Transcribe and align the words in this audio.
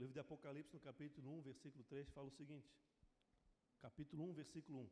Livro 0.00 0.14
de 0.14 0.20
Apocalipse, 0.20 0.72
no 0.72 0.80
capítulo 0.80 1.30
1, 1.30 1.42
versículo 1.42 1.84
3, 1.84 2.08
fala 2.08 2.28
o 2.28 2.30
seguinte: 2.30 2.74
capítulo 3.78 4.30
1, 4.30 4.32
versículo 4.32 4.78
1. 4.78 4.90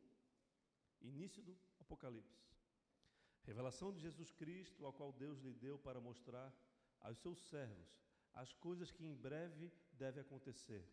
Início 1.01 1.41
do 1.41 1.57
Apocalipse. 1.79 2.39
Revelação 3.41 3.91
de 3.91 3.99
Jesus 4.01 4.31
Cristo, 4.31 4.85
a 4.85 4.93
qual 4.93 5.11
Deus 5.11 5.39
lhe 5.39 5.51
deu 5.51 5.79
para 5.79 5.99
mostrar 5.99 6.53
aos 6.99 7.17
seus 7.17 7.39
servos 7.47 7.87
as 8.35 8.53
coisas 8.53 8.91
que 8.91 9.03
em 9.03 9.15
breve 9.15 9.71
devem 9.93 10.21
acontecer, 10.21 10.87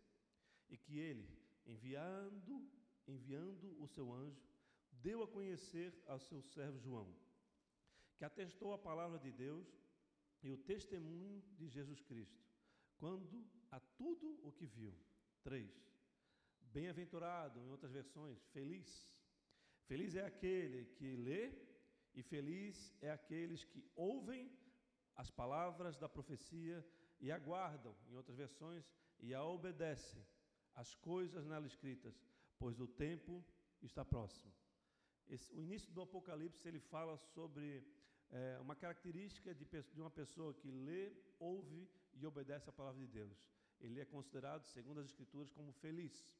e 0.70 0.78
que 0.78 0.98
ele, 0.98 1.28
enviando, 1.66 2.66
enviando 3.06 3.78
o 3.82 3.86
seu 3.86 4.10
anjo, 4.14 4.42
deu 4.92 5.22
a 5.24 5.28
conhecer 5.28 5.92
ao 6.06 6.18
seu 6.18 6.40
servo 6.40 6.78
João, 6.78 7.14
que 8.16 8.24
atestou 8.24 8.72
a 8.72 8.78
palavra 8.78 9.18
de 9.18 9.30
Deus 9.30 9.68
e 10.42 10.50
o 10.50 10.56
testemunho 10.56 11.42
de 11.58 11.68
Jesus 11.68 12.00
Cristo, 12.00 12.42
quando 12.96 13.44
a 13.70 13.80
tudo 13.80 14.38
o 14.42 14.52
que 14.52 14.66
viu. 14.66 14.94
3. 15.42 15.70
Bem-aventurado, 16.60 17.60
em 17.60 17.70
outras 17.70 17.92
versões, 17.92 18.42
feliz. 18.52 19.16
Feliz 19.86 20.14
é 20.14 20.24
aquele 20.24 20.86
que 20.96 21.16
lê 21.16 21.52
e 22.14 22.22
feliz 22.22 22.92
é 23.00 23.10
aqueles 23.10 23.64
que 23.64 23.84
ouvem 23.94 24.50
as 25.14 25.30
palavras 25.30 25.96
da 25.96 26.08
profecia 26.08 26.84
e 27.20 27.30
aguardam, 27.30 27.94
em 28.08 28.14
outras 28.14 28.36
versões, 28.36 28.84
e 29.20 29.34
a 29.34 29.42
obedecem 29.42 30.26
as 30.74 30.94
coisas 30.94 31.46
nela 31.46 31.66
escritas, 31.66 32.20
pois 32.58 32.80
o 32.80 32.86
tempo 32.86 33.44
está 33.82 34.04
próximo. 34.04 34.52
Esse, 35.28 35.52
o 35.54 35.62
início 35.62 35.90
do 35.92 36.02
Apocalipse 36.02 36.66
ele 36.68 36.78
fala 36.78 37.16
sobre 37.16 37.84
é, 38.30 38.58
uma 38.60 38.76
característica 38.76 39.54
de, 39.54 39.64
de 39.64 40.00
uma 40.00 40.10
pessoa 40.10 40.52
que 40.54 40.70
lê, 40.70 41.12
ouve 41.38 41.88
e 42.16 42.26
obedece 42.26 42.68
a 42.68 42.72
palavra 42.72 43.00
de 43.00 43.06
Deus. 43.06 43.48
Ele 43.80 44.00
é 44.00 44.04
considerado, 44.04 44.64
segundo 44.64 45.00
as 45.00 45.06
Escrituras, 45.06 45.50
como 45.52 45.72
feliz. 45.72 46.34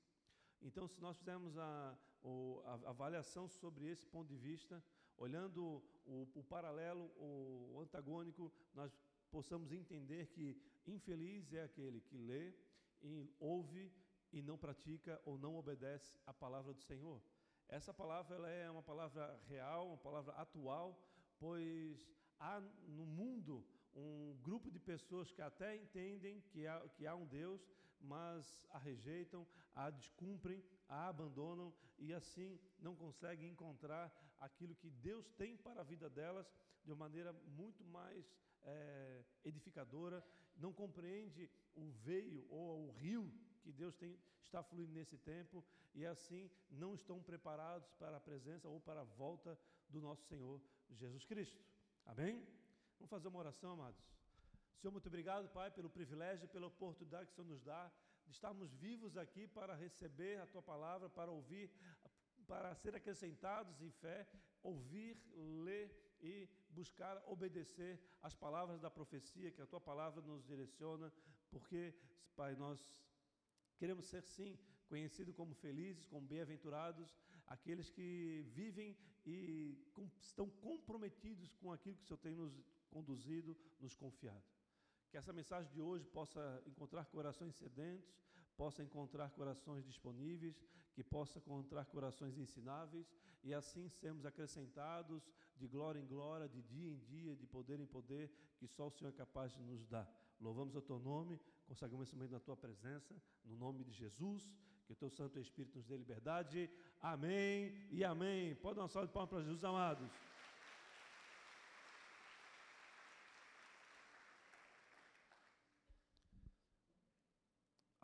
Então, 0.62 0.88
se 0.88 1.00
nós 1.00 1.19
fizermos 1.19 1.56
a, 1.58 1.98
a, 2.64 2.91
avaliação 2.91 3.48
sobre 3.48 3.86
esse 3.88 4.06
ponto 4.06 4.28
de 4.28 4.36
vista, 4.36 4.82
olhando 5.16 5.82
o, 6.04 6.28
o 6.34 6.42
paralelo, 6.44 7.04
o 7.19 7.78
antagônico, 7.80 8.52
nós 8.74 8.91
possamos 9.30 9.70
entender 9.72 10.27
que 10.28 10.56
infeliz 10.86 11.52
é 11.52 11.62
aquele 11.62 12.00
que 12.00 12.16
lê, 12.16 12.54
e 13.02 13.30
ouve 13.38 13.92
e 14.32 14.42
não 14.42 14.56
pratica 14.56 15.20
ou 15.24 15.38
não 15.38 15.56
obedece 15.56 16.19
a 16.27 16.32
palavra 16.32 16.72
do 16.72 16.80
Senhor. 16.80 17.22
Essa 17.69 17.92
palavra 17.92 18.36
ela 18.36 18.48
é 18.48 18.70
uma 18.70 18.82
palavra 18.82 19.38
real, 19.48 19.88
uma 19.88 19.98
palavra 19.98 20.32
atual, 20.34 20.98
pois 21.38 22.08
há 22.38 22.60
no 22.88 23.04
mundo 23.04 23.64
um 23.97 24.36
grupo 24.42 24.70
de 24.70 24.78
pessoas 24.78 25.30
que 25.30 25.41
até 25.41 25.75
entendem 25.75 26.41
que 26.41 26.66
há, 26.66 26.80
que 26.91 27.06
há 27.06 27.14
um 27.14 27.27
Deus, 27.27 27.66
mas 28.00 28.64
a 28.70 28.78
rejeitam, 28.78 29.47
a 29.75 29.91
descumprem, 29.91 30.62
a 30.88 31.08
abandonam 31.08 31.72
e 31.98 32.12
assim 32.12 32.61
não 32.78 32.94
conseguem 32.94 33.50
encontrar 33.50 34.12
aquilo 34.38 34.75
que 34.75 34.91
Deus 34.91 35.30
tem 35.33 35.56
para 35.56 35.80
a 35.80 35.84
vida 35.84 36.11
delas 36.11 36.47
de 36.84 36.92
uma 36.92 36.98
maneira 36.98 37.33
muito 37.33 37.83
mais 37.84 38.25
é, 38.62 39.25
edificadora, 39.44 40.22
não 40.56 40.72
compreende 40.72 41.50
o 41.75 41.91
veio 41.91 42.47
ou 42.50 42.88
o 42.88 42.91
rio 42.91 43.33
que 43.62 43.72
Deus 43.72 43.97
tem, 43.97 44.19
está 44.42 44.62
fluindo 44.62 44.92
nesse 44.92 45.16
tempo 45.19 45.64
e 45.94 46.05
assim 46.05 46.50
não 46.70 46.94
estão 46.94 47.22
preparados 47.22 47.91
para 47.94 48.16
a 48.19 48.20
presença 48.20 48.69
ou 48.69 48.81
para 48.81 49.00
a 49.00 49.04
volta 49.04 49.59
do 49.88 50.00
nosso 50.00 50.25
Senhor 50.26 50.60
Jesus 50.91 51.25
Cristo. 51.25 51.60
Amém? 52.04 52.47
Vamos 52.98 53.10
fazer 53.10 53.28
uma 53.28 53.38
oração, 53.38 53.72
amados. 53.72 54.00
Senhor, 54.78 54.92
muito 54.92 55.06
obrigado, 55.06 55.48
Pai, 55.48 55.70
pelo 55.70 55.88
privilégio, 55.88 56.48
pela 56.48 56.66
oportunidade 56.66 57.26
que 57.26 57.32
o 57.32 57.34
Senhor 57.34 57.48
nos 57.48 57.62
dá 57.62 57.90
de 58.26 58.32
estarmos 58.32 58.74
vivos 58.74 59.16
aqui 59.16 59.46
para 59.46 59.74
receber 59.74 60.40
a 60.40 60.46
Tua 60.46 60.62
palavra, 60.62 61.08
para 61.08 61.30
ouvir, 61.30 61.70
para 62.46 62.74
ser 62.74 62.94
acrescentados 62.94 63.80
em 63.80 63.90
fé, 63.90 64.26
ouvir, 64.62 65.16
ler 65.64 66.16
e 66.20 66.48
buscar 66.70 67.22
obedecer 67.26 68.00
às 68.22 68.34
palavras 68.34 68.80
da 68.80 68.90
profecia 68.90 69.50
que 69.50 69.62
a 69.62 69.66
Tua 69.66 69.80
palavra 69.80 70.20
nos 70.22 70.44
direciona, 70.46 71.12
porque, 71.50 71.94
Pai, 72.34 72.54
nós 72.54 72.90
Queremos 73.78 74.06
ser, 74.06 74.22
sim, 74.22 74.58
conhecidos 74.88 75.34
como 75.34 75.54
felizes, 75.54 76.06
como 76.06 76.26
bem-aventurados, 76.26 77.14
aqueles 77.46 77.90
que 77.90 78.42
vivem 78.54 78.96
e 79.24 79.76
estão 80.18 80.48
comprometidos 80.48 81.54
com 81.56 81.70
aquilo 81.70 81.96
que 81.96 82.02
o 82.02 82.06
Senhor 82.06 82.18
tem 82.18 82.34
nos 82.34 82.54
conduzido, 82.96 83.50
nos 83.82 83.94
confiado. 84.02 84.46
Que 85.10 85.16
essa 85.20 85.32
mensagem 85.40 85.70
de 85.76 85.80
hoje 85.88 86.06
possa 86.18 86.42
encontrar 86.66 87.04
corações 87.16 87.54
sedentos, 87.62 88.14
possa 88.56 88.82
encontrar 88.82 89.28
corações 89.40 89.84
disponíveis, 89.84 90.56
que 90.94 91.02
possa 91.04 91.38
encontrar 91.38 91.84
corações 91.96 92.38
ensináveis 92.44 93.06
e 93.44 93.52
assim 93.60 93.84
sermos 94.00 94.24
acrescentados 94.24 95.22
de 95.60 95.66
glória 95.74 96.00
em 96.00 96.06
glória, 96.06 96.48
de 96.48 96.62
dia 96.62 96.90
em 96.90 97.00
dia, 97.12 97.36
de 97.36 97.46
poder 97.46 97.78
em 97.80 97.86
poder, 97.96 98.26
que 98.58 98.66
só 98.66 98.86
o 98.86 98.90
Senhor 98.90 99.10
é 99.10 99.18
capaz 99.24 99.52
de 99.52 99.62
nos 99.62 99.86
dar. 99.86 100.06
Louvamos 100.40 100.74
o 100.74 100.82
teu 100.90 100.98
nome, 100.98 101.38
consagramos 101.66 102.08
esse 102.08 102.16
momento 102.16 102.32
na 102.32 102.40
tua 102.40 102.56
presença, 102.56 103.14
no 103.44 103.56
nome 103.56 103.84
de 103.84 103.92
Jesus, 103.92 104.50
que 104.86 104.92
o 104.92 104.96
teu 104.96 105.10
Santo 105.10 105.38
Espírito 105.38 105.76
nos 105.78 105.86
dê 105.86 105.96
liberdade. 105.96 106.70
Amém 107.00 107.88
e 107.90 108.04
amém. 108.04 108.54
Pode 108.56 108.76
dar 108.76 108.82
uma 108.82 108.88
salva 108.88 109.06
de 109.06 109.12
palmas 109.12 109.30
para 109.30 109.42
Jesus, 109.42 109.64
amados. 109.64 110.10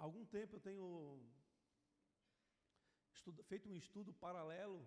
Algum 0.05 0.25
tempo 0.27 0.57
eu 0.57 0.61
tenho 0.61 0.85
estudo, 3.15 3.41
feito 3.45 3.69
um 3.69 3.77
estudo 3.77 4.13
paralelo 4.13 4.85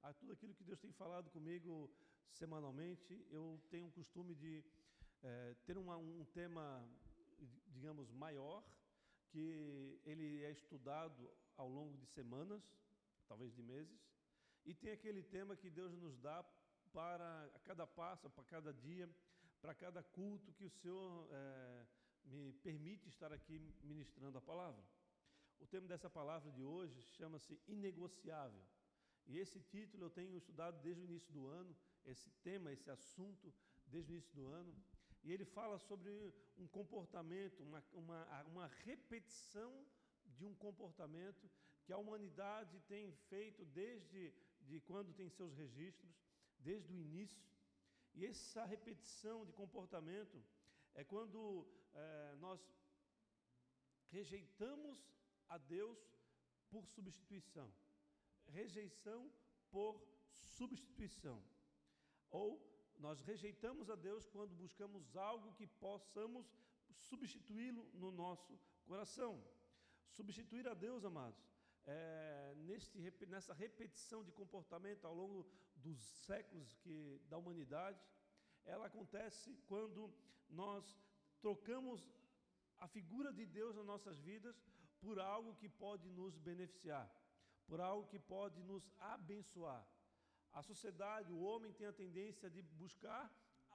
a 0.00 0.12
tudo 0.12 0.34
aquilo 0.34 0.54
que 0.54 0.62
Deus 0.62 0.78
tem 0.78 0.92
falado 0.92 1.28
comigo 1.30 1.90
semanalmente. 2.30 3.26
Eu 3.28 3.60
tenho 3.70 3.88
o 3.88 3.90
costume 3.90 4.36
de 4.36 4.64
é, 5.20 5.56
ter 5.66 5.76
uma, 5.76 5.96
um 5.96 6.24
tema, 6.26 6.64
digamos, 7.74 8.12
maior, 8.12 8.62
que 9.30 10.00
ele 10.04 10.44
é 10.44 10.52
estudado 10.52 11.28
ao 11.56 11.68
longo 11.68 11.96
de 11.96 12.06
semanas, 12.06 12.62
talvez 13.26 13.52
de 13.52 13.64
meses, 13.64 14.00
e 14.64 14.72
tem 14.72 14.92
aquele 14.92 15.24
tema 15.24 15.56
que 15.56 15.70
Deus 15.70 15.92
nos 15.92 16.16
dá 16.20 16.44
para 16.92 17.50
cada 17.64 17.84
passo, 17.84 18.30
para 18.30 18.44
cada 18.44 18.72
dia, 18.72 19.10
para 19.60 19.74
cada 19.74 20.04
culto 20.04 20.52
que 20.52 20.64
o 20.64 20.70
Senhor 20.70 21.28
é, 21.32 21.84
me 22.24 22.52
permite 22.54 23.08
estar 23.08 23.32
aqui 23.32 23.58
ministrando 23.82 24.38
a 24.38 24.40
palavra. 24.40 24.82
O 25.60 25.66
tema 25.66 25.86
dessa 25.86 26.10
palavra 26.10 26.50
de 26.50 26.62
hoje 26.62 27.00
chama-se 27.16 27.60
inegociável. 27.68 28.62
E 29.26 29.38
esse 29.38 29.60
título 29.60 30.04
eu 30.04 30.10
tenho 30.10 30.36
estudado 30.36 30.80
desde 30.82 31.02
o 31.02 31.04
início 31.04 31.32
do 31.32 31.46
ano, 31.46 31.76
esse 32.04 32.30
tema, 32.42 32.72
esse 32.72 32.90
assunto, 32.90 33.54
desde 33.86 34.10
o 34.10 34.14
início 34.14 34.34
do 34.34 34.46
ano. 34.48 34.74
E 35.22 35.32
ele 35.32 35.44
fala 35.44 35.78
sobre 35.78 36.34
um 36.58 36.66
comportamento, 36.66 37.62
uma, 37.62 37.82
uma, 37.92 38.42
uma 38.44 38.66
repetição 38.84 39.86
de 40.24 40.44
um 40.44 40.54
comportamento 40.54 41.48
que 41.84 41.92
a 41.92 41.98
humanidade 41.98 42.80
tem 42.88 43.12
feito 43.28 43.64
desde 43.66 44.34
de 44.62 44.80
quando 44.80 45.12
tem 45.12 45.28
seus 45.28 45.54
registros, 45.54 46.12
desde 46.58 46.92
o 46.92 46.98
início. 46.98 47.42
E 48.14 48.26
essa 48.26 48.64
repetição 48.64 49.44
de 49.44 49.52
comportamento 49.52 50.42
é 50.94 51.04
quando 51.04 51.66
é, 51.94 52.34
nós 52.36 52.60
rejeitamos 54.10 54.98
a 55.48 55.58
Deus 55.58 55.98
por 56.70 56.86
substituição. 56.86 57.72
Rejeição 58.48 59.30
por 59.70 60.00
substituição. 60.42 61.42
Ou 62.30 62.60
nós 62.98 63.20
rejeitamos 63.20 63.90
a 63.90 63.96
Deus 63.96 64.26
quando 64.28 64.54
buscamos 64.54 65.16
algo 65.16 65.52
que 65.54 65.66
possamos 65.66 66.46
substituí-lo 66.90 67.84
no 67.94 68.10
nosso 68.10 68.58
coração. 68.84 69.42
Substituir 70.10 70.68
a 70.68 70.74
Deus, 70.74 71.04
amados, 71.04 71.42
é, 71.86 72.54
neste, 72.56 72.98
nessa 73.26 73.54
repetição 73.54 74.22
de 74.22 74.30
comportamento 74.30 75.06
ao 75.06 75.14
longo 75.14 75.46
dos 75.76 75.98
séculos 75.98 76.74
que, 76.76 77.20
da 77.28 77.38
humanidade, 77.38 78.00
ela 78.64 78.86
acontece 78.86 79.56
quando 79.66 80.12
nós 80.48 80.96
trocamos 81.44 82.00
a 82.84 82.86
figura 82.96 83.30
de 83.38 83.44
Deus 83.58 83.74
nas 83.76 83.86
nossas 83.92 84.18
vidas 84.28 84.56
por 85.02 85.18
algo 85.18 85.54
que 85.60 85.68
pode 85.84 86.08
nos 86.18 86.34
beneficiar, 86.38 87.06
por 87.66 87.80
algo 87.80 88.08
que 88.12 88.18
pode 88.34 88.62
nos 88.70 88.84
abençoar. 89.14 89.84
A 90.52 90.62
sociedade, 90.70 91.32
o 91.32 91.42
homem 91.48 91.72
tem 91.78 91.86
a 91.88 91.98
tendência 92.02 92.48
de 92.54 92.62
buscar 92.82 93.24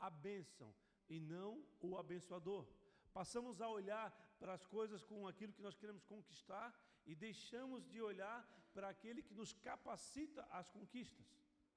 a 0.08 0.10
bênção 0.10 0.74
e 1.10 1.20
não 1.20 1.52
o 1.82 1.98
abençoador. 1.98 2.66
Passamos 3.14 3.62
a 3.62 3.70
olhar 3.70 4.08
para 4.40 4.54
as 4.54 4.66
coisas 4.66 5.04
com 5.04 5.28
aquilo 5.28 5.54
que 5.54 5.66
nós 5.68 5.76
queremos 5.76 6.04
conquistar 6.04 6.68
e 7.06 7.16
deixamos 7.16 7.82
de 7.92 8.02
olhar 8.02 8.40
para 8.74 8.90
aquele 8.90 9.24
que 9.24 9.34
nos 9.34 9.54
capacita 9.54 10.44
às 10.60 10.70
conquistas. 10.70 11.28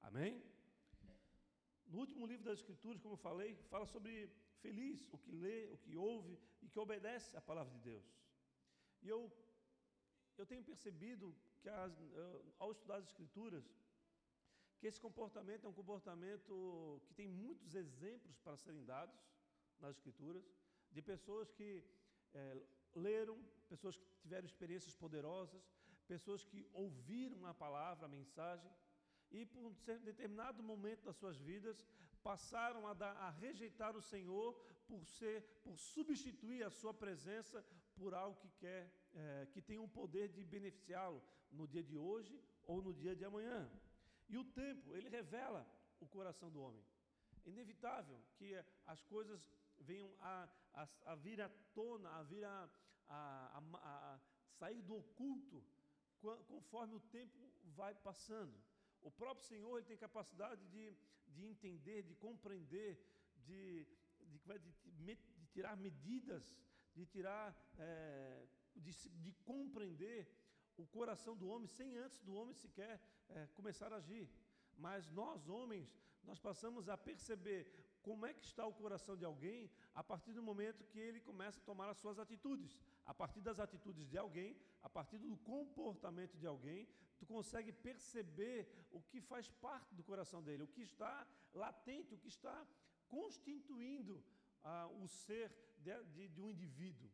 Amém? 0.01 0.43
No 1.87 1.97
último 1.99 2.25
livro 2.25 2.45
das 2.45 2.59
Escrituras, 2.59 3.01
como 3.01 3.15
eu 3.15 3.23
falei, 3.29 3.55
fala 3.73 3.85
sobre 3.85 4.13
feliz 4.61 5.05
o 5.11 5.17
que 5.17 5.31
lê, 5.43 5.59
o 5.75 5.77
que 5.77 5.95
ouve 5.97 6.37
e 6.61 6.67
que 6.67 6.79
obedece 6.79 7.35
à 7.35 7.41
palavra 7.41 7.73
de 7.73 7.81
Deus. 7.91 8.07
E 9.01 9.09
eu, 9.09 9.31
eu 10.37 10.45
tenho 10.45 10.63
percebido 10.63 11.35
que 11.61 11.69
as, 11.69 11.93
ao 12.59 12.71
estudar 12.71 12.97
as 12.97 13.05
Escrituras, 13.05 13.65
que 14.79 14.87
esse 14.87 14.99
comportamento 14.99 15.65
é 15.65 15.69
um 15.69 15.79
comportamento 15.81 17.01
que 17.05 17.13
tem 17.13 17.27
muitos 17.27 17.75
exemplos 17.75 18.37
para 18.39 18.57
serem 18.57 18.83
dados 18.83 19.19
nas 19.79 19.95
Escrituras, 19.97 20.43
de 20.91 21.01
pessoas 21.01 21.51
que 21.51 21.83
é, 22.33 22.61
leram, 22.95 23.37
pessoas 23.69 23.95
que 23.95 24.05
tiveram 24.23 24.45
experiências 24.45 24.95
poderosas, 24.95 25.63
pessoas 26.07 26.43
que 26.43 26.67
ouviram 26.73 27.45
a 27.45 27.53
palavra, 27.53 28.05
a 28.05 28.09
mensagem, 28.09 28.71
e 29.31 29.45
por 29.45 29.63
um 29.63 29.71
determinado 30.03 30.61
momento 30.61 31.05
das 31.05 31.15
suas 31.15 31.37
vidas 31.37 31.85
passaram 32.23 32.87
a, 32.87 32.93
dar, 32.93 33.15
a 33.17 33.29
rejeitar 33.29 33.95
o 33.95 34.01
Senhor 34.01 34.53
por 34.87 35.05
ser, 35.05 35.41
por 35.63 35.77
substituir 35.77 36.63
a 36.63 36.69
sua 36.69 36.93
presença 36.93 37.63
por 37.95 38.13
algo 38.13 38.39
que 38.39 38.49
quer, 38.49 38.91
é, 39.13 39.47
que 39.51 39.61
tem 39.61 39.77
o 39.77 39.83
um 39.83 39.89
poder 39.89 40.29
de 40.29 40.43
beneficiá-lo 40.43 41.21
no 41.51 41.67
dia 41.67 41.83
de 41.83 41.97
hoje 41.97 42.39
ou 42.63 42.81
no 42.81 42.93
dia 42.93 43.15
de 43.15 43.25
amanhã. 43.25 43.69
E 44.29 44.37
o 44.37 44.43
tempo, 44.43 44.95
ele 44.95 45.09
revela 45.09 45.67
o 45.99 46.07
coração 46.07 46.49
do 46.49 46.61
homem. 46.61 46.83
É 47.45 47.49
inevitável 47.49 48.19
que 48.37 48.55
as 48.85 49.03
coisas 49.03 49.49
venham 49.79 50.09
a, 50.19 50.47
a, 50.73 50.87
a 51.07 51.15
vir 51.15 51.41
à 51.41 51.49
tona, 51.73 52.09
a 52.19 52.23
vir 52.23 52.43
a, 52.45 52.69
a, 53.09 53.61
a, 53.73 54.19
sair 54.57 54.81
do 54.81 54.97
oculto 54.97 55.63
conforme 56.47 56.95
o 56.95 56.99
tempo 56.99 57.51
vai 57.63 57.95
passando. 57.95 58.55
O 59.01 59.11
próprio 59.11 59.45
Senhor 59.45 59.77
ele 59.77 59.87
tem 59.87 59.97
capacidade 59.97 60.65
de, 60.67 60.95
de 61.27 61.45
entender, 61.45 62.03
de 62.03 62.15
compreender, 62.15 62.99
de, 63.37 63.87
de, 64.19 64.39
de, 65.05 65.15
de 65.37 65.47
tirar 65.47 65.75
medidas, 65.75 66.59
de 66.95 67.05
tirar, 67.05 67.55
é, 67.77 68.45
de, 68.75 68.91
de 69.09 69.31
compreender 69.43 70.27
o 70.77 70.85
coração 70.85 71.35
do 71.35 71.47
homem 71.47 71.67
sem 71.67 71.97
antes 71.97 72.19
do 72.21 72.33
homem 72.33 72.53
sequer 72.53 73.01
é, 73.29 73.47
começar 73.47 73.91
a 73.93 73.97
agir. 73.97 74.29
Mas 74.77 75.09
nós, 75.11 75.47
homens, 75.47 75.95
nós 76.23 76.39
passamos 76.39 76.89
a 76.89 76.97
perceber 76.97 77.67
como 78.01 78.25
é 78.25 78.33
que 78.33 78.43
está 78.43 78.65
o 78.65 78.73
coração 78.73 79.15
de 79.15 79.25
alguém 79.25 79.69
a 79.93 80.03
partir 80.03 80.33
do 80.33 80.41
momento 80.41 80.83
que 80.85 80.99
ele 80.99 81.19
começa 81.19 81.59
a 81.59 81.63
tomar 81.63 81.89
as 81.89 81.97
suas 81.97 82.17
atitudes. 82.17 82.79
A 83.05 83.13
partir 83.13 83.41
das 83.41 83.59
atitudes 83.59 84.07
de 84.07 84.17
alguém, 84.17 84.57
a 84.81 84.89
partir 84.89 85.17
do 85.17 85.35
comportamento 85.37 86.37
de 86.37 86.47
alguém, 86.47 86.87
tu 87.21 87.27
consegue 87.35 87.71
perceber 87.87 88.59
o 88.97 88.99
que 89.09 89.19
faz 89.31 89.47
parte 89.65 89.93
do 89.97 90.03
coração 90.03 90.41
dele, 90.45 90.63
o 90.63 90.73
que 90.75 90.81
está 90.81 91.15
latente, 91.53 92.15
o 92.15 92.21
que 92.23 92.31
está 92.35 92.57
constituindo 93.15 94.15
ah, 94.63 94.87
o 95.01 95.07
ser 95.07 95.47
de, 95.85 95.93
de, 96.15 96.27
de, 96.29 96.41
um 96.41 96.49
indivíduo. 96.55 97.09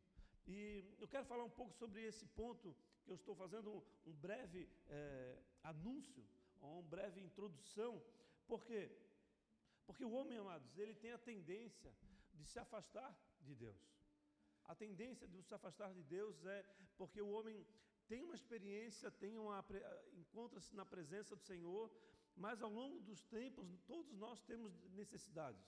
E 0.55 0.59
eu 0.97 1.07
quero 1.13 1.25
falar 1.25 1.43
um 1.43 1.55
pouco 1.59 1.73
sobre 1.81 2.01
esse 2.09 2.25
ponto, 2.39 2.73
que 3.03 3.11
eu 3.11 3.15
estou 3.15 3.35
fazendo 3.35 3.69
um, 3.75 3.81
um 4.09 4.13
breve 4.13 4.61
é, 4.87 5.37
anúncio, 5.63 6.23
uma 6.61 6.81
breve 6.95 7.19
introdução, 7.19 8.01
porque 8.47 8.79
porque 9.87 10.03
o 10.03 10.11
homem, 10.11 10.37
amados, 10.37 10.77
ele 10.77 10.93
tem 10.93 11.13
a 11.13 11.17
tendência 11.17 11.91
de 12.33 12.45
se 12.45 12.59
afastar 12.59 13.11
de 13.39 13.55
Deus. 13.55 13.81
A 14.65 14.75
tendência 14.75 15.25
de 15.25 15.41
se 15.41 15.53
afastar 15.53 15.93
de 15.93 16.03
Deus 16.03 16.45
é 16.45 16.59
porque 16.97 17.21
o 17.21 17.29
homem 17.29 17.65
tem 18.07 18.23
uma 18.23 18.35
experiência, 18.35 19.11
tem 19.11 19.37
uma 19.37 19.63
encontra-se 20.23 20.75
na 20.75 20.85
presença 20.85 21.35
do 21.35 21.43
Senhor, 21.51 21.91
mas 22.35 22.61
ao 22.61 22.69
longo 22.69 22.99
dos 23.01 23.23
tempos 23.25 23.67
todos 23.85 24.13
nós 24.13 24.41
temos 24.43 24.71
necessidades. 25.01 25.65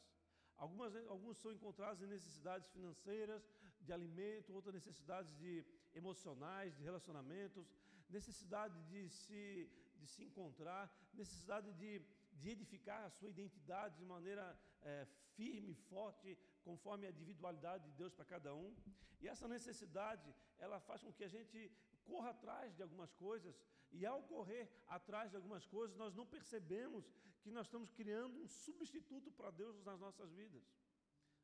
Algumas, 0.56 0.96
alguns 1.08 1.38
são 1.38 1.52
encontrados 1.52 2.02
em 2.02 2.08
necessidades 2.08 2.70
financeiras, 2.70 3.42
de 3.82 3.94
alimento, 3.94 4.54
outras 4.54 4.74
necessidades 4.74 5.34
de 5.38 5.66
emocionais, 5.94 6.76
de 6.76 6.84
relacionamentos, 6.84 7.66
necessidade 8.10 8.78
de 8.92 9.10
se, 9.10 9.70
de 10.00 10.08
se 10.08 10.24
encontrar, 10.24 10.92
necessidade 11.14 11.72
de 11.74 11.92
de 12.42 12.50
edificar 12.50 13.04
a 13.06 13.10
sua 13.10 13.30
identidade 13.30 13.98
de 13.98 14.06
maneira 14.06 14.46
é, 14.82 15.06
firme, 15.36 15.74
forte, 15.74 16.38
conforme 16.64 17.06
a 17.06 17.10
individualidade 17.10 17.84
de 17.90 17.92
Deus 18.02 18.14
para 18.14 18.26
cada 18.26 18.54
um. 18.56 18.76
E 19.22 19.28
essa 19.28 19.48
necessidade, 19.48 20.34
ela 20.58 20.80
faz 20.80 21.04
com 21.04 21.12
que 21.12 21.24
a 21.24 21.28
gente 21.28 21.72
corra 22.12 22.32
atrás 22.32 22.76
de 22.76 22.84
algumas 22.86 23.14
coisas, 23.26 23.56
e 23.98 24.06
ao 24.12 24.22
correr 24.34 24.66
atrás 24.98 25.28
de 25.32 25.38
algumas 25.40 25.66
coisas, 25.76 25.96
nós 26.04 26.14
não 26.20 26.26
percebemos 26.36 27.04
que 27.42 27.52
nós 27.56 27.66
estamos 27.68 27.92
criando 28.00 28.36
um 28.44 28.48
substituto 28.66 29.32
para 29.32 29.52
Deus 29.62 29.84
nas 29.90 30.00
nossas 30.06 30.32
vidas. 30.40 30.66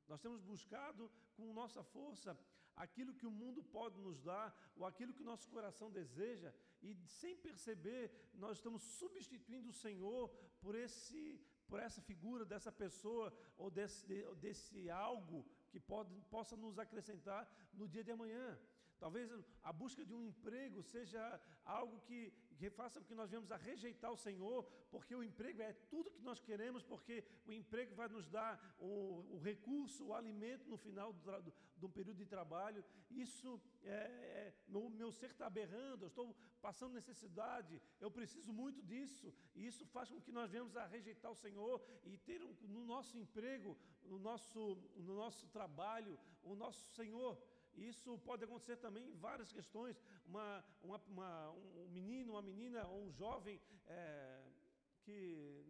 Nós 0.08 0.22
temos 0.22 0.42
buscado 0.42 1.04
com 1.36 1.54
nossa 1.62 1.84
força 1.96 2.38
aquilo 2.76 3.14
que 3.20 3.26
o 3.26 3.32
mundo 3.32 3.64
pode 3.78 3.98
nos 4.06 4.18
dar, 4.22 4.48
ou 4.76 4.86
aquilo 4.86 5.14
que 5.14 5.24
o 5.26 5.30
nosso 5.32 5.48
coração 5.50 5.90
deseja, 5.90 6.54
e 6.82 6.94
sem 7.20 7.36
perceber, 7.48 8.04
nós 8.34 8.58
estamos 8.58 8.82
substituindo 9.00 9.70
o 9.70 9.80
Senhor 9.86 10.30
por, 10.62 10.76
esse, 10.76 11.42
por 11.68 11.80
essa 11.80 12.02
figura 12.02 12.44
dessa 12.46 12.72
pessoa 12.72 13.34
ou 13.58 13.72
desse, 13.72 14.06
desse 14.36 14.90
algo 14.90 15.46
que 15.72 15.80
pode, 15.80 16.14
possa 16.36 16.56
nos 16.56 16.78
acrescentar 16.78 17.50
no 17.74 17.88
dia 17.88 18.04
de 18.04 18.12
amanhã. 18.12 18.60
Talvez 19.00 19.32
a 19.64 19.72
busca 19.74 20.06
de 20.06 20.14
um 20.14 20.22
emprego 20.22 20.82
seja 20.82 21.42
algo 21.64 22.00
que, 22.02 22.32
que 22.58 22.70
faça 22.70 23.00
com 23.00 23.06
que 23.06 23.16
nós 23.16 23.30
venhamos 23.30 23.52
a 23.52 23.58
rejeitar 23.58 24.12
o 24.12 24.18
Senhor, 24.18 24.64
porque 24.90 25.16
o 25.16 25.24
emprego 25.24 25.62
é 25.62 25.74
tudo 25.90 26.12
que 26.12 26.22
nós 26.22 26.40
queremos, 26.40 26.84
porque 26.84 27.24
o 27.46 27.52
emprego 27.52 27.94
vai 27.96 28.08
nos 28.08 28.28
dar 28.28 28.76
o, 28.80 29.36
o 29.36 29.40
recurso, 29.40 30.08
o 30.08 30.14
alimento 30.14 30.70
no 30.70 30.78
final 30.78 31.12
do, 31.14 31.54
de 31.78 31.86
um 31.86 31.92
período 31.92 32.18
de 32.18 32.26
trabalho. 32.26 32.84
Isso 33.10 33.62
é, 33.84 33.90
é 33.90 34.54
meu, 34.68 34.90
meu 34.90 35.12
ser 35.12 35.32
está 35.32 35.50
berrando, 35.50 36.04
eu 36.04 36.08
estou 36.08 36.36
passando 36.62 36.94
necessidade, 36.94 37.82
eu 38.00 38.10
preciso 38.10 38.52
muito 38.54 38.82
disso. 38.82 39.34
E 39.56 39.68
isso 39.68 39.86
faz 39.88 40.10
com 40.10 40.22
que 40.22 40.32
nós 40.32 40.50
venhamos 40.50 40.76
a 40.76 40.86
rejeitar 40.86 41.32
o 41.32 41.36
Senhor 41.36 41.82
e 42.04 42.18
ter 42.18 42.42
um, 42.42 42.54
no 42.68 42.86
nosso 42.86 43.18
emprego, 43.18 43.78
no 44.04 44.18
nosso, 44.18 44.76
no 44.96 45.16
nosso 45.16 45.48
trabalho, 45.50 46.18
o 46.44 46.56
nosso 46.56 46.88
Senhor. 46.96 47.38
Isso 47.76 48.18
pode 48.20 48.44
acontecer 48.44 48.78
também 48.78 49.10
em 49.10 49.16
várias 49.16 49.52
questões. 49.52 50.02
Uma, 50.26 50.64
uma, 50.82 51.02
uma 51.08 51.52
um 51.52 51.90
menino, 51.90 52.34
uma 52.34 52.42
menina 52.42 52.88
ou 52.88 53.06
um 53.08 53.12
jovem 53.12 53.62
é, 53.88 54.44
que 55.04 55.66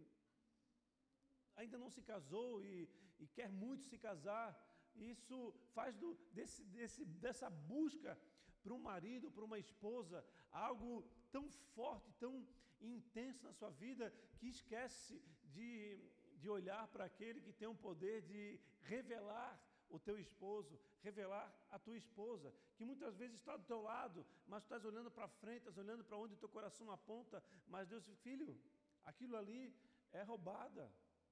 ainda 1.55 1.77
não 1.77 1.89
se 1.89 2.01
casou 2.01 2.63
e, 2.63 2.87
e, 3.19 3.27
quer 3.27 3.49
muito 3.51 3.83
se 3.83 3.97
casar. 3.97 4.47
Isso 4.95 5.53
faz 5.73 5.95
do, 5.97 6.15
desse, 6.31 6.63
desse, 6.65 7.03
dessa 7.05 7.49
busca 7.49 8.17
para 8.63 8.73
um 8.73 8.79
marido, 8.79 9.31
para 9.31 9.43
uma 9.43 9.59
esposa, 9.59 10.25
algo 10.51 11.03
tão 11.31 11.49
forte, 11.75 12.13
tão 12.13 12.47
intenso 12.81 13.43
na 13.43 13.53
sua 13.53 13.69
vida, 13.69 14.13
que 14.37 14.47
esquece 14.47 15.21
de, 15.53 15.99
de 16.37 16.49
olhar 16.49 16.87
para 16.87 17.05
aquele 17.05 17.41
que 17.41 17.53
tem 17.53 17.67
o 17.67 17.75
poder 17.75 18.21
de 18.21 18.59
revelar 18.81 19.59
o 19.89 19.99
teu 19.99 20.17
esposo, 20.17 20.79
revelar 21.01 21.53
a 21.69 21.79
tua 21.79 21.97
esposa, 21.97 22.53
que 22.75 22.85
muitas 22.85 23.15
vezes 23.17 23.37
está 23.37 23.55
do 23.55 23.63
teu 23.63 23.81
lado, 23.81 24.25
mas 24.47 24.63
tu 24.63 24.65
estás 24.65 24.85
olhando 24.85 25.11
para 25.11 25.27
frente, 25.27 25.59
estás 25.59 25.77
olhando 25.77 26.03
para 26.03 26.17
onde 26.17 26.35
teu 26.35 26.49
coração 26.49 26.91
aponta, 26.91 27.43
mas 27.67 27.87
Deus 27.87 28.07
filho, 28.23 28.59
aquilo 29.03 29.37
ali 29.37 29.73
é 30.11 30.23
roubada. 30.23 30.91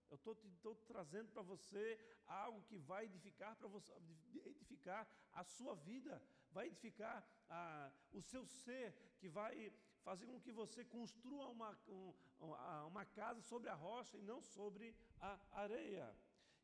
Eu 0.10 0.16
estou 0.16 0.76
trazendo 0.88 1.32
para 1.32 1.42
você 1.42 2.00
algo 2.28 2.62
que 2.64 2.78
vai 2.78 3.06
edificar 3.06 3.56
para 3.56 3.68
você, 3.68 3.92
edificar 4.46 5.08
a 5.32 5.44
sua 5.44 5.76
vida, 5.76 6.22
vai 6.52 6.68
edificar 6.68 7.26
a, 7.50 7.92
o 8.12 8.22
seu 8.22 8.46
ser, 8.46 8.94
que 9.20 9.28
vai 9.28 9.74
fazer 10.04 10.28
com 10.28 10.40
que 10.40 10.52
você 10.52 10.84
construa 10.86 11.48
uma, 11.48 11.72
um, 11.88 12.14
uma 12.88 13.06
casa 13.06 13.42
sobre 13.42 13.70
a 13.70 13.74
rocha 13.74 14.18
e 14.18 14.22
não 14.22 14.42
sobre 14.42 14.96
a 15.20 15.40
areia. 15.52 16.16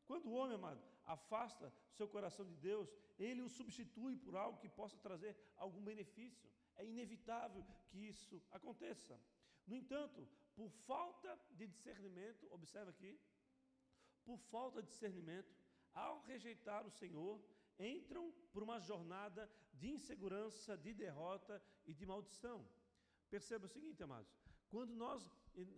Quando 0.06 0.26
o 0.26 0.32
homem, 0.32 0.56
amado, 0.56 0.82
afasta 1.14 1.72
seu 1.98 2.08
coração 2.14 2.44
de 2.50 2.56
Deus, 2.56 2.88
ele 3.18 3.42
o 3.42 3.48
substitui 3.48 4.16
por 4.16 4.34
algo 4.36 4.60
que 4.62 4.68
possa 4.68 4.96
trazer 5.06 5.36
algum 5.56 5.82
benefício. 5.90 6.48
É 6.76 6.84
inevitável 6.84 7.64
que 7.88 7.98
isso 8.12 8.42
aconteça. 8.50 9.20
No 9.66 9.76
entanto, 9.76 10.26
por 10.54 10.70
falta 10.90 11.38
de 11.58 11.66
discernimento, 11.66 12.46
observa 12.50 12.90
aqui, 12.90 13.12
por 14.24 14.38
falta 14.38 14.82
de 14.82 14.88
discernimento, 14.88 15.52
ao 15.92 16.20
rejeitar 16.22 16.86
o 16.86 16.90
Senhor, 16.90 17.42
entram 17.78 18.32
por 18.52 18.62
uma 18.62 18.78
jornada 18.78 19.50
de 19.72 19.90
insegurança, 19.90 20.76
de 20.76 20.92
derrota 20.94 21.62
e 21.86 21.92
de 21.94 22.06
maldição. 22.06 22.58
Perceba 23.28 23.66
o 23.66 23.68
seguinte, 23.68 24.02
amados: 24.02 24.32
quando 24.70 24.92
nós 24.94 25.28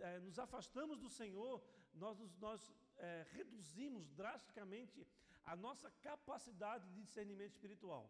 é, 0.00 0.18
nos 0.20 0.38
afastamos 0.38 0.98
do 0.98 1.08
Senhor, 1.08 1.62
nós, 1.94 2.18
nós 2.38 2.60
é, 2.98 3.26
reduzimos 3.32 4.08
drasticamente 4.10 5.06
a 5.44 5.56
nossa 5.56 5.90
capacidade 6.08 6.88
de 6.90 7.02
discernimento 7.02 7.52
espiritual. 7.52 8.04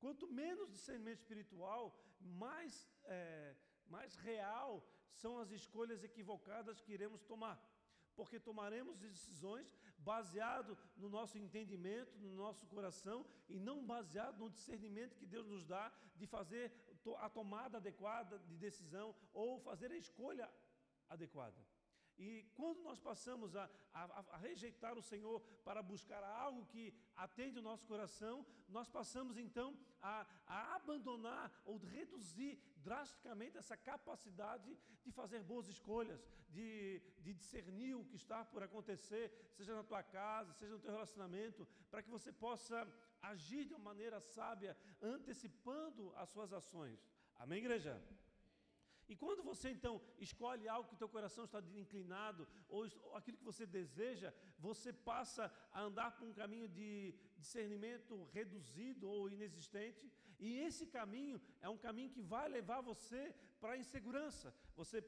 Quanto 0.00 0.26
menos 0.26 0.70
discernimento 0.70 1.20
espiritual, 1.20 1.96
mais, 2.20 2.88
é, 3.04 3.54
mais 3.86 4.16
real 4.16 4.84
são 5.12 5.38
as 5.38 5.50
escolhas 5.50 6.02
equivocadas 6.02 6.80
que 6.80 6.92
iremos 6.92 7.22
tomar. 7.22 7.56
porque 8.16 8.38
tomaremos 8.38 8.98
decisões 8.98 9.68
baseado 9.98 10.76
no 10.96 11.08
nosso 11.08 11.36
entendimento, 11.36 12.16
no 12.18 12.32
nosso 12.34 12.64
coração 12.66 13.26
e 13.48 13.58
não 13.58 13.84
baseado 13.84 14.38
no 14.38 14.50
discernimento 14.50 15.16
que 15.16 15.26
Deus 15.26 15.46
nos 15.46 15.64
dá 15.66 15.92
de 16.16 16.26
fazer 16.26 16.72
a 17.18 17.28
tomada 17.28 17.78
adequada 17.78 18.38
de 18.38 18.56
decisão 18.56 19.14
ou 19.32 19.58
fazer 19.60 19.90
a 19.92 19.96
escolha 19.96 20.50
adequada. 21.08 21.60
E 22.16 22.44
quando 22.54 22.80
nós 22.82 23.00
passamos 23.00 23.56
a, 23.56 23.68
a, 23.92 24.24
a, 24.34 24.36
rejeitar 24.36 24.96
o 24.96 25.02
Senhor 25.02 25.40
para 25.64 25.82
buscar 25.82 26.22
algo 26.22 26.64
que 26.66 26.94
atende 27.16 27.58
o 27.58 27.62
nosso 27.62 27.86
coração, 27.86 28.46
nós 28.68 28.88
passamos 28.88 29.36
então 29.36 29.76
a, 30.00 30.24
a 30.46 30.76
abandonar 30.76 31.50
ou 31.64 31.76
reduzir 31.76 32.60
drasticamente 32.76 33.58
essa 33.58 33.76
capacidade 33.76 34.78
de 35.04 35.10
fazer 35.10 35.42
boas 35.42 35.66
escolhas, 35.66 36.24
de, 36.48 37.02
de 37.20 37.34
discernir 37.34 37.94
o 37.96 38.04
que 38.04 38.16
está 38.16 38.44
por 38.44 38.62
acontecer, 38.62 39.50
seja 39.56 39.74
na 39.74 39.82
tua 39.82 40.02
casa, 40.02 40.52
seja 40.52 40.74
no 40.74 40.80
teu 40.80 40.92
relacionamento, 40.92 41.66
para 41.90 42.02
que 42.02 42.10
você 42.10 42.32
possa 42.32 42.86
agir 43.32 43.64
de 43.64 43.74
uma 43.74 43.84
maneira 43.90 44.20
sábia, 44.20 44.76
antecipando 45.00 46.12
as 46.16 46.28
suas 46.30 46.52
ações. 46.52 47.00
Amém, 47.36 47.58
igreja? 47.58 47.94
E 49.06 49.14
quando 49.14 49.42
você 49.42 49.70
então 49.70 50.00
escolhe 50.18 50.66
algo 50.66 50.88
que 50.88 50.96
teu 50.96 51.08
coração 51.08 51.44
está 51.44 51.60
inclinado, 51.82 52.48
ou, 52.68 52.86
ou 53.02 53.16
aquilo 53.16 53.36
que 53.36 53.50
você 53.52 53.66
deseja, 53.66 54.32
você 54.58 54.92
passa 54.92 55.52
a 55.72 55.82
andar 55.82 56.12
por 56.12 56.26
um 56.26 56.32
caminho 56.32 56.68
de 56.68 57.14
discernimento 57.36 58.24
reduzido 58.32 59.08
ou 59.08 59.28
inexistente, 59.28 60.10
e 60.38 60.58
esse 60.66 60.86
caminho 60.86 61.40
é 61.60 61.68
um 61.68 61.76
caminho 61.76 62.10
que 62.10 62.22
vai 62.22 62.48
levar 62.48 62.80
você 62.80 63.34
para 63.60 63.72
a 63.74 63.78
insegurança. 63.78 64.54
Você 64.74 65.02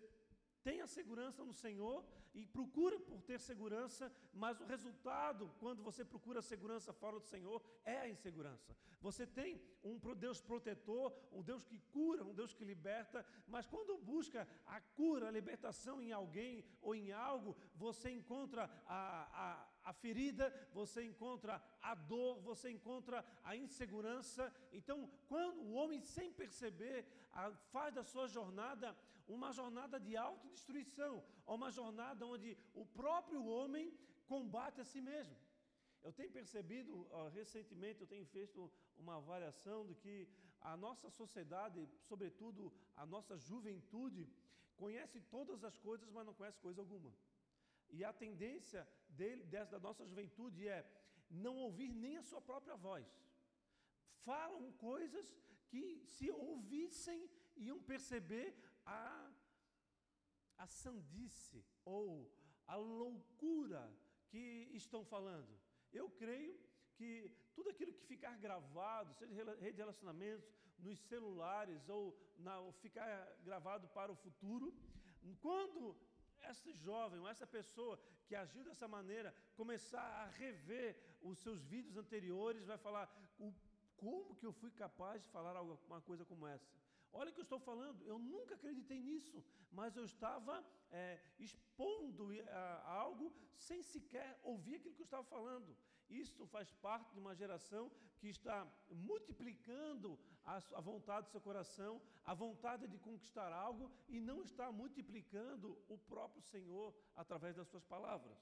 tem 0.63 0.81
a 0.81 0.87
segurança 0.87 1.45
no 1.45 1.55
Senhor, 1.55 2.05
e 2.37 2.45
procura 2.45 3.01
por 3.01 3.23
ter 3.23 3.41
segurança, 3.41 4.13
mas 4.35 4.61
o 4.61 4.67
resultado, 4.67 5.51
quando 5.59 5.83
você 5.83 6.05
procura 6.05 6.43
segurança 6.43 6.93
fora 6.93 7.19
do 7.19 7.25
Senhor, 7.25 7.63
é 7.83 7.97
a 8.01 8.09
insegurança. 8.09 8.77
Você 9.01 9.27
tem 9.27 9.61
um 9.83 9.99
Deus 10.15 10.41
protetor, 10.41 11.15
um 11.33 11.43
Deus 11.43 11.65
que 11.65 11.79
cura, 11.93 12.25
um 12.25 12.35
Deus 12.35 12.53
que 12.53 12.65
liberta, 12.65 13.25
mas 13.49 13.67
quando 13.67 13.97
busca 13.97 14.47
a 14.67 14.81
cura, 14.81 15.29
a 15.29 15.31
libertação 15.31 16.03
em 16.03 16.13
alguém 16.13 16.63
ou 16.83 16.95
em 16.95 17.11
algo, 17.11 17.57
você 17.75 18.11
encontra 18.11 18.71
a, 18.87 18.99
a 19.45 19.77
a 19.87 19.93
ferida, 19.93 20.53
você 20.73 21.05
encontra 21.05 21.63
a 21.81 21.95
dor, 21.95 22.41
você 22.41 22.69
encontra 22.69 23.25
a 23.45 23.55
insegurança. 23.55 24.53
Então, 24.73 25.09
quando 25.29 25.61
o 25.61 25.75
homem, 25.75 26.01
sem 26.03 26.33
perceber, 26.33 27.07
faz 27.71 27.95
da 27.95 28.03
sua 28.03 28.27
jornada 28.27 28.97
uma 29.27 29.51
jornada 29.53 29.99
de 29.99 30.17
autodestruição, 30.17 31.13
uma 31.47 31.71
jornada 31.71 32.27
onde 32.27 32.57
o 32.75 32.85
próprio 33.01 33.45
homem 33.45 33.93
combate 34.27 34.81
a 34.81 34.85
si 34.85 35.01
mesmo. 35.01 35.37
Eu 36.03 36.13
tenho 36.13 36.31
percebido, 36.31 37.09
recentemente, 37.33 38.01
eu 38.01 38.07
tenho 38.07 38.27
feito 38.27 38.71
uma 38.97 39.17
avaliação 39.17 39.85
de 39.85 39.95
que 39.95 40.29
a 40.61 40.77
nossa 40.77 41.09
sociedade, 41.11 41.89
sobretudo 42.09 42.73
a 42.97 43.05
nossa 43.05 43.37
juventude, 43.37 44.29
conhece 44.77 45.21
todas 45.21 45.65
as 45.65 45.77
coisas, 45.79 46.09
mas 46.11 46.27
não 46.27 46.35
conhece 46.35 46.61
coisa 46.61 46.81
alguma. 46.81 47.13
E 47.91 48.05
a 48.05 48.13
tendência 48.13 48.87
dele, 49.09 49.45
dessa, 49.45 49.73
da 49.73 49.81
nossa 49.81 50.05
juventude 50.05 50.69
é 50.69 50.81
não 51.31 51.57
ouvir 51.57 51.89
nem 51.89 52.17
a 52.19 52.23
sua 52.23 52.41
própria 52.41 52.77
voz. 52.77 53.07
Falam 54.25 54.73
coisas 54.73 55.27
que, 55.69 55.85
se 56.15 56.31
ouvissem, 56.31 57.29
iam 57.57 57.81
perceber 57.81 58.55
a, 58.87 59.31
a 60.59 60.67
sandice 60.67 61.65
ou 61.85 62.31
a 62.67 62.77
loucura 62.77 63.93
que 64.29 64.69
estão 64.73 65.05
falando. 65.05 65.59
Eu 65.93 66.09
creio 66.11 66.59
que 66.95 67.31
tudo 67.55 67.71
aquilo 67.71 67.93
que 67.93 68.07
ficar 68.07 68.37
gravado, 68.39 69.15
seja 69.15 69.35
rede 69.35 69.73
de 69.73 69.79
relacionamentos, 69.79 70.49
nos 70.79 70.99
celulares 71.01 71.89
ou, 71.89 72.17
na, 72.39 72.61
ou 72.61 72.73
ficar 72.73 73.11
gravado 73.43 73.89
para 73.89 74.13
o 74.13 74.17
futuro, 74.17 74.75
quando 75.41 75.97
esse 76.51 76.73
jovem 76.75 77.19
ou 77.19 77.29
essa 77.29 77.47
pessoa 77.47 77.99
que 78.27 78.35
agiu 78.35 78.63
dessa 78.63 78.87
maneira 78.87 79.35
começar 79.57 80.01
a 80.01 80.27
rever 80.27 80.97
os 81.23 81.39
seus 81.39 81.63
vídeos 81.65 81.97
anteriores, 81.97 82.67
vai 82.67 82.79
falar: 82.79 83.07
como 83.97 84.37
que 84.37 84.47
eu 84.47 84.53
fui 84.53 84.71
capaz 84.71 85.23
de 85.23 85.29
falar 85.29 85.57
alguma 85.57 86.01
coisa 86.03 86.25
como 86.25 86.47
essa? 86.47 86.69
Olha 87.19 87.31
o 87.31 87.35
que 87.35 87.41
eu 87.41 87.49
estou 87.51 87.59
falando, 87.59 88.05
eu 88.13 88.19
nunca 88.19 88.55
acreditei 88.55 89.01
nisso, 89.09 89.43
mas 89.79 89.97
eu 89.97 90.05
estava 90.05 90.55
é, 90.91 91.19
expondo 91.39 92.25
a, 92.49 92.93
algo 93.05 93.27
sem 93.67 93.83
sequer 93.83 94.39
ouvir 94.43 94.75
aquilo 94.77 94.95
que 94.95 95.05
eu 95.07 95.11
estava 95.13 95.25
falando. 95.25 95.71
Isso 96.09 96.47
faz 96.55 96.71
parte 96.87 97.13
de 97.15 97.19
uma 97.19 97.35
geração 97.35 97.91
que 98.19 98.29
está 98.29 98.59
multiplicando 98.91 100.19
a, 100.45 100.57
a 100.75 100.81
vontade 100.81 101.27
do 101.27 101.31
seu 101.31 101.41
coração, 101.41 102.01
a 102.25 102.35
vontade 102.35 102.87
de 102.87 102.99
conquistar 102.99 103.51
algo 103.51 103.91
e 104.09 104.21
não 104.21 104.43
está 104.43 104.71
multiplicando 104.71 105.77
o 105.89 105.99
próprio 106.13 106.43
Senhor 106.43 106.95
através 107.25 107.57
das 107.57 107.69
suas 107.69 107.85
palavras. 107.85 108.39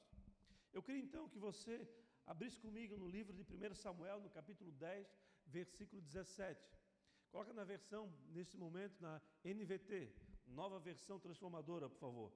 Eu 0.72 0.82
queria 0.82 1.02
então 1.02 1.28
que 1.28 1.38
você 1.38 1.88
abrisse 2.26 2.58
comigo 2.60 2.96
no 2.96 3.08
livro 3.08 3.32
de 3.32 3.42
1 3.42 3.74
Samuel, 3.76 4.20
no 4.20 4.30
capítulo 4.30 4.72
10, 4.72 5.06
versículo 5.46 6.02
17. 6.02 6.60
Coloca 7.34 7.52
na 7.52 7.64
versão, 7.64 8.02
nesse 8.28 8.56
momento, 8.56 8.96
na 9.02 9.20
NVT, 9.44 10.08
nova 10.46 10.78
versão 10.78 11.18
transformadora, 11.18 11.88
por 11.88 11.98
favor. 11.98 12.32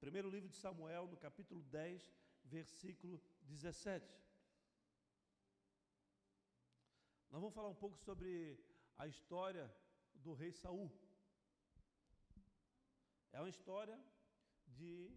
Primeiro 0.00 0.28
livro 0.28 0.48
de 0.48 0.56
Samuel, 0.56 1.06
no 1.06 1.16
capítulo 1.16 1.62
10, 1.62 2.12
versículo 2.46 3.22
17. 3.42 4.04
Nós 7.30 7.40
vamos 7.40 7.54
falar 7.54 7.68
um 7.68 7.76
pouco 7.76 7.96
sobre 7.96 8.58
a 8.98 9.06
história 9.06 9.72
do 10.16 10.34
rei 10.34 10.50
Saul. 10.50 10.90
É 13.30 13.38
uma 13.40 13.50
história 13.50 13.96
de 14.66 15.16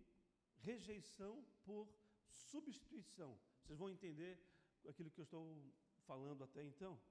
rejeição 0.60 1.44
por 1.66 1.90
substituição. 2.30 3.36
Vocês 3.64 3.80
vão 3.80 3.90
entender 3.90 4.40
aquilo 4.88 5.10
que 5.10 5.22
eu 5.22 5.24
estou 5.24 5.74
falando 6.06 6.44
até 6.44 6.64
então. 6.64 7.02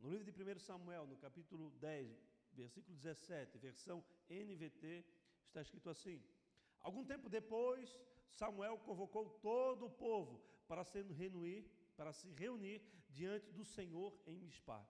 No 0.00 0.08
livro 0.10 0.24
de 0.24 0.30
1 0.30 0.60
Samuel, 0.60 1.06
no 1.06 1.16
capítulo 1.16 1.70
10, 1.80 2.16
versículo 2.52 2.96
17, 2.96 3.58
versão 3.58 4.04
NVT, 4.30 5.04
está 5.46 5.60
escrito 5.60 5.90
assim: 5.90 6.22
Algum 6.80 7.04
tempo 7.04 7.28
depois, 7.28 8.00
Samuel 8.30 8.78
convocou 8.78 9.28
todo 9.40 9.86
o 9.86 9.90
povo 9.90 10.40
para 10.68 10.84
se 10.84 11.02
reunir, 11.02 11.68
para 11.96 12.12
se 12.12 12.30
reunir 12.30 12.80
diante 13.10 13.50
do 13.50 13.64
Senhor 13.64 14.16
em 14.24 14.38
Mispá. 14.38 14.86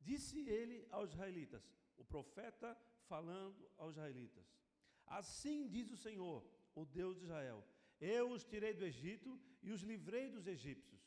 Disse 0.00 0.40
ele 0.48 0.86
aos 0.90 1.10
israelitas, 1.12 1.62
o 1.98 2.04
profeta 2.04 2.76
falando 3.06 3.70
aos 3.76 3.92
israelitas: 3.96 4.46
Assim 5.06 5.68
diz 5.68 5.90
o 5.90 5.96
Senhor, 5.96 6.42
o 6.74 6.86
Deus 6.86 7.18
de 7.18 7.24
Israel: 7.24 7.62
Eu 8.00 8.30
os 8.30 8.44
tirei 8.44 8.72
do 8.72 8.84
Egito 8.84 9.38
e 9.62 9.70
os 9.70 9.82
livrei 9.82 10.30
dos 10.30 10.46
egípcios 10.46 11.02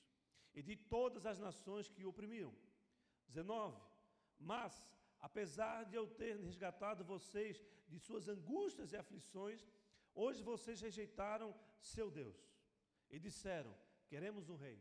e 0.54 0.62
de 0.62 0.76
todas 0.76 1.26
as 1.26 1.40
nações 1.40 1.90
que 1.90 2.06
o 2.06 2.10
oprimiam 2.10 2.54
19. 3.36 3.82
Mas, 4.52 4.74
apesar 5.28 5.78
de 5.90 5.96
eu 6.00 6.06
ter 6.22 6.36
resgatado 6.50 7.10
vocês 7.14 7.56
de 7.92 8.00
suas 8.00 8.28
angústias 8.36 8.92
e 8.92 8.98
aflições, 9.04 9.62
hoje 10.24 10.42
vocês 10.52 10.80
rejeitaram 10.88 11.50
seu 11.94 12.08
Deus 12.20 12.38
e 13.10 13.20
disseram: 13.28 13.74
Queremos 14.12 14.50
um 14.50 14.56
rei. 14.66 14.80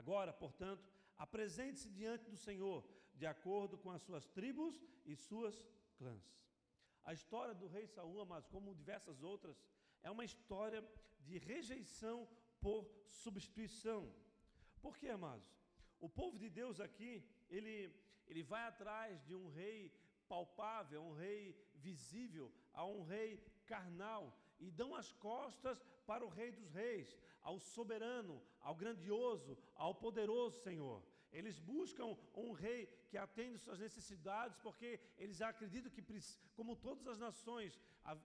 Agora, 0.00 0.32
portanto, 0.44 0.84
apresente-se 1.16 1.88
diante 2.00 2.30
do 2.30 2.36
Senhor, 2.36 2.80
de 3.14 3.26
acordo 3.26 3.76
com 3.82 3.90
as 3.90 4.02
suas 4.02 4.26
tribos 4.38 4.74
e 5.04 5.14
suas 5.16 5.56
clãs. 5.98 6.24
A 7.04 7.12
história 7.12 7.54
do 7.54 7.66
rei 7.66 7.86
Saul, 7.86 8.20
amados, 8.20 8.48
como 8.48 8.74
diversas 8.82 9.22
outras, 9.22 9.56
é 10.02 10.10
uma 10.10 10.24
história 10.24 10.80
de 11.20 11.38
rejeição 11.38 12.28
por 12.60 12.88
substituição. 13.06 14.02
Por 14.80 14.96
quê, 14.96 15.08
amados? 15.08 15.61
O 16.06 16.08
povo 16.08 16.36
de 16.36 16.48
Deus 16.50 16.80
aqui, 16.80 17.12
ele, 17.48 17.74
ele 18.26 18.42
vai 18.42 18.64
atrás 18.66 19.24
de 19.24 19.34
um 19.36 19.48
rei 19.50 19.78
palpável, 20.28 21.00
um 21.00 21.14
rei 21.14 21.56
visível, 21.76 22.52
a 22.72 22.84
um 22.84 23.04
rei 23.04 23.40
carnal, 23.66 24.36
e 24.58 24.68
dão 24.68 24.96
as 24.96 25.12
costas 25.12 25.80
para 26.04 26.24
o 26.26 26.28
Rei 26.28 26.50
dos 26.50 26.70
Reis, 26.72 27.16
ao 27.40 27.58
soberano, 27.60 28.42
ao 28.60 28.74
grandioso, 28.74 29.56
ao 29.76 29.94
poderoso 29.94 30.60
Senhor. 30.60 31.00
Eles 31.32 31.58
buscam 31.58 32.16
um 32.34 32.50
rei 32.52 32.86
que 33.08 33.16
atende 33.16 33.58
suas 33.58 33.78
necessidades, 33.78 34.56
porque 34.58 35.00
eles 35.16 35.40
acreditam 35.40 35.90
que, 35.90 36.04
como 36.56 36.76
todas 36.76 37.06
as 37.06 37.18
nações 37.18 37.78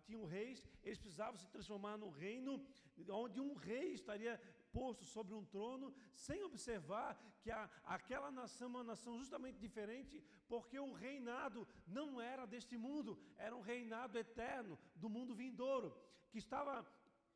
tinham 0.05 0.25
reis, 0.25 0.63
eles 0.83 0.97
precisavam 0.97 1.37
se 1.37 1.47
transformar 1.49 1.95
num 1.97 2.09
reino 2.09 2.65
onde 3.09 3.39
um 3.39 3.53
rei 3.53 3.93
estaria 3.93 4.41
posto 4.77 5.05
sobre 5.05 5.33
um 5.33 5.45
trono, 5.53 5.87
sem 6.13 6.43
observar 6.43 7.09
que 7.41 7.49
a, 7.49 7.69
aquela 7.97 8.29
nação 8.39 8.67
é 8.67 8.73
uma 8.75 8.83
nação 8.83 9.17
justamente 9.17 9.57
diferente, 9.67 10.23
porque 10.47 10.77
o 10.79 10.93
reinado 10.93 11.67
não 11.87 12.21
era 12.33 12.45
deste 12.45 12.77
mundo, 12.77 13.11
era 13.37 13.55
um 13.55 13.61
reinado 13.71 14.17
eterno 14.25 14.77
do 14.95 15.09
mundo 15.09 15.33
vindouro, 15.43 15.89
que 16.31 16.37
estava 16.37 16.73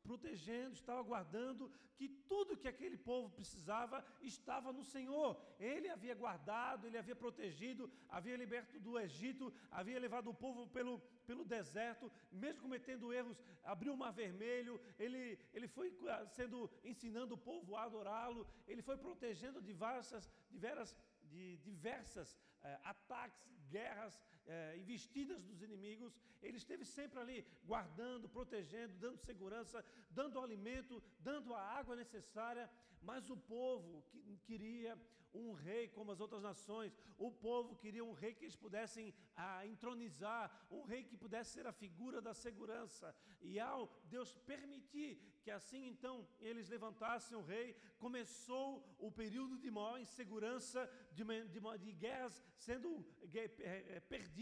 protegendo, 0.02 0.74
estava 0.74 1.02
guardando 1.02 1.70
que 1.96 2.08
tudo 2.08 2.56
que 2.56 2.68
aquele 2.68 2.96
povo 2.96 3.30
precisava 3.30 4.04
estava 4.20 4.72
no 4.72 4.84
Senhor. 4.84 5.30
Ele 5.58 5.88
havia 5.88 6.14
guardado, 6.14 6.86
ele 6.86 6.98
havia 6.98 7.14
protegido, 7.14 7.90
havia 8.08 8.36
liberto 8.36 8.78
do 8.80 8.98
Egito, 8.98 9.52
havia 9.70 9.98
levado 10.00 10.28
o 10.30 10.34
povo 10.34 10.66
pelo, 10.68 10.98
pelo 11.26 11.44
deserto, 11.44 12.10
mesmo 12.30 12.62
cometendo 12.62 13.12
erros, 13.12 13.40
abriu 13.62 13.94
o 13.94 13.96
mar 13.96 14.12
vermelho, 14.12 14.80
ele, 14.98 15.38
ele 15.54 15.68
foi 15.68 15.96
ah, 16.08 16.26
sendo 16.26 16.70
ensinando 16.82 17.34
o 17.34 17.38
povo 17.38 17.76
a 17.76 17.84
adorá-lo, 17.84 18.46
ele 18.66 18.82
foi 18.82 18.96
protegendo 18.96 19.60
diversas, 19.60 20.30
diversas, 20.50 20.96
de 21.22 21.56
diversas 21.58 22.36
eh, 22.62 22.78
ataques, 22.84 23.42
guerras, 23.70 24.18
eh, 24.46 24.76
investidas 24.78 25.42
dos 25.42 25.62
inimigos, 25.62 26.18
ele 26.42 26.56
esteve 26.56 26.84
sempre 26.84 27.18
ali 27.20 27.46
guardando, 27.64 28.28
protegendo, 28.28 28.94
dando 28.98 29.18
segurança, 29.18 29.84
dando 30.10 30.40
alimento, 30.40 31.02
dando 31.20 31.54
a 31.54 31.60
água 31.60 31.94
necessária, 31.94 32.68
mas 33.02 33.30
o 33.30 33.36
povo 33.36 34.02
que, 34.10 34.36
queria 34.38 34.98
um 35.34 35.52
rei 35.52 35.88
como 35.88 36.12
as 36.12 36.20
outras 36.20 36.42
nações, 36.42 36.96
o 37.18 37.30
povo 37.30 37.74
queria 37.76 38.04
um 38.04 38.12
rei 38.12 38.34
que 38.34 38.44
eles 38.44 38.56
pudessem 38.56 39.14
ah, 39.34 39.66
entronizar, 39.66 40.50
um 40.70 40.82
rei 40.82 41.02
que 41.04 41.16
pudesse 41.16 41.52
ser 41.52 41.66
a 41.66 41.72
figura 41.72 42.20
da 42.20 42.34
segurança. 42.34 43.14
E 43.40 43.58
ao 43.58 43.88
Deus 44.04 44.34
permitir 44.46 45.10
que 45.42 45.50
assim 45.50 45.86
então 45.88 46.26
eles 46.40 46.68
levantassem 46.68 47.36
o 47.36 47.42
rei, 47.42 47.74
começou 47.98 48.84
o 48.98 49.10
período 49.10 49.58
de 49.58 49.70
maior 49.70 49.98
insegurança, 49.98 50.88
de, 51.12 51.24
de, 51.24 51.60
de 51.78 51.92
guerras 51.92 52.42
sendo 52.56 53.04
é, 53.34 54.00
perdidas, 54.00 54.41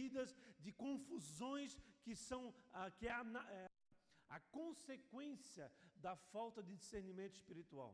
de 0.64 0.72
confusões 0.72 1.78
que 2.02 2.14
são 2.14 2.54
ah, 2.72 2.90
que 2.90 3.06
é 3.06 3.12
a, 3.12 3.24
é, 3.50 3.66
a 4.28 4.40
consequência 4.40 5.70
da 5.96 6.14
falta 6.16 6.62
de 6.62 6.74
discernimento 6.76 7.34
espiritual. 7.34 7.92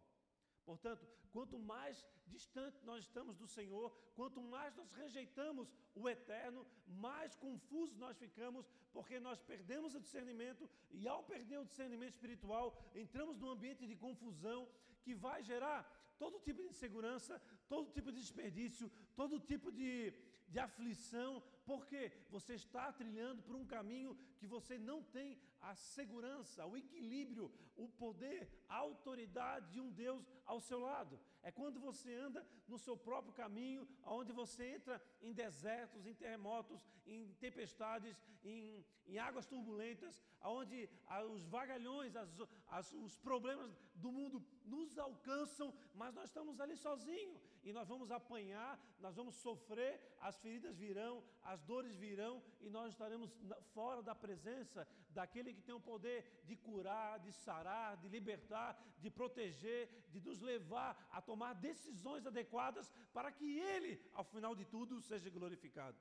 Portanto, 0.65 1.07
quanto 1.31 1.57
mais 1.59 2.05
distante 2.27 2.85
nós 2.85 3.05
estamos 3.05 3.37
do 3.37 3.47
Senhor, 3.47 3.89
quanto 4.17 4.41
mais 4.55 4.75
nós 4.75 4.91
rejeitamos 4.93 5.73
o 5.95 6.09
eterno, 6.09 6.67
mais 6.87 7.37
confusos 7.37 7.97
nós 7.97 8.17
ficamos, 8.19 8.69
porque 8.93 9.21
nós 9.21 9.41
perdemos 9.41 9.95
o 9.95 10.01
discernimento 10.01 10.69
e, 10.91 11.07
ao 11.07 11.23
perder 11.23 11.59
o 11.61 11.65
discernimento 11.65 12.15
espiritual, 12.15 12.67
entramos 12.95 13.39
num 13.39 13.51
ambiente 13.51 13.87
de 13.87 13.97
confusão 14.07 14.69
que 15.05 15.15
vai 15.15 15.41
gerar 15.43 15.81
todo 16.19 16.41
tipo 16.41 16.61
de 16.63 16.69
insegurança, 16.69 17.41
todo 17.69 17.93
tipo 17.93 18.11
de 18.11 18.21
desperdício, 18.21 18.91
todo 19.15 19.39
tipo 19.39 19.71
de, 19.71 20.13
de 20.49 20.59
aflição, 20.59 21.43
porque 21.67 22.13
você 22.31 22.55
está 22.55 22.93
trilhando 22.93 23.43
por 23.43 23.57
um 23.57 23.67
caminho 23.67 24.17
que 24.39 24.47
você 24.47 24.79
não 24.79 25.03
tem 25.03 25.37
a 25.61 25.75
segurança, 25.75 26.65
o 26.65 26.77
equilíbrio, 26.77 27.51
o 27.77 27.89
poder, 27.89 28.49
a 28.69 28.77
autoridade 28.77 29.73
de 29.73 29.81
um 29.81 29.91
Deus 29.91 30.25
ao 30.45 30.61
seu 30.61 30.79
lado. 30.79 31.19
É 31.43 31.51
quando 31.51 31.81
você 31.81 32.15
anda 32.15 32.47
no 32.69 32.79
seu 32.79 32.97
próprio 32.97 33.35
caminho, 33.35 33.87
onde 34.05 34.33
você 34.33 34.65
entra 34.77 35.03
em 35.21 35.33
desertos, 35.33 36.07
em 36.07 36.15
terremotos, 36.15 36.81
em 37.05 37.33
tempestades, 37.35 38.17
em, 38.45 38.85
em 39.07 39.19
águas 39.19 39.47
turbulentas, 39.47 40.23
onde 40.41 40.89
os 41.35 41.45
vagalhões, 41.47 42.15
as, 42.15 42.31
as, 42.69 42.93
os 42.93 43.19
problemas 43.19 43.77
do 43.97 44.13
mundo 44.13 44.45
nos 44.65 44.97
alcançam, 44.99 45.75
mas 45.95 46.15
nós 46.15 46.27
estamos 46.27 46.61
ali 46.61 46.77
sozinhos 46.77 47.56
e 47.67 47.73
nós 47.73 47.89
vamos 47.89 48.13
apanhar, 48.13 48.73
nós 49.01 49.17
vamos 49.17 49.35
sofrer, 49.45 50.01
as 50.21 50.37
feridas 50.39 50.79
virão, 50.79 51.15
as 51.43 51.61
dores 51.71 51.97
virão 51.97 52.41
e 52.61 52.71
nós 52.71 52.93
estaremos 52.93 53.29
fora 53.75 54.01
da 54.09 54.15
presença 54.15 54.87
daquele 55.11 55.53
que 55.53 55.61
tem 55.61 55.75
o 55.75 55.81
poder 55.81 56.43
de 56.45 56.55
curar, 56.55 57.19
de 57.19 57.33
sarar, 57.33 57.97
de 57.97 58.09
libertar, 58.09 58.81
de 59.01 59.11
proteger, 59.11 59.83
de 60.13 60.21
nos 60.21 60.41
levar 60.41 61.09
a 61.11 61.21
tomar 61.21 61.55
decisões 61.55 62.25
adequadas 62.25 62.89
para 63.13 63.33
que 63.33 63.59
Ele, 63.59 64.01
ao 64.13 64.23
final 64.23 64.55
de 64.55 64.65
tudo, 64.65 65.01
seja 65.01 65.29
glorificado. 65.29 65.99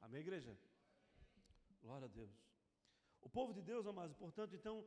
Amém, 0.00 0.20
igreja? 0.20 0.58
Glória 1.80 2.06
a 2.06 2.08
Deus. 2.08 2.34
O 3.20 3.30
povo 3.30 3.54
de 3.54 3.62
Deus, 3.62 3.86
amados, 3.86 4.16
portanto, 4.16 4.56
então, 4.56 4.84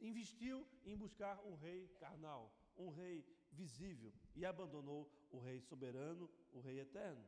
investiu 0.00 0.64
em 0.84 0.96
buscar 0.96 1.40
um 1.44 1.56
rei 1.56 1.88
carnal, 1.98 2.54
um 2.76 2.90
rei 2.90 3.26
visível, 3.50 4.12
e 4.36 4.44
abandonou 4.44 5.10
o 5.34 5.38
rei 5.46 5.60
soberano, 5.60 6.30
o 6.52 6.60
rei 6.60 6.78
eterno. 6.80 7.24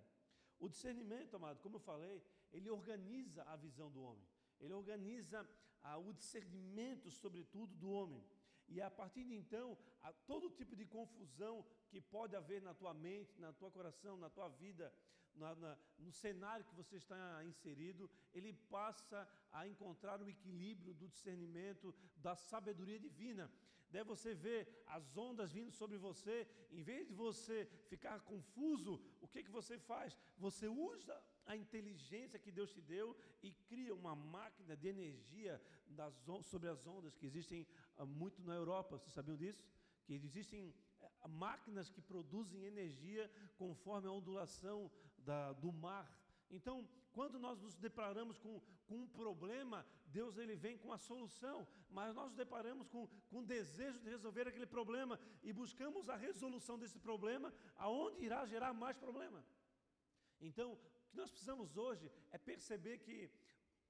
O 0.59 0.69
discernimento, 0.69 1.35
amado, 1.37 1.61
como 1.61 1.77
eu 1.77 1.81
falei, 1.81 2.23
ele 2.53 2.71
organiza 2.71 3.43
a 3.45 3.57
visão 3.57 3.91
do 3.91 4.03
homem, 4.03 4.27
ele 4.61 4.73
organiza 4.73 5.39
ah, 5.83 5.99
o 5.99 6.13
discernimento, 6.13 7.11
sobretudo, 7.11 7.75
do 7.77 7.91
homem. 7.91 8.23
E 8.69 8.81
a 8.81 8.91
partir 8.91 9.25
de 9.25 9.35
então, 9.35 9.79
todo 10.27 10.51
tipo 10.51 10.75
de 10.75 10.85
confusão 10.85 11.65
que 11.89 12.01
pode 12.01 12.35
haver 12.35 12.61
na 12.63 12.75
tua 12.75 12.93
mente, 12.93 13.41
na 13.41 13.53
tua 13.53 13.71
coração, 13.71 14.17
na 14.17 14.31
tua 14.31 14.49
vida, 14.49 14.93
na, 15.35 15.55
na, 15.55 15.79
no 15.99 16.11
cenário 16.11 16.65
que 16.65 16.75
você 16.75 16.97
está 16.97 17.45
inserido, 17.45 18.11
ele 18.35 18.53
passa 18.53 19.29
a 19.53 19.69
encontrar 19.69 20.21
o 20.21 20.29
equilíbrio 20.29 20.95
do 20.95 21.09
discernimento, 21.09 21.95
da 22.17 22.35
sabedoria 22.35 22.99
divina. 22.99 23.51
Daí 23.97 24.05
você 24.05 24.35
vê 24.35 24.69
as 24.89 25.17
ondas 25.17 25.51
vindo 25.51 25.73
sobre 25.73 25.97
você, 25.97 26.47
em 26.71 26.83
vez 26.83 27.09
de 27.09 27.15
você 27.15 27.67
ficar 27.89 28.21
confuso, 28.21 29.01
o 29.23 29.27
que, 29.27 29.43
que 29.43 29.51
você 29.51 29.79
faz? 29.79 30.15
Você 30.37 30.69
usa 30.69 31.17
a 31.47 31.57
inteligência 31.57 32.39
que 32.39 32.53
Deus 32.53 32.71
te 32.71 32.83
deu 32.83 33.17
e 33.43 33.53
cria 33.53 33.95
uma 33.95 34.15
máquina 34.15 34.77
de 34.77 34.89
energia 34.89 35.59
das, 35.89 36.13
sobre 36.43 36.69
as 36.69 36.87
ondas 36.87 37.17
que 37.17 37.25
existem 37.25 37.67
ah, 37.97 38.05
muito 38.05 38.43
na 38.43 38.53
Europa. 38.53 38.99
Vocês 38.99 39.15
sabiam 39.15 39.35
disso? 39.35 39.65
Que 40.05 40.13
existem 40.13 40.75
eh, 41.01 41.29
máquinas 41.29 41.89
que 41.89 42.03
produzem 42.03 42.65
energia 42.65 43.31
conforme 43.57 44.09
a 44.09 44.13
ondulação 44.13 44.91
da, 45.17 45.55
do 45.55 45.73
mar. 45.73 46.07
Então, 46.51 46.89
quando 47.13 47.39
nós 47.39 47.61
nos 47.61 47.77
deparamos 47.77 48.39
com, 48.39 48.61
com 48.87 48.97
um 48.97 49.09
problema, 49.09 49.87
Deus 50.07 50.37
ele 50.37 50.55
vem 50.55 50.77
com 50.79 50.93
a 50.93 50.99
solução, 50.99 51.67
mas 51.91 52.15
nós 52.15 52.27
nos 52.27 52.37
deparamos 52.37 52.89
com, 52.89 53.09
com 53.31 53.41
o 53.41 53.47
desejo 53.47 53.99
de 54.01 54.09
resolver 54.09 54.47
aquele 54.47 54.67
problema 54.67 55.19
e 55.43 55.53
buscamos 55.53 56.09
a 56.09 56.17
resolução 56.17 56.79
desse 56.79 56.99
problema, 56.99 57.53
aonde 57.77 58.25
irá 58.25 58.45
gerar 58.47 58.73
mais 58.73 58.97
problema. 58.97 59.45
Então, 60.41 60.79
que 61.11 61.17
nós 61.17 61.31
precisamos 61.31 61.77
hoje 61.77 62.11
é 62.31 62.39
perceber 62.39 62.99
que 62.99 63.31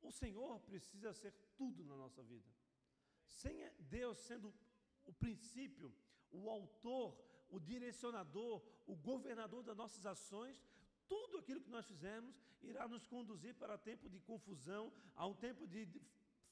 o 0.00 0.10
Senhor 0.10 0.60
precisa 0.60 1.12
ser 1.12 1.32
tudo 1.56 1.84
na 1.84 1.96
nossa 1.96 2.22
vida. 2.22 2.48
Sem 3.26 3.68
Deus 3.80 4.18
sendo 4.18 4.54
o 5.04 5.12
princípio, 5.12 5.92
o 6.30 6.48
autor, 6.48 7.18
o 7.48 7.58
direcionador, 7.58 8.62
o 8.86 8.94
governador 8.94 9.62
das 9.62 9.76
nossas 9.76 10.06
ações, 10.06 10.62
tudo 11.08 11.38
aquilo 11.38 11.60
que 11.60 11.70
nós 11.70 11.86
fizemos 11.86 12.45
irá 12.70 12.86
nos 12.88 13.06
conduzir 13.06 13.54
para 13.54 13.78
tempo 13.78 14.08
de 14.08 14.18
confusão, 14.20 14.92
a 15.14 15.26
um 15.26 15.34
tempo 15.34 15.66
de, 15.66 15.88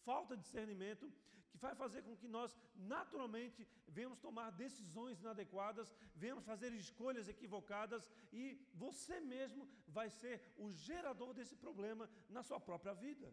falta 0.05 0.37
de 0.37 0.43
discernimento, 0.43 1.13
que 1.51 1.59
vai 1.59 1.75
fazer 1.75 2.03
com 2.03 2.17
que 2.17 2.27
nós 2.27 2.57
naturalmente 2.75 3.67
venhamos 3.87 4.19
tomar 4.19 4.51
decisões 4.51 5.21
inadequadas, 5.21 5.93
venhamos 6.15 6.45
fazer 6.45 6.73
escolhas 6.73 7.29
equivocadas 7.29 8.11
e 8.33 8.59
você 8.75 9.21
mesmo 9.21 9.69
vai 9.87 10.11
ser 10.11 10.53
o 10.57 10.71
gerador 10.71 11.33
desse 11.33 11.57
problema 11.57 12.11
na 12.29 12.43
sua 12.43 12.59
própria 12.59 12.93
vida. 12.93 13.33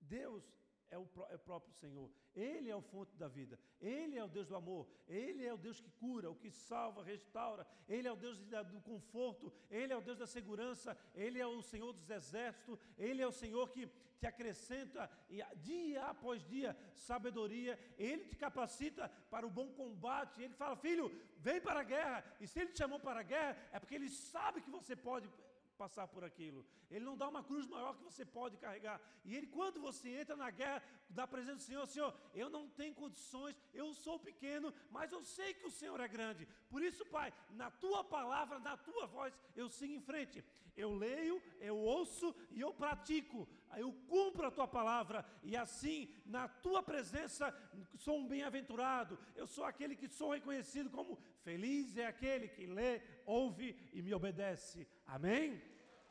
Deus 0.00 0.44
é 0.90 0.98
o, 0.98 1.08
é 1.30 1.34
o, 1.34 1.38
próprio 1.38 1.72
Senhor. 1.72 2.10
Ele 2.34 2.70
é 2.70 2.76
o 2.76 2.82
fonte 2.82 3.16
da 3.16 3.28
vida. 3.28 3.58
Ele 3.80 4.16
é 4.16 4.24
o 4.24 4.28
Deus 4.28 4.46
do 4.46 4.56
amor. 4.56 4.86
Ele 5.08 5.44
é 5.44 5.52
o 5.52 5.58
Deus 5.58 5.80
que 5.80 5.90
cura, 5.90 6.30
o 6.30 6.36
que 6.36 6.50
salva, 6.50 7.02
restaura. 7.02 7.66
Ele 7.88 8.08
é 8.08 8.12
o 8.12 8.16
Deus 8.16 8.38
do 8.38 8.80
conforto. 8.80 9.52
Ele 9.70 9.92
é 9.92 9.96
o 9.96 10.00
Deus 10.00 10.18
da 10.18 10.26
segurança. 10.26 10.96
Ele 11.14 11.40
é 11.40 11.46
o 11.46 11.62
Senhor 11.62 11.92
dos 11.92 12.08
exércitos. 12.08 12.78
Ele 12.96 13.22
é 13.22 13.26
o 13.26 13.32
Senhor 13.32 13.70
que 13.70 13.88
te 14.18 14.26
acrescenta 14.26 15.10
dia 15.56 16.04
após 16.06 16.42
dia 16.44 16.76
sabedoria. 16.94 17.78
Ele 17.98 18.24
te 18.24 18.36
capacita 18.36 19.08
para 19.30 19.46
o 19.46 19.50
bom 19.50 19.68
combate. 19.72 20.42
Ele 20.42 20.54
fala: 20.54 20.76
Filho, 20.76 21.10
vem 21.38 21.60
para 21.60 21.80
a 21.80 21.84
guerra. 21.84 22.24
E 22.40 22.46
se 22.46 22.60
ele 22.60 22.72
te 22.72 22.78
chamou 22.78 22.98
para 22.98 23.20
a 23.20 23.22
guerra, 23.22 23.56
é 23.72 23.78
porque 23.78 23.94
ele 23.94 24.08
sabe 24.08 24.60
que 24.60 24.70
você 24.70 24.96
pode 24.96 25.28
passar 25.74 26.06
por 26.08 26.24
aquilo. 26.24 26.64
Ele 26.90 27.04
não 27.04 27.16
dá 27.16 27.28
uma 27.28 27.42
cruz 27.42 27.66
maior 27.66 27.96
que 27.96 28.04
você 28.04 28.24
pode 28.24 28.56
carregar. 28.56 29.00
E 29.24 29.34
ele, 29.34 29.46
quando 29.46 29.80
você 29.80 30.08
entra 30.20 30.36
na 30.36 30.50
guerra 30.50 30.82
da 31.08 31.26
presença 31.26 31.56
do 31.56 31.62
Senhor, 31.62 31.86
Senhor, 31.86 32.14
eu 32.34 32.48
não 32.48 32.68
tenho 32.68 32.94
condições, 32.94 33.56
eu 33.72 33.92
sou 33.94 34.18
pequeno, 34.18 34.72
mas 34.90 35.12
eu 35.12 35.22
sei 35.24 35.54
que 35.54 35.66
o 35.66 35.70
Senhor 35.70 35.98
é 36.00 36.08
grande. 36.08 36.48
Por 36.68 36.82
isso, 36.82 37.04
Pai, 37.06 37.32
na 37.50 37.70
tua 37.70 38.02
palavra, 38.02 38.58
na 38.58 38.76
tua 38.76 39.06
voz, 39.06 39.32
eu 39.54 39.68
sigo 39.68 39.92
em 39.92 40.00
frente. 40.00 40.44
Eu 40.76 40.92
leio, 40.92 41.40
eu 41.60 41.76
ouço 41.76 42.34
e 42.50 42.60
eu 42.60 42.72
pratico. 42.74 43.48
Eu 43.76 43.92
cumpro 44.08 44.46
a 44.46 44.50
tua 44.50 44.68
palavra 44.68 45.24
e 45.42 45.56
assim, 45.56 46.08
na 46.24 46.48
tua 46.48 46.82
presença, 46.82 47.52
sou 47.96 48.18
um 48.18 48.26
bem-aventurado. 48.26 49.18
Eu 49.34 49.46
sou 49.46 49.64
aquele 49.64 49.96
que 49.96 50.08
sou 50.08 50.32
reconhecido 50.32 50.90
como 50.90 51.18
feliz 51.42 51.96
é 51.96 52.06
aquele 52.06 52.48
que 52.48 52.66
lê, 52.66 53.00
ouve 53.26 53.76
e 53.92 54.02
me 54.02 54.14
obedece. 54.14 54.86
Amém? 55.06 55.60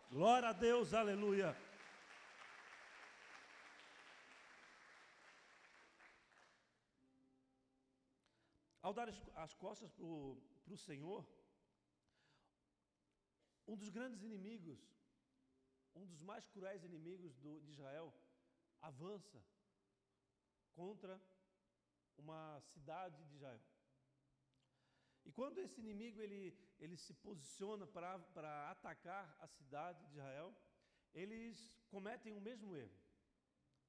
Glória 0.09 0.49
a 0.49 0.53
Deus, 0.53 0.93
aleluia. 0.93 1.55
Ao 8.81 8.93
dar 8.93 9.09
as 9.35 9.53
costas 9.53 9.91
para 9.91 10.05
o 10.05 10.77
Senhor, 10.77 11.25
um 13.67 13.77
dos 13.77 13.89
grandes 13.89 14.21
inimigos, 14.21 14.79
um 15.95 16.05
dos 16.05 16.21
mais 16.21 16.47
cruéis 16.49 16.83
inimigos 16.83 17.35
do, 17.37 17.61
de 17.61 17.71
Israel, 17.71 18.13
avança 18.81 19.41
contra 20.73 21.19
uma 22.17 22.59
cidade 22.73 23.23
de 23.23 23.35
Israel. 23.35 23.72
E 25.25 25.31
quando 25.31 25.59
esse 25.59 25.79
inimigo 25.79 26.21
ele, 26.21 26.57
ele 26.79 26.97
se 26.97 27.13
posiciona 27.13 27.87
para 27.87 28.69
atacar 28.71 29.37
a 29.39 29.47
cidade 29.47 30.03
de 30.05 30.11
Israel, 30.11 30.53
eles 31.13 31.77
cometem 31.89 32.33
o 32.33 32.41
mesmo 32.41 32.75
erro. 32.75 32.99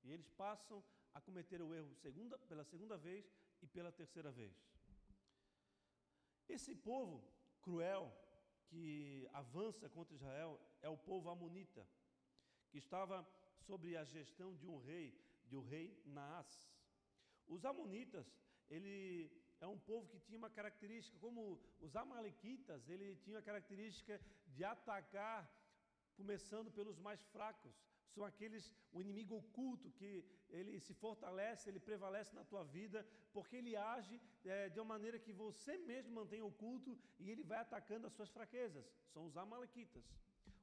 E 0.05 0.13
eles 0.13 0.31
passam 0.31 0.85
a 1.13 1.21
cometer 1.21 1.61
o 1.63 1.75
erro 1.75 1.95
segunda, 1.95 2.39
pela 2.39 2.65
segunda 2.65 2.97
vez 2.97 3.33
e 3.63 3.67
pela 3.67 3.91
terceira 3.91 4.31
vez. 4.31 4.55
Esse 6.49 6.75
povo 6.75 7.25
cruel 7.63 8.13
que 8.67 9.29
avança 9.33 9.89
contra 9.89 10.15
Israel 10.15 10.61
é 10.83 10.89
o 10.89 10.99
povo 10.99 11.31
amonita, 11.31 11.87
que 12.71 12.79
estava 12.79 13.27
sob 13.67 13.97
a 13.97 14.05
gestão 14.05 14.55
de 14.55 14.67
um 14.67 14.79
rei, 14.79 15.19
de 15.47 15.57
um 15.57 15.63
rei 15.63 16.03
Naás. 16.05 16.69
Os 17.47 17.65
amonitas, 17.65 18.27
ele 18.69 19.31
é 19.61 19.67
um 19.67 19.79
povo 19.79 20.09
que 20.09 20.19
tinha 20.19 20.39
uma 20.39 20.51
característica, 20.51 21.19
como 21.19 21.61
os 21.81 21.95
amalequitas, 21.97 22.89
ele 22.89 23.17
tinha 23.17 23.39
a 23.39 23.43
característica 23.43 24.21
de 24.47 24.65
atacar 24.65 25.51
começando 26.17 26.71
pelos 26.71 26.99
mais 26.99 27.23
fracos. 27.35 27.75
São 28.15 28.25
aqueles, 28.25 28.73
o 28.93 29.01
inimigo 29.01 29.37
oculto 29.37 29.91
que 29.91 30.25
ele 30.51 30.79
se 30.79 30.95
fortalece, 30.95 31.69
ele 31.69 31.81
prevalece 31.81 32.35
na 32.35 32.45
tua 32.45 32.63
vida, 32.63 33.05
porque 33.33 33.57
ele 33.57 33.75
age 33.75 34.21
é, 34.45 34.69
de 34.69 34.79
uma 34.79 34.91
maneira 34.95 35.19
que 35.19 35.33
você 35.33 35.77
mesmo 35.79 36.15
mantém 36.15 36.43
oculto 36.43 36.97
e 37.19 37.31
ele 37.31 37.43
vai 37.43 37.59
atacando 37.59 38.07
as 38.07 38.13
suas 38.13 38.31
fraquezas. 38.31 38.87
São 39.13 39.25
os 39.25 39.37
amalequitas. 39.37 40.05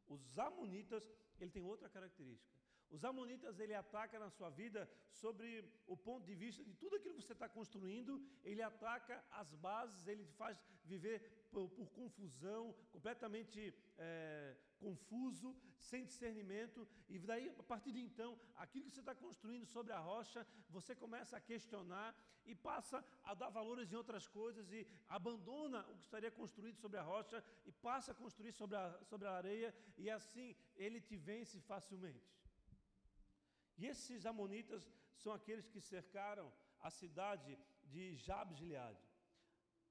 Os 0.07 0.39
amonitas, 0.39 1.03
ele 1.39 1.51
tem 1.51 1.63
outra 1.63 1.89
característica. 1.89 2.60
Os 2.91 3.05
amonitas, 3.05 3.59
ele 3.59 3.73
ataca 3.73 4.19
na 4.19 4.29
sua 4.29 4.49
vida 4.49 4.89
sobre 5.09 5.63
o 5.87 5.95
ponto 5.95 6.25
de 6.25 6.35
vista 6.35 6.61
de 6.63 6.73
tudo 6.73 6.97
aquilo 6.97 7.15
que 7.15 7.23
você 7.23 7.31
está 7.31 7.47
construindo, 7.47 8.21
ele 8.43 8.61
ataca 8.61 9.23
as 9.31 9.53
bases, 9.55 10.07
ele 10.07 10.25
faz 10.41 10.61
viver 10.83 11.47
por, 11.51 11.69
por 11.69 11.89
confusão, 11.91 12.75
completamente 12.91 13.73
é, 13.97 14.57
confuso, 14.77 15.55
sem 15.77 16.03
discernimento, 16.03 16.87
e 17.07 17.17
daí, 17.19 17.47
a 17.57 17.63
partir 17.63 17.91
de 17.93 18.01
então, 18.01 18.37
aquilo 18.55 18.85
que 18.85 18.91
você 18.91 18.99
está 18.99 19.15
construindo 19.15 19.65
sobre 19.65 19.93
a 19.93 19.99
rocha, 19.99 20.45
você 20.69 20.93
começa 20.93 21.37
a 21.37 21.41
questionar 21.41 22.13
e 22.45 22.53
passa 22.55 23.03
a 23.23 23.33
dar 23.33 23.49
valores 23.49 23.91
em 23.91 23.95
outras 23.95 24.27
coisas 24.27 24.71
e 24.71 24.85
abandona 25.07 25.81
o 25.89 25.95
que 25.95 26.03
estaria 26.03 26.31
construído 26.31 26.75
sobre 26.75 26.97
a 26.99 27.03
rocha 27.03 27.43
e 27.65 27.71
passa 27.71 28.11
a 28.11 28.15
construir 28.15 28.51
sobre 28.51 28.75
a, 28.75 28.99
sobre 29.03 29.27
a 29.27 29.31
areia, 29.31 29.73
e 29.97 30.09
assim 30.09 30.55
ele 30.75 30.99
te 30.99 31.15
vence 31.15 31.59
facilmente. 31.61 32.40
E 33.81 33.87
esses 33.87 34.27
amonitas 34.27 34.83
são 35.21 35.33
aqueles 35.33 35.67
que 35.67 35.81
cercaram 35.81 36.53
a 36.79 36.91
cidade 36.91 37.57
de 37.93 38.15
Jabes 38.15 38.59
Gileade. 38.59 39.03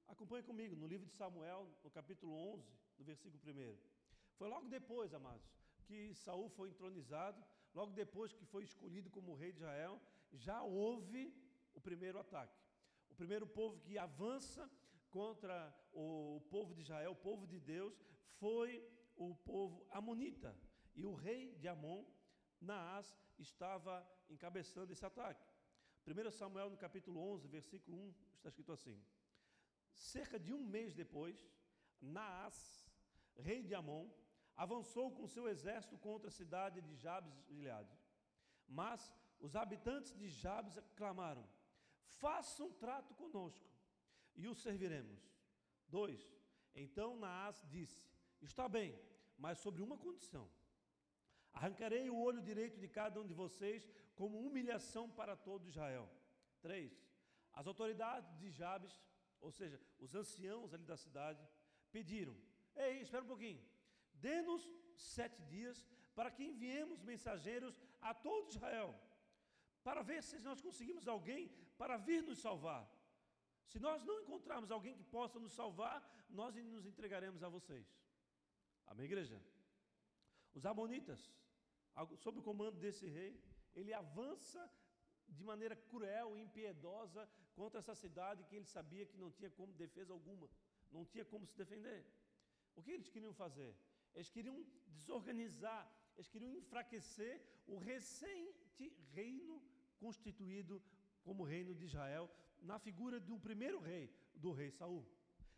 Acompanhe 0.06 0.44
comigo 0.44 0.76
no 0.76 0.86
livro 0.86 1.06
de 1.08 1.12
Samuel, 1.12 1.68
no 1.82 1.90
capítulo 1.90 2.32
11, 2.54 2.70
no 2.98 3.04
versículo 3.04 3.42
1. 3.44 3.76
Foi 4.36 4.48
logo 4.48 4.68
depois, 4.68 5.12
amados, 5.12 5.44
que 5.86 6.14
Saul 6.14 6.48
foi 6.50 6.68
entronizado, 6.68 7.42
logo 7.74 7.90
depois 7.90 8.32
que 8.32 8.44
foi 8.44 8.62
escolhido 8.62 9.10
como 9.10 9.34
rei 9.34 9.50
de 9.50 9.58
Israel, 9.58 10.00
já 10.34 10.62
houve 10.62 11.34
o 11.74 11.80
primeiro 11.80 12.20
ataque. 12.20 12.62
O 13.08 13.16
primeiro 13.16 13.44
povo 13.44 13.80
que 13.80 13.98
avança 13.98 14.70
contra 15.10 15.76
o 15.92 16.40
povo 16.48 16.76
de 16.76 16.82
Israel, 16.82 17.10
o 17.10 17.16
povo 17.16 17.44
de 17.44 17.58
Deus, 17.58 18.00
foi 18.38 18.88
o 19.16 19.34
povo 19.34 19.84
amonita. 19.90 20.56
E 20.94 21.04
o 21.04 21.12
rei 21.12 21.56
de 21.56 21.66
Amon, 21.66 22.04
Naás, 22.60 23.16
estava 23.38 24.06
encabeçando 24.28 24.92
esse 24.92 25.04
ataque. 25.04 25.44
1 26.06 26.30
Samuel, 26.30 26.70
no 26.70 26.76
capítulo 26.76 27.20
11, 27.32 27.48
versículo 27.48 27.96
1, 27.96 28.14
está 28.36 28.48
escrito 28.48 28.72
assim: 28.72 29.02
Cerca 29.94 30.38
de 30.38 30.52
um 30.52 30.62
mês 30.62 30.94
depois, 30.94 31.50
Naás, 32.00 32.90
rei 33.36 33.62
de 33.62 33.74
Amon, 33.74 34.10
avançou 34.56 35.10
com 35.10 35.26
seu 35.26 35.48
exército 35.48 35.96
contra 35.98 36.28
a 36.28 36.32
cidade 36.32 36.80
de 36.80 36.94
Jabes 36.96 37.34
Gileade. 37.46 37.98
Mas 38.68 39.12
os 39.38 39.56
habitantes 39.56 40.12
de 40.14 40.28
Jabes 40.28 40.78
clamaram: 40.96 41.48
Faça 42.02 42.62
um 42.62 42.72
trato 42.72 43.14
conosco 43.14 43.68
e 44.34 44.46
o 44.48 44.54
serviremos. 44.54 45.20
2. 45.88 46.38
Então 46.74 47.16
Naás 47.16 47.64
disse: 47.68 48.04
Está 48.40 48.68
bem, 48.68 48.98
mas 49.38 49.58
sobre 49.58 49.82
uma 49.82 49.96
condição 49.96 50.48
Arrancarei 51.52 52.08
o 52.08 52.18
olho 52.18 52.42
direito 52.42 52.78
de 52.78 52.88
cada 52.88 53.20
um 53.20 53.26
de 53.26 53.34
vocês 53.34 53.88
como 54.14 54.38
humilhação 54.46 55.10
para 55.10 55.36
todo 55.36 55.68
Israel. 55.68 56.08
3. 56.62 56.92
As 57.52 57.66
autoridades 57.66 58.36
de 58.38 58.50
Jabes, 58.50 58.92
ou 59.40 59.50
seja, 59.50 59.80
os 59.98 60.14
anciãos 60.14 60.72
ali 60.72 60.84
da 60.84 60.96
cidade, 60.96 61.46
pediram: 61.90 62.36
Ei, 62.76 63.00
espera 63.00 63.24
um 63.24 63.26
pouquinho, 63.26 63.62
dê-nos 64.14 64.70
sete 64.96 65.42
dias 65.42 65.86
para 66.14 66.30
que 66.30 66.44
enviemos 66.44 67.02
mensageiros 67.02 67.80
a 68.00 68.12
todo 68.14 68.50
Israel, 68.50 68.94
para 69.82 70.02
ver 70.02 70.22
se 70.22 70.38
nós 70.40 70.60
conseguimos 70.60 71.08
alguém 71.08 71.48
para 71.76 71.96
vir 71.96 72.22
nos 72.22 72.38
salvar. 72.38 72.88
Se 73.66 73.78
nós 73.78 74.04
não 74.04 74.20
encontrarmos 74.20 74.70
alguém 74.70 74.94
que 74.96 75.04
possa 75.04 75.38
nos 75.38 75.52
salvar, 75.52 75.96
nós 76.28 76.54
nos 76.56 76.86
entregaremos 76.86 77.42
a 77.42 77.48
vocês. 77.48 77.86
Amém, 78.86 79.06
igreja? 79.06 79.40
Os 80.52 80.66
Amonitas, 80.66 81.32
sob 82.16 82.38
o 82.38 82.42
comando 82.42 82.78
desse 82.78 83.06
rei, 83.06 83.32
ele 83.74 83.92
avança 83.92 84.62
de 85.28 85.42
maneira 85.44 85.76
cruel 85.76 86.36
e 86.36 86.42
impiedosa 86.42 87.28
contra 87.54 87.78
essa 87.80 87.94
cidade 87.94 88.44
que 88.44 88.56
ele 88.56 88.64
sabia 88.64 89.06
que 89.06 89.16
não 89.16 89.30
tinha 89.30 89.50
como 89.50 89.72
defesa 89.72 90.12
alguma, 90.12 90.48
não 90.90 91.04
tinha 91.04 91.24
como 91.24 91.46
se 91.46 91.56
defender. 91.56 92.04
O 92.74 92.82
que 92.82 92.90
eles 92.90 93.08
queriam 93.08 93.32
fazer? 93.32 93.74
Eles 94.14 94.30
queriam 94.30 94.56
desorganizar, 94.86 95.82
eles 96.16 96.28
queriam 96.28 96.52
enfraquecer 96.52 97.40
o 97.66 97.78
recente 97.78 98.92
reino 99.12 99.62
constituído 99.98 100.82
como 101.22 101.44
reino 101.44 101.74
de 101.74 101.84
Israel, 101.84 102.28
na 102.60 102.78
figura 102.78 103.20
do 103.20 103.38
primeiro 103.38 103.78
rei, 103.78 104.10
do 104.34 104.52
rei 104.52 104.70
Saul. 104.70 105.06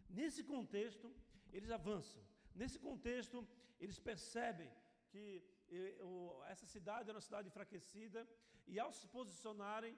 Nesse 0.08 0.42
contexto, 0.44 1.14
eles 1.52 1.70
avançam. 1.70 2.22
Nesse 2.54 2.78
contexto, 2.78 3.46
eles 3.80 3.98
percebem 3.98 4.70
que 5.10 5.42
essa 6.48 6.66
cidade 6.66 7.08
era 7.08 7.16
uma 7.16 7.28
cidade 7.28 7.48
enfraquecida, 7.48 8.28
e 8.66 8.78
ao 8.78 8.92
se 8.92 9.06
posicionarem, 9.08 9.96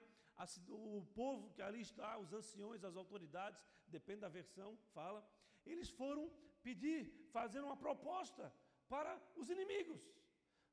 o 0.69 1.05
povo 1.13 1.49
que 1.51 1.61
ali 1.61 1.81
está, 1.81 2.17
os 2.17 2.33
anciões, 2.33 2.83
as 2.83 2.95
autoridades, 2.95 3.61
depende 3.87 4.21
da 4.21 4.29
versão, 4.29 4.77
fala, 4.93 5.25
eles 5.65 5.89
foram 5.89 6.31
pedir, 6.61 7.29
fazer 7.31 7.61
uma 7.61 7.77
proposta 7.77 8.53
para 8.87 9.11
os 9.35 9.49
inimigos. 9.49 10.01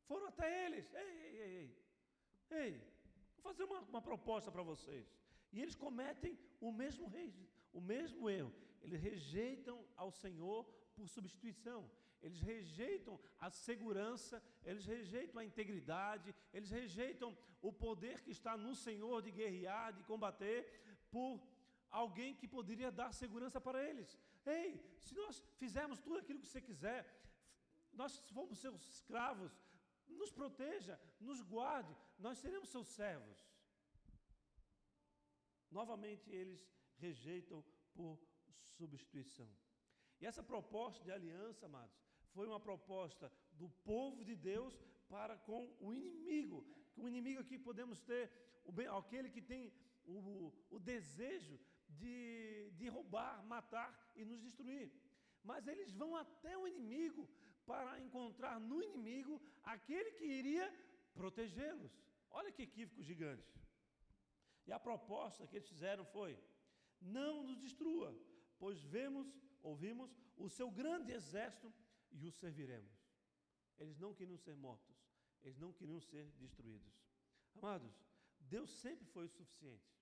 Foram 0.06 0.26
até 0.28 0.66
eles, 0.66 0.92
ei, 0.94 1.00
ei, 1.00 1.36
ei, 1.36 1.44
ei, 1.46 2.58
ei 2.62 2.92
vou 3.34 3.42
fazer 3.42 3.64
uma, 3.64 3.80
uma 3.80 4.02
proposta 4.02 4.50
para 4.50 4.62
vocês. 4.62 5.06
E 5.52 5.60
eles 5.60 5.74
cometem 5.74 6.38
o 6.60 6.72
mesmo, 6.72 7.10
o 7.72 7.80
mesmo 7.80 8.30
erro. 8.30 8.52
Eles 8.80 9.00
rejeitam 9.00 9.84
ao 9.96 10.10
Senhor 10.10 10.64
por 10.94 11.08
substituição 11.08 11.90
eles 12.22 12.40
rejeitam 12.40 13.18
a 13.38 13.50
segurança, 13.50 14.42
eles 14.64 14.84
rejeitam 14.86 15.40
a 15.40 15.44
integridade, 15.44 16.34
eles 16.52 16.70
rejeitam 16.70 17.36
o 17.60 17.72
poder 17.72 18.20
que 18.22 18.30
está 18.30 18.56
no 18.56 18.74
Senhor 18.74 19.20
de 19.22 19.30
guerrear, 19.30 19.92
de 19.92 20.04
combater, 20.04 20.60
por 21.10 21.40
alguém 21.90 22.34
que 22.34 22.48
poderia 22.48 22.90
dar 22.90 23.12
segurança 23.12 23.60
para 23.60 23.82
eles. 23.88 24.18
Ei, 24.46 24.68
se 24.98 25.14
nós 25.14 25.44
fizermos 25.58 25.98
tudo 26.00 26.18
aquilo 26.18 26.40
que 26.40 26.46
você 26.46 26.60
quiser, 26.60 27.00
nós 27.92 28.18
fomos 28.30 28.58
seus 28.58 28.82
escravos, 28.94 29.52
nos 30.08 30.32
proteja, 30.32 30.98
nos 31.20 31.40
guarde, 31.42 31.94
nós 32.18 32.38
seremos 32.38 32.68
seus 32.68 32.88
servos. 32.88 33.38
Novamente 35.70 36.30
eles 36.30 36.62
rejeitam 36.98 37.64
por 37.94 38.18
substituição. 38.64 39.50
E 40.20 40.26
essa 40.26 40.42
proposta 40.42 41.02
de 41.02 41.10
aliança, 41.10 41.66
amados, 41.66 41.96
foi 42.34 42.46
uma 42.46 42.60
proposta 42.60 43.30
do 43.60 43.68
povo 43.90 44.24
de 44.24 44.34
Deus 44.34 44.74
para 45.08 45.36
com 45.48 45.62
o 45.80 45.92
inimigo. 45.92 46.58
O 46.96 47.08
inimigo 47.08 47.40
aqui 47.40 47.58
podemos 47.58 48.00
ter 48.00 48.30
aquele 48.98 49.28
que 49.28 49.42
tem 49.42 49.72
o, 50.04 50.52
o 50.70 50.78
desejo 50.78 51.58
de, 51.88 52.70
de 52.78 52.88
roubar, 52.88 53.44
matar 53.44 53.90
e 54.14 54.24
nos 54.24 54.40
destruir. 54.40 54.90
Mas 55.44 55.66
eles 55.66 55.92
vão 55.92 56.16
até 56.16 56.56
o 56.56 56.66
inimigo 56.66 57.28
para 57.66 58.00
encontrar 58.00 58.58
no 58.60 58.82
inimigo 58.82 59.40
aquele 59.62 60.12
que 60.12 60.24
iria 60.24 60.66
protegê-los. 61.14 61.92
Olha 62.30 62.52
que 62.52 62.62
equívoco 62.62 63.02
gigante. 63.02 63.52
E 64.66 64.72
a 64.72 64.78
proposta 64.78 65.46
que 65.46 65.56
eles 65.56 65.68
fizeram 65.68 66.04
foi: 66.04 66.38
não 67.00 67.42
nos 67.42 67.58
destrua, 67.58 68.16
pois 68.58 68.80
vemos, 68.80 69.28
ouvimos 69.62 70.16
o 70.36 70.48
seu 70.48 70.70
grande 70.70 71.12
exército 71.12 71.72
e 72.12 72.26
o 72.26 72.32
serviremos. 72.32 72.96
Eles 73.78 73.98
não 73.98 74.14
queriam 74.14 74.38
ser 74.38 74.54
mortos, 74.54 74.96
eles 75.42 75.58
não 75.58 75.72
queriam 75.72 76.00
ser 76.00 76.24
destruídos. 76.32 76.94
Amados, 77.56 77.94
Deus 78.38 78.70
sempre 78.70 79.04
foi 79.06 79.24
o 79.26 79.28
suficiente. 79.28 79.92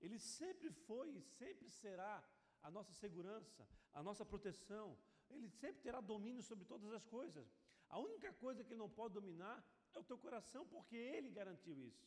Ele 0.00 0.18
sempre 0.18 0.70
foi 0.70 1.10
e 1.10 1.20
sempre 1.22 1.70
será 1.70 2.22
a 2.62 2.70
nossa 2.70 2.92
segurança, 2.92 3.68
a 3.92 4.02
nossa 4.02 4.24
proteção. 4.24 4.98
Ele 5.30 5.48
sempre 5.48 5.80
terá 5.80 6.00
domínio 6.00 6.42
sobre 6.42 6.64
todas 6.64 6.92
as 6.92 7.04
coisas. 7.06 7.46
A 7.88 7.98
única 7.98 8.32
coisa 8.32 8.64
que 8.64 8.72
ele 8.72 8.80
não 8.80 8.90
pode 8.90 9.14
dominar 9.14 9.64
é 9.94 9.98
o 9.98 10.04
teu 10.04 10.18
coração, 10.18 10.66
porque 10.66 10.96
ele 10.96 11.30
garantiu 11.30 11.78
isso. 11.80 12.04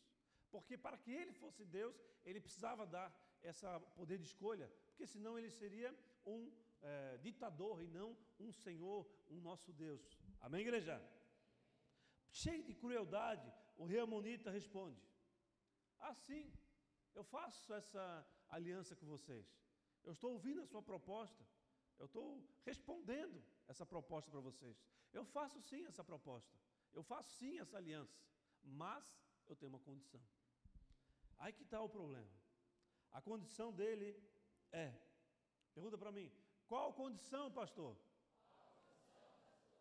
Porque 0.51 0.77
para 0.77 0.97
que 0.97 1.11
ele 1.11 1.33
fosse 1.33 1.63
Deus, 1.65 1.95
ele 2.25 2.41
precisava 2.41 2.85
dar 2.85 3.07
esse 3.43 3.65
poder 3.95 4.17
de 4.17 4.25
escolha, 4.25 4.67
porque 4.87 5.05
senão 5.05 5.37
ele 5.37 5.49
seria 5.49 5.93
um 6.25 6.51
é, 6.85 7.17
ditador 7.17 7.81
e 7.83 7.87
não 7.87 8.09
um 8.39 8.51
Senhor, 8.51 9.01
um 9.29 9.39
nosso 9.49 9.73
Deus. 9.73 10.03
Amém, 10.39 10.61
igreja? 10.61 10.95
Cheio 12.31 12.63
de 12.63 12.73
crueldade, 12.81 13.51
o 13.75 13.85
rei 13.85 13.99
Amonita 13.99 14.51
responde: 14.59 15.01
Assim, 16.11 16.43
eu 17.13 17.23
faço 17.23 17.73
essa 17.73 18.03
aliança 18.49 18.95
com 18.95 19.05
vocês. 19.15 19.47
Eu 20.03 20.11
estou 20.11 20.31
ouvindo 20.33 20.61
a 20.61 20.65
sua 20.65 20.83
proposta. 20.91 21.43
Eu 21.97 22.07
estou 22.07 22.25
respondendo 22.69 23.41
essa 23.67 23.85
proposta 23.85 24.29
para 24.29 24.41
vocês. 24.41 24.77
Eu 25.13 25.23
faço 25.23 25.61
sim 25.61 25.85
essa 25.85 26.03
proposta. 26.03 26.53
Eu 26.93 27.03
faço 27.11 27.31
sim 27.39 27.57
essa 27.59 27.77
aliança. 27.77 28.19
Mas 28.63 29.05
eu 29.47 29.55
tenho 29.55 29.71
uma 29.71 29.79
condição. 29.79 30.21
Aí 31.37 31.53
que 31.53 31.63
está 31.63 31.81
o 31.81 31.89
problema. 31.89 32.29
A 33.11 33.21
condição 33.21 33.71
dele 33.71 34.09
é: 34.71 34.93
pergunta 35.73 35.97
para 35.97 36.11
mim, 36.11 36.29
qual 36.67 36.93
condição, 36.93 37.51
pastor? 37.51 37.97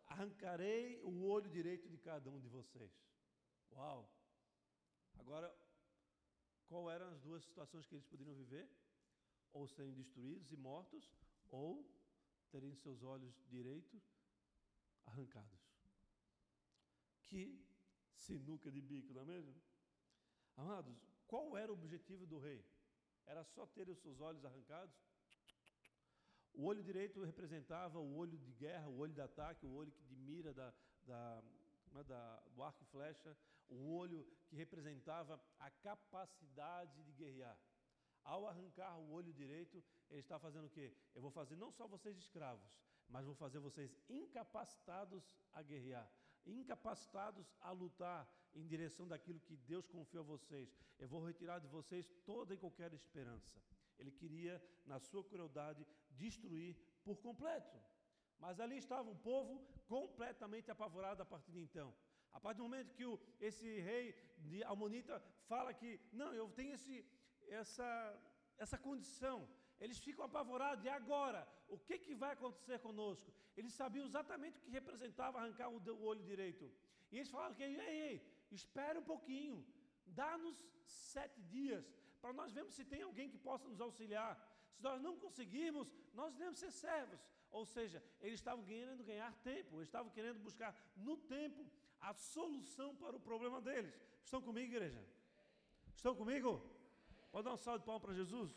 Arrancarei 0.07 1.01
o 1.03 1.23
olho 1.25 1.49
direito 1.49 1.89
de 1.89 1.97
cada 1.97 2.29
um 2.29 2.39
de 2.39 2.47
vocês. 2.47 2.91
Uau! 3.71 4.09
Agora, 5.19 5.53
qual 6.67 6.89
eram 6.89 7.07
as 7.07 7.19
duas 7.19 7.43
situações 7.43 7.85
que 7.85 7.95
eles 7.95 8.05
poderiam 8.05 8.35
viver? 8.35 8.69
Ou 9.51 9.67
serem 9.67 9.93
destruídos 9.93 10.51
e 10.51 10.57
mortos, 10.57 11.11
ou 11.49 11.85
terem 12.49 12.73
seus 12.75 13.03
olhos 13.03 13.33
direitos 13.47 14.03
arrancados. 15.05 15.65
Que 17.23 17.65
sinuca 18.13 18.71
de 18.71 18.81
bico, 18.81 19.13
não 19.13 19.21
é 19.21 19.25
mesmo? 19.25 19.55
Amados, 20.55 20.97
qual 21.27 21.57
era 21.57 21.71
o 21.71 21.75
objetivo 21.75 22.25
do 22.25 22.39
rei? 22.39 22.63
Era 23.25 23.43
só 23.43 23.65
ter 23.65 23.89
os 23.89 23.99
seus 23.99 24.19
olhos 24.19 24.45
arrancados? 24.45 24.95
O 26.57 26.63
olho 26.65 26.81
direito 26.81 27.21
representava 27.21 27.99
o 27.99 28.15
olho 28.15 28.37
de 28.37 28.53
guerra, 28.53 28.87
o 28.87 28.97
olho 28.99 29.13
de 29.13 29.19
ataque, 29.19 29.65
o 29.65 29.73
olho 29.73 29.91
de 30.07 30.15
mira 30.15 30.53
da, 30.53 30.73
da, 31.05 31.43
é, 31.97 32.03
da, 32.03 32.43
do 32.53 32.63
arco 32.63 32.81
e 32.81 32.85
flecha, 32.85 33.37
o 33.67 33.93
olho 33.93 34.25
que 34.47 34.55
representava 34.55 35.41
a 35.59 35.69
capacidade 35.69 37.03
de 37.03 37.11
guerrear. 37.11 37.57
Ao 38.23 38.47
arrancar 38.47 38.97
o 38.97 39.11
olho 39.11 39.33
direito, 39.33 39.83
ele 40.09 40.21
está 40.21 40.39
fazendo 40.39 40.67
o 40.67 40.69
quê? 40.69 40.95
Eu 41.13 41.21
vou 41.21 41.29
fazer 41.29 41.57
não 41.57 41.71
só 41.71 41.87
vocês 41.87 42.17
escravos, 42.17 42.71
mas 43.09 43.25
vou 43.25 43.35
fazer 43.35 43.59
vocês 43.59 43.93
incapacitados 44.09 45.29
a 45.51 45.61
guerrear, 45.61 46.09
incapacitados 46.45 47.53
a 47.59 47.71
lutar 47.71 48.27
em 48.53 48.65
direção 48.65 49.07
daquilo 49.07 49.41
que 49.41 49.57
Deus 49.57 49.85
confiou 49.87 50.23
a 50.23 50.27
vocês. 50.27 50.73
Eu 50.97 51.09
vou 51.09 51.25
retirar 51.25 51.59
de 51.59 51.67
vocês 51.67 52.09
toda 52.25 52.53
e 52.53 52.57
qualquer 52.57 52.93
esperança. 52.93 53.61
Ele 53.97 54.11
queria, 54.11 54.61
na 54.85 54.99
sua 54.99 55.23
crueldade, 55.23 55.85
destruir 56.23 56.75
por 57.03 57.17
completo. 57.27 57.77
Mas 58.43 58.59
ali 58.59 58.77
estava 58.77 59.09
o 59.09 59.21
povo 59.31 59.53
completamente 59.87 60.69
apavorado 60.75 61.21
a 61.21 61.25
partir 61.33 61.51
de 61.51 61.61
então. 61.67 61.89
A 62.37 62.39
partir 62.39 62.57
do 62.57 62.67
momento 62.69 62.95
que 62.97 63.05
o, 63.05 63.19
esse 63.39 63.79
rei 63.89 64.03
de 64.37 64.63
Almonita 64.63 65.15
fala 65.51 65.73
que, 65.73 65.99
não, 66.11 66.33
eu 66.33 66.47
tenho 66.49 66.73
esse, 66.73 66.95
essa, 67.47 67.89
essa 68.57 68.77
condição, 68.77 69.47
eles 69.79 69.99
ficam 69.99 70.25
apavorados. 70.25 70.83
E 70.85 70.89
agora? 70.89 71.47
O 71.67 71.77
que, 71.77 71.97
que 71.97 72.13
vai 72.23 72.31
acontecer 72.33 72.79
conosco? 72.79 73.33
Eles 73.55 73.73
sabiam 73.73 74.05
exatamente 74.05 74.57
o 74.57 74.61
que 74.61 74.69
representava 74.79 75.39
arrancar 75.39 75.69
o, 75.69 75.77
o 75.77 76.03
olho 76.11 76.23
direito. 76.23 76.69
E 77.11 77.17
eles 77.17 77.31
falaram 77.35 77.55
que, 77.55 77.63
ei, 77.63 77.79
ei, 77.79 78.15
espere 78.51 78.99
um 78.99 79.07
pouquinho, 79.13 79.65
dá-nos 80.05 80.57
sete 80.85 81.41
dias, 81.41 81.85
para 82.21 82.33
nós 82.33 82.51
vermos 82.51 82.73
se 82.73 82.83
tem 82.83 83.01
alguém 83.01 83.29
que 83.29 83.37
possa 83.37 83.67
nos 83.67 83.79
auxiliar. 83.79 84.33
Se 84.75 84.83
nós 84.87 85.01
não 85.01 85.17
conseguirmos, 85.17 85.91
nós 86.13 86.33
devemos 86.33 86.59
ser 86.59 86.71
servos. 86.71 87.19
Ou 87.51 87.65
seja, 87.65 88.03
eles 88.21 88.39
estavam 88.39 88.63
querendo 88.65 89.03
ganhar 89.03 89.31
tempo, 89.51 89.77
eles 89.77 89.87
estavam 89.87 90.11
querendo 90.11 90.39
buscar 90.47 90.71
no 90.95 91.15
tempo 91.17 91.65
a 92.01 92.13
solução 92.13 92.95
para 92.95 93.15
o 93.15 93.19
problema 93.19 93.61
deles. 93.61 93.95
Estão 94.23 94.41
comigo, 94.41 94.73
igreja? 94.73 95.03
Estão 95.95 96.13
comigo? 96.15 96.51
Pode 97.31 97.45
dar 97.45 97.53
um 97.53 97.57
salve 97.57 97.79
de 97.79 97.85
palmas 97.85 98.03
para 98.03 98.13
Jesus? 98.13 98.51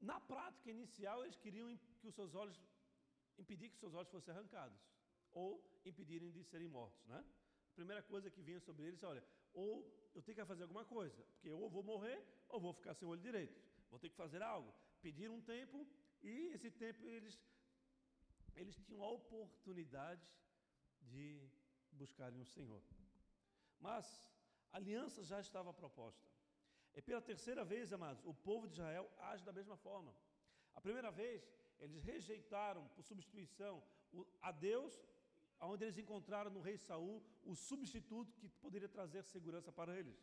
Na 0.00 0.20
prática 0.20 0.70
inicial, 0.70 1.24
eles 1.24 1.36
queriam 1.36 1.68
que 2.00 2.08
os 2.08 2.14
seus 2.14 2.34
olhos 2.34 2.58
impedir 3.38 3.68
que 3.70 3.78
seus 3.78 3.94
olhos 3.94 4.10
fossem 4.10 4.32
arrancados 4.34 4.78
ou 5.32 5.48
impedirem 5.84 6.30
de 6.30 6.42
serem 6.44 6.68
mortos, 6.68 7.04
né? 7.06 7.24
Primeira 7.80 8.02
coisa 8.02 8.28
que 8.34 8.42
vinha 8.48 8.60
sobre 8.68 8.86
eles, 8.88 9.02
olha, 9.10 9.22
ou 9.54 9.70
eu 10.14 10.20
tenho 10.20 10.36
que 10.36 10.44
fazer 10.44 10.64
alguma 10.64 10.84
coisa, 10.84 11.20
porque 11.32 11.50
ou 11.58 11.70
vou 11.74 11.82
morrer 11.90 12.18
ou 12.48 12.58
vou 12.64 12.72
ficar 12.78 12.92
sem 12.94 13.06
olho 13.06 13.20
direito. 13.20 13.56
Vou 13.90 14.00
ter 14.00 14.08
que 14.12 14.16
fazer 14.16 14.42
algo. 14.42 14.70
Pedir 15.00 15.28
um 15.30 15.40
tempo 15.40 15.86
e 16.20 16.32
esse 16.54 16.70
tempo 16.84 17.08
eles 17.16 17.34
eles 18.60 18.76
tinham 18.84 19.02
a 19.04 19.10
oportunidade 19.18 20.26
de 21.12 21.26
buscarem 21.92 22.40
o 22.40 22.50
Senhor. 22.54 22.82
Mas 23.78 24.04
a 24.72 24.78
aliança 24.78 25.22
já 25.22 25.38
estava 25.46 25.72
proposta. 25.72 26.26
E 26.96 27.00
pela 27.00 27.22
terceira 27.22 27.64
vez, 27.64 27.92
amados, 27.92 28.24
o 28.24 28.34
povo 28.34 28.66
de 28.66 28.72
Israel 28.72 29.08
age 29.30 29.44
da 29.44 29.52
mesma 29.52 29.76
forma. 29.76 30.12
A 30.74 30.80
primeira 30.80 31.12
vez, 31.12 31.48
eles 31.78 32.02
rejeitaram 32.02 32.88
por 32.88 33.04
substituição 33.04 33.80
a 34.40 34.50
Deus 34.50 35.00
onde 35.60 35.84
eles 35.84 35.98
encontraram 35.98 36.50
no 36.50 36.60
rei 36.60 36.76
Saul 36.76 37.22
o 37.44 37.54
substituto 37.54 38.32
que 38.36 38.48
poderia 38.48 38.88
trazer 38.88 39.22
segurança 39.24 39.72
para 39.72 39.96
eles. 39.98 40.18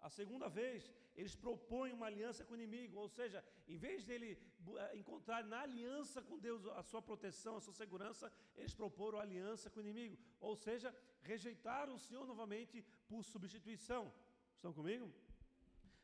A 0.00 0.08
segunda 0.08 0.48
vez, 0.48 0.92
eles 1.16 1.34
propõem 1.34 1.92
uma 1.92 2.06
aliança 2.06 2.44
com 2.44 2.52
o 2.52 2.56
inimigo, 2.56 2.96
ou 2.96 3.08
seja, 3.08 3.44
em 3.66 3.76
vez 3.76 4.04
dele 4.04 4.38
eh, 4.76 4.96
encontrar 4.96 5.42
na 5.44 5.62
aliança 5.62 6.22
com 6.22 6.38
Deus 6.38 6.64
a 6.66 6.82
sua 6.82 7.02
proteção, 7.02 7.56
a 7.56 7.60
sua 7.60 7.72
segurança, 7.72 8.32
eles 8.56 8.74
proporam 8.74 9.18
aliança 9.18 9.68
com 9.68 9.80
o 9.80 9.82
inimigo, 9.82 10.16
ou 10.38 10.54
seja, 10.54 10.94
rejeitaram 11.22 11.96
o 11.96 11.98
Senhor 11.98 12.24
novamente 12.24 12.84
por 13.08 13.24
substituição. 13.24 14.12
Estão 14.54 14.72
comigo? 14.72 15.12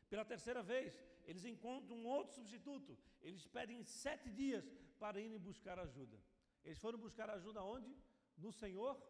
Pela 0.09 0.25
terceira 0.25 0.61
vez, 0.61 1.01
eles 1.25 1.45
encontram 1.45 1.95
um 1.97 2.05
outro 2.05 2.35
substituto. 2.35 2.97
Eles 3.21 3.47
pedem 3.47 3.83
sete 3.83 4.29
dias 4.29 4.69
para 4.99 5.19
irem 5.19 5.39
buscar 5.39 5.79
ajuda. 5.79 6.17
Eles 6.63 6.77
foram 6.77 6.99
buscar 6.99 7.29
ajuda 7.29 7.63
onde? 7.63 7.95
No 8.37 8.51
Senhor? 8.51 9.01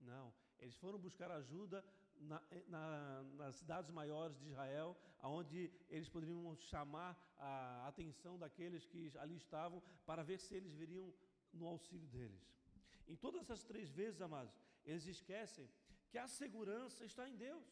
Não. 0.00 0.32
Eles 0.58 0.76
foram 0.76 0.98
buscar 0.98 1.30
ajuda 1.30 1.84
na, 2.20 2.42
na, 2.68 3.22
nas 3.34 3.56
cidades 3.56 3.90
maiores 3.90 4.38
de 4.38 4.48
Israel, 4.48 4.96
onde 5.22 5.70
eles 5.88 6.08
poderiam 6.08 6.54
chamar 6.56 7.18
a 7.38 7.86
atenção 7.88 8.38
daqueles 8.38 8.86
que 8.86 9.12
ali 9.18 9.36
estavam 9.36 9.82
para 10.06 10.22
ver 10.22 10.38
se 10.38 10.54
eles 10.54 10.72
viriam 10.72 11.12
no 11.52 11.66
auxílio 11.66 12.06
deles. 12.08 12.42
Em 13.06 13.16
todas 13.16 13.42
essas 13.42 13.62
três 13.64 13.90
vezes, 13.90 14.20
amados, 14.20 14.54
eles 14.84 15.06
esquecem 15.06 15.68
que 16.10 16.18
a 16.18 16.26
segurança 16.26 17.04
está 17.04 17.28
em 17.28 17.36
Deus, 17.36 17.66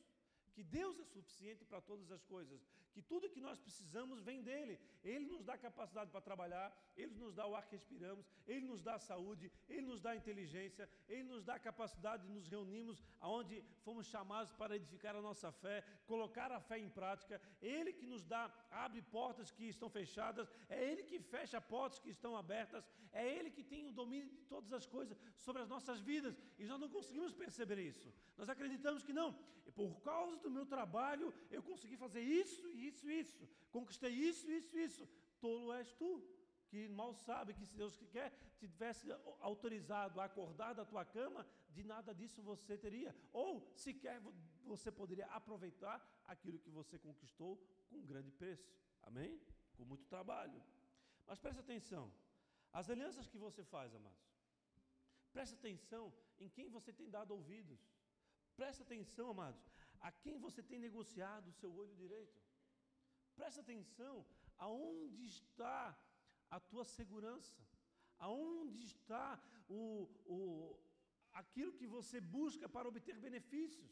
que 0.53 0.63
Deus 0.63 0.99
é 0.99 1.05
suficiente 1.05 1.65
para 1.65 1.81
todas 1.81 2.11
as 2.11 2.25
coisas, 2.25 2.61
que 2.93 3.03
tudo 3.03 3.31
que 3.35 3.41
nós 3.41 3.59
precisamos 3.59 4.21
vem 4.21 4.43
dele. 4.43 4.79
Ele 5.03 5.27
nos 5.27 5.45
dá 5.45 5.57
capacidade 5.57 6.11
para 6.11 6.21
trabalhar, 6.21 6.69
ele 6.97 7.15
nos 7.15 7.35
dá 7.35 7.47
o 7.47 7.55
ar 7.55 7.65
que 7.67 7.77
respiramos, 7.77 8.27
ele 8.47 8.67
nos 8.67 8.83
dá 8.83 8.99
saúde, 8.99 9.51
ele 9.69 9.87
nos 9.87 10.01
dá 10.01 10.15
inteligência, 10.15 10.89
ele 11.09 11.25
nos 11.25 11.45
dá 11.45 11.59
capacidade 11.59 12.27
de 12.27 12.33
nos 12.33 12.49
reunirmos 12.49 13.03
aonde 13.21 13.65
fomos 13.85 14.07
chamados 14.07 14.53
para 14.53 14.77
edificar 14.77 15.17
a 15.17 15.23
nossa 15.23 15.51
fé, 15.51 15.85
colocar 16.07 16.51
a 16.53 16.61
fé 16.61 16.79
em 16.79 16.89
prática. 16.89 17.41
Ele 17.61 17.93
que 17.93 18.07
nos 18.07 18.25
dá, 18.25 18.53
abre 18.71 19.03
portas 19.03 19.51
que 19.51 19.65
estão 19.69 19.89
fechadas, 19.89 20.51
é 20.69 20.85
ele 20.91 21.03
que 21.03 21.19
fecha 21.21 21.61
portas 21.61 21.99
que 21.99 22.11
estão 22.11 22.37
abertas, 22.37 22.89
é 23.13 23.27
ele 23.37 23.51
que 23.51 23.63
tem 23.63 23.87
o 23.87 23.93
domínio 23.93 24.31
de 24.31 24.45
todas 24.45 24.73
as 24.73 24.87
coisas 24.87 25.19
sobre 25.37 25.63
as 25.63 25.69
nossas 25.69 26.01
vidas, 26.01 26.37
e 26.59 26.65
nós 26.65 26.81
não 26.81 26.89
conseguimos 26.89 27.33
perceber 27.33 27.79
isso. 27.79 28.13
Nós 28.37 28.49
acreditamos 28.49 29.03
que 29.03 29.13
não, 29.13 29.33
por 29.75 30.01
causa 30.01 30.37
do 30.39 30.51
meu 30.51 30.67
trabalho 30.67 31.33
eu 31.51 31.63
consegui 31.63 31.97
fazer 31.97 32.21
isso, 32.21 32.67
isso, 32.89 33.11
isso, 33.11 33.49
conquistei 33.71 34.13
isso, 34.13 34.51
isso, 34.51 34.77
isso. 34.87 35.09
Tolo 35.41 35.73
és 35.73 35.93
tu, 36.01 36.11
que 36.69 36.89
mal 36.89 37.13
sabe 37.15 37.55
que 37.55 37.67
se 37.67 37.77
Deus 37.77 37.97
quer 38.15 38.31
te 38.59 38.67
tivesse 38.69 39.07
autorizado 39.41 40.21
a 40.21 40.25
acordar 40.25 40.73
da 40.75 40.85
tua 40.85 41.05
cama, 41.05 41.47
de 41.77 41.83
nada 41.85 42.15
disso 42.15 42.43
você 42.43 42.77
teria. 42.79 43.15
Ou 43.33 43.51
sequer 43.75 44.21
você 44.65 44.91
poderia 44.91 45.27
aproveitar 45.27 45.97
aquilo 46.27 46.59
que 46.59 46.71
você 46.71 46.99
conquistou 46.99 47.53
com 47.89 48.07
grande 48.13 48.31
preço. 48.31 48.73
Amém? 49.03 49.41
Com 49.77 49.85
muito 49.85 50.07
trabalho. 50.07 50.63
Mas 51.27 51.39
preste 51.39 51.61
atenção. 51.61 52.13
As 52.73 52.89
alianças 52.89 53.27
que 53.27 53.37
você 53.37 53.63
faz, 53.65 53.95
amados. 53.95 54.33
Preste 55.33 55.55
atenção 55.55 56.13
em 56.39 56.49
quem 56.49 56.69
você 56.69 56.93
tem 56.93 57.11
dado 57.11 57.33
ouvidos. 57.33 57.81
Preste 58.57 58.83
atenção, 58.83 59.31
amados, 59.31 59.63
a 60.01 60.11
quem 60.11 60.39
você 60.39 60.63
tem 60.63 60.79
negociado 60.79 61.49
o 61.49 61.53
seu 61.53 61.73
olho 61.75 61.95
direito. 61.97 62.42
Presta 63.35 63.61
atenção 63.61 64.25
aonde 64.59 65.25
está 65.27 65.97
a 66.51 66.59
tua 66.61 66.85
segurança, 66.85 67.57
aonde 68.19 68.81
está 68.85 69.41
o, 69.69 70.09
o, 70.27 70.79
aquilo 71.33 71.73
que 71.73 71.87
você 71.87 72.21
busca 72.21 72.69
para 72.69 72.89
obter 72.89 73.17
benefícios. 73.19 73.91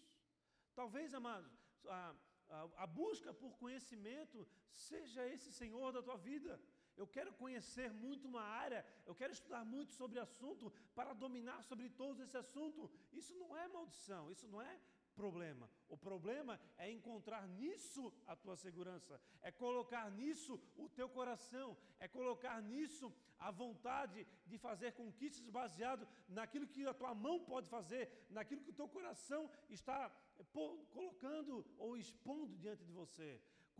Talvez, 0.74 1.14
amados, 1.14 1.52
a, 1.86 2.14
a, 2.48 2.84
a 2.84 2.86
busca 2.86 3.32
por 3.32 3.52
conhecimento 3.58 4.46
seja 4.72 5.26
esse 5.26 5.50
Senhor 5.52 5.92
da 5.92 6.02
tua 6.02 6.16
vida. 6.16 6.60
Eu 6.96 7.06
quero 7.06 7.32
conhecer 7.32 7.90
muito 7.92 8.28
uma 8.28 8.42
área, 8.42 8.84
eu 9.06 9.14
quero 9.14 9.32
estudar 9.32 9.64
muito 9.64 9.92
sobre 9.92 10.18
assunto 10.18 10.70
para 10.94 11.14
dominar 11.14 11.62
sobre 11.62 11.88
todo 11.88 12.22
esse 12.22 12.36
assunto. 12.36 12.90
Isso 13.20 13.34
não 13.42 13.56
é 13.56 13.66
maldição, 13.68 14.30
isso 14.30 14.46
não 14.48 14.60
é 14.60 14.80
problema. 15.20 15.66
O 15.94 15.96
problema 16.08 16.54
é 16.84 16.86
encontrar 16.98 17.42
nisso 17.60 18.02
a 18.32 18.34
tua 18.42 18.56
segurança, 18.64 19.14
é 19.48 19.50
colocar 19.64 20.06
nisso 20.20 20.52
o 20.84 20.88
teu 20.98 21.08
coração, 21.18 21.68
é 22.04 22.06
colocar 22.18 22.56
nisso 22.72 23.06
a 23.38 23.50
vontade 23.62 24.20
de 24.50 24.56
fazer 24.66 24.90
conquistas 25.00 25.48
baseado 25.60 26.06
naquilo 26.38 26.70
que 26.72 26.86
a 26.86 26.98
tua 27.00 27.14
mão 27.24 27.36
pode 27.52 27.68
fazer, 27.76 28.04
naquilo 28.38 28.62
que 28.64 28.74
o 28.74 28.78
teu 28.80 28.88
coração 28.96 29.42
está 29.78 29.98
colocando 30.94 31.54
ou 31.84 31.96
expondo 31.96 32.56
diante 32.64 32.84
de 32.88 32.92
você. 32.92 33.30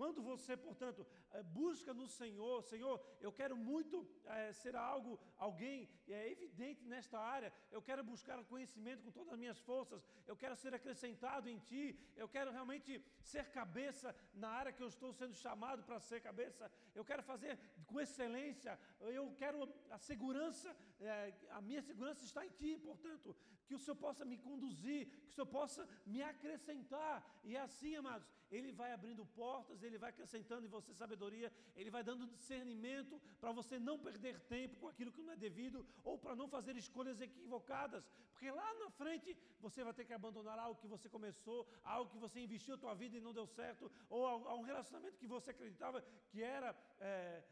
Quando 0.01 0.23
você, 0.23 0.57
portanto, 0.57 1.07
eh, 1.31 1.43
busca 1.43 1.93
no 1.93 2.07
Senhor, 2.09 2.63
Senhor, 2.63 2.99
eu 3.21 3.31
quero 3.31 3.55
muito 3.55 3.97
é, 4.25 4.51
ser 4.61 4.75
algo, 4.75 5.21
alguém 5.37 5.91
é 6.09 6.31
evidente 6.31 6.87
nesta 6.87 7.19
área, 7.19 7.53
eu 7.71 7.83
quero 7.83 8.03
buscar 8.03 8.43
conhecimento 8.45 9.03
com 9.05 9.11
todas 9.11 9.35
as 9.35 9.39
minhas 9.39 9.61
forças, 9.61 10.03
eu 10.27 10.35
quero 10.35 10.57
ser 10.57 10.73
acrescentado 10.75 11.51
em 11.51 11.59
Ti, 11.59 11.85
eu 12.17 12.27
quero 12.27 12.51
realmente 12.51 13.05
ser 13.21 13.51
cabeça 13.51 14.17
na 14.33 14.49
área 14.49 14.73
que 14.73 14.83
eu 14.83 14.89
estou 14.89 15.13
sendo 15.13 15.35
chamado 15.35 15.83
para 15.83 16.01
ser 16.01 16.23
cabeça, 16.23 16.73
eu 16.95 17.05
quero 17.05 17.23
fazer 17.23 17.59
com 17.85 18.01
excelência, 18.01 18.81
eu 19.01 19.35
quero 19.37 19.69
a 19.91 19.99
segurança, 19.99 20.75
é, 21.01 21.33
a 21.51 21.61
minha 21.61 21.83
segurança 21.83 22.25
está 22.25 22.45
em 22.45 22.51
Ti, 22.51 22.79
portanto, 22.83 23.35
que 23.67 23.75
o 23.75 23.79
Senhor 23.79 23.97
possa 23.97 24.25
me 24.25 24.37
conduzir, 24.37 25.07
que 25.07 25.31
o 25.31 25.33
Senhor 25.33 25.47
possa 25.47 25.89
me 26.05 26.23
acrescentar, 26.23 27.25
e 27.45 27.57
assim, 27.57 27.95
amados, 27.97 28.29
Ele 28.51 28.73
vai 28.73 28.93
abrindo 28.93 29.25
portas, 29.25 29.83
Ele 29.83 29.97
vai 29.97 30.11
acrescentando 30.11 30.67
em 30.67 30.69
você 30.69 30.93
sabedoria, 30.93 31.53
Ele 31.77 31.91
vai 31.91 32.03
dando 32.03 32.27
discernimento 32.27 33.21
para 33.41 33.53
você 33.53 33.79
não 33.79 33.99
perder 33.99 34.41
tempo 34.41 34.77
com 34.77 34.89
aquilo 34.89 35.13
que 35.13 35.23
não 35.23 35.33
é 35.33 35.37
devido, 35.37 35.87
ou 36.05 36.19
para 36.19 36.37
não 36.37 36.49
fazer 36.49 36.77
escolhas 36.77 37.21
equivocadas, 37.21 38.05
porque 38.33 38.51
lá 38.51 38.75
na 38.75 38.91
frente 38.91 39.37
você 39.61 39.85
vai 39.85 39.95
ter 39.95 40.05
que 40.05 40.15
abandonar 40.15 40.59
algo 40.59 40.81
que 40.81 40.89
você 40.89 41.09
começou, 41.09 41.69
algo 41.85 42.11
que 42.11 42.19
você 42.19 42.41
investiu 42.41 42.75
a 42.75 42.79
tua 42.79 42.95
vida 42.95 43.17
e 43.17 43.21
não 43.21 43.33
deu 43.33 43.47
certo, 43.47 43.91
ou 44.09 44.27
a 44.27 44.55
um 44.55 44.63
relacionamento 44.63 45.19
que 45.19 45.27
você 45.27 45.51
acreditava 45.51 46.03
que 46.31 46.43
era. 46.43 46.75
É, 46.99 47.43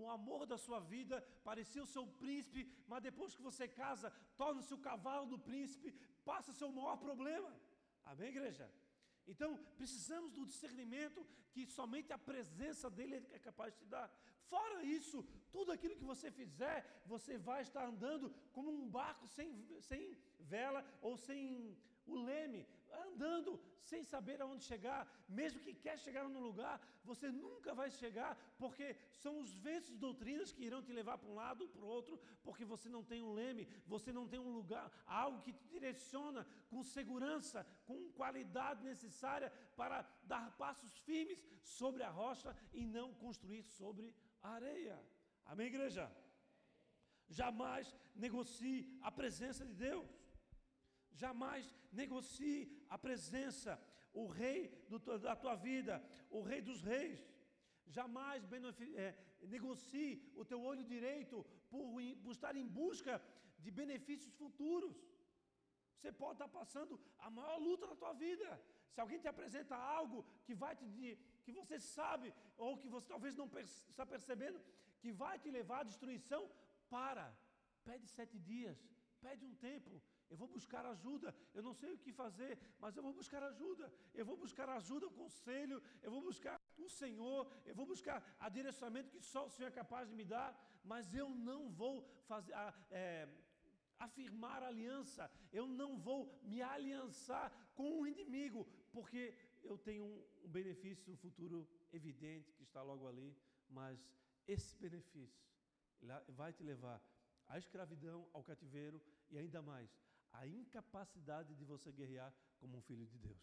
o 0.00 0.08
amor 0.16 0.46
da 0.46 0.58
sua 0.58 0.80
vida, 0.80 1.16
parecia 1.44 1.82
o 1.82 1.92
seu 1.94 2.06
príncipe, 2.06 2.62
mas 2.86 3.02
depois 3.02 3.34
que 3.34 3.42
você 3.42 3.66
casa, 3.68 4.10
torna-se 4.36 4.72
o 4.74 4.82
cavalo 4.88 5.26
do 5.26 5.38
príncipe, 5.38 5.94
passa 6.24 6.66
o 6.66 6.72
maior 6.72 6.96
problema. 6.96 7.50
Amém, 8.04 8.28
igreja? 8.28 8.70
Então, 9.26 9.50
precisamos 9.76 10.32
do 10.32 10.44
discernimento 10.44 11.24
que 11.52 11.66
somente 11.66 12.12
a 12.12 12.18
presença 12.18 12.90
dele 12.90 13.16
é 13.30 13.38
capaz 13.38 13.72
de 13.72 13.80
te 13.80 13.86
dar. 13.86 14.08
Fora 14.52 14.82
isso, 14.84 15.24
tudo 15.50 15.72
aquilo 15.72 15.96
que 15.96 16.04
você 16.04 16.30
fizer, 16.30 17.02
você 17.06 17.38
vai 17.38 17.62
estar 17.62 17.84
andando 17.86 18.34
como 18.52 18.70
um 18.70 18.88
barco 18.88 19.26
sem, 19.28 19.48
sem 19.80 20.16
vela 20.40 20.84
ou 21.00 21.16
sem 21.16 21.76
o 22.06 22.16
leme, 22.16 22.66
andando 23.06 23.60
sem 23.80 24.02
saber 24.04 24.40
aonde 24.40 24.64
chegar, 24.64 25.00
mesmo 25.28 25.60
que 25.60 25.74
quer 25.74 25.98
chegar 25.98 26.28
num 26.28 26.40
lugar, 26.40 26.80
você 27.04 27.30
nunca 27.30 27.74
vai 27.74 27.90
chegar, 27.90 28.36
porque 28.56 28.96
são 29.10 29.40
os 29.40 29.52
ventos 29.54 29.96
doutrinas 29.96 30.52
que 30.52 30.64
irão 30.64 30.82
te 30.82 30.92
levar 30.92 31.18
para 31.18 31.28
um 31.28 31.34
lado 31.34 31.62
ou 31.62 31.68
para 31.68 31.84
o 31.84 31.88
outro, 31.88 32.20
porque 32.42 32.64
você 32.64 32.88
não 32.88 33.02
tem 33.02 33.22
um 33.22 33.32
leme, 33.32 33.68
você 33.86 34.12
não 34.12 34.26
tem 34.28 34.38
um 34.38 34.52
lugar, 34.52 34.90
algo 35.06 35.42
que 35.42 35.52
te 35.52 35.66
direciona 35.68 36.46
com 36.70 36.82
segurança, 36.82 37.66
com 37.84 38.10
qualidade 38.12 38.84
necessária 38.84 39.50
para 39.76 40.02
dar 40.24 40.56
passos 40.56 40.92
firmes 40.98 41.44
sobre 41.62 42.02
a 42.02 42.10
rocha 42.10 42.56
e 42.72 42.86
não 42.86 43.12
construir 43.14 43.62
sobre 43.62 44.14
a 44.40 44.50
areia. 44.50 44.98
Amém, 45.44 45.66
igreja? 45.66 46.10
Jamais 47.28 47.94
negocie 48.14 48.98
a 49.00 49.10
presença 49.10 49.64
de 49.64 49.74
Deus. 49.74 50.21
Jamais 51.12 51.74
negocie 51.92 52.60
a 52.88 52.98
presença, 52.98 53.80
o 54.12 54.26
rei 54.26 54.68
do, 54.88 54.98
da 55.18 55.36
tua 55.36 55.54
vida, 55.54 56.02
o 56.30 56.40
rei 56.42 56.60
dos 56.60 56.82
reis. 56.82 57.20
Jamais 57.86 58.42
é, 58.96 59.14
negocie 59.42 60.32
o 60.34 60.44
teu 60.44 60.60
olho 60.62 60.84
direito 60.84 61.44
por, 61.68 61.84
por 62.22 62.32
estar 62.32 62.54
em 62.56 62.66
busca 62.66 63.22
de 63.58 63.70
benefícios 63.70 64.34
futuros. 64.34 64.96
Você 65.96 66.10
pode 66.10 66.34
estar 66.34 66.48
passando 66.48 67.00
a 67.18 67.30
maior 67.30 67.58
luta 67.58 67.86
da 67.86 67.96
tua 67.96 68.12
vida. 68.12 68.60
Se 68.92 69.00
alguém 69.00 69.18
te 69.18 69.28
apresenta 69.28 69.76
algo 69.76 70.24
que 70.44 70.54
vai 70.54 70.74
te 70.76 70.86
que 71.44 71.52
você 71.52 71.78
sabe 71.78 72.32
ou 72.56 72.76
que 72.76 72.88
você 72.88 73.06
talvez 73.06 73.36
não 73.36 73.48
está 73.90 74.04
percebendo 74.06 74.60
que 75.00 75.10
vai 75.12 75.38
te 75.38 75.50
levar 75.50 75.80
à 75.80 75.88
destruição, 75.90 76.42
para. 76.88 77.26
Pede 77.84 78.06
sete 78.06 78.38
dias, 78.38 78.78
pede 79.20 79.44
um 79.44 79.54
tempo, 79.54 80.00
eu 80.32 80.36
vou 80.42 80.48
buscar 80.56 80.84
ajuda. 80.86 81.28
Eu 81.56 81.62
não 81.66 81.74
sei 81.80 81.90
o 81.92 81.98
que 82.02 82.12
fazer, 82.20 82.52
mas 82.82 82.96
eu 82.96 83.02
vou 83.06 83.12
buscar 83.20 83.42
ajuda. 83.50 83.86
Eu 84.20 84.24
vou 84.28 84.36
buscar 84.44 84.68
ajuda, 84.78 85.06
o 85.06 85.16
conselho. 85.22 85.78
Eu 86.02 86.10
vou 86.14 86.22
buscar 86.28 86.56
o 86.84 86.88
Senhor. 86.88 87.40
Eu 87.70 87.74
vou 87.74 87.86
buscar 87.92 88.18
a 88.40 88.48
direcionamento 88.48 89.10
que 89.14 89.20
só 89.32 89.40
o 89.46 89.50
Senhor 89.50 89.68
é 89.68 89.80
capaz 89.82 90.08
de 90.08 90.16
me 90.20 90.24
dar. 90.24 90.50
Mas 90.82 91.14
eu 91.22 91.28
não 91.48 91.60
vou 91.70 91.94
fazer, 92.30 92.54
é, 92.90 93.28
afirmar 93.98 94.62
aliança. 94.62 95.30
Eu 95.52 95.66
não 95.66 95.90
vou 95.98 96.20
me 96.42 96.62
aliançar 96.62 97.52
com 97.74 98.00
o 98.00 98.06
inimigo, 98.06 98.66
porque 98.90 99.22
eu 99.62 99.76
tenho 99.76 100.04
um 100.44 100.48
benefício 100.48 101.14
futuro 101.16 101.68
evidente 101.92 102.54
que 102.54 102.62
está 102.62 102.82
logo 102.82 103.06
ali. 103.06 103.36
Mas 103.68 104.08
esse 104.46 104.74
benefício 104.76 105.42
vai 106.40 106.52
te 106.54 106.62
levar 106.62 106.98
à 107.46 107.58
escravidão, 107.58 108.26
ao 108.32 108.42
cativeiro 108.42 108.98
e 109.30 109.36
ainda 109.36 109.60
mais 109.60 109.90
a 110.32 110.46
incapacidade 110.46 111.54
de 111.54 111.64
você 111.64 111.92
guerrear 111.92 112.32
como 112.58 112.78
um 112.78 112.82
filho 112.82 113.06
de 113.06 113.18
Deus. 113.18 113.42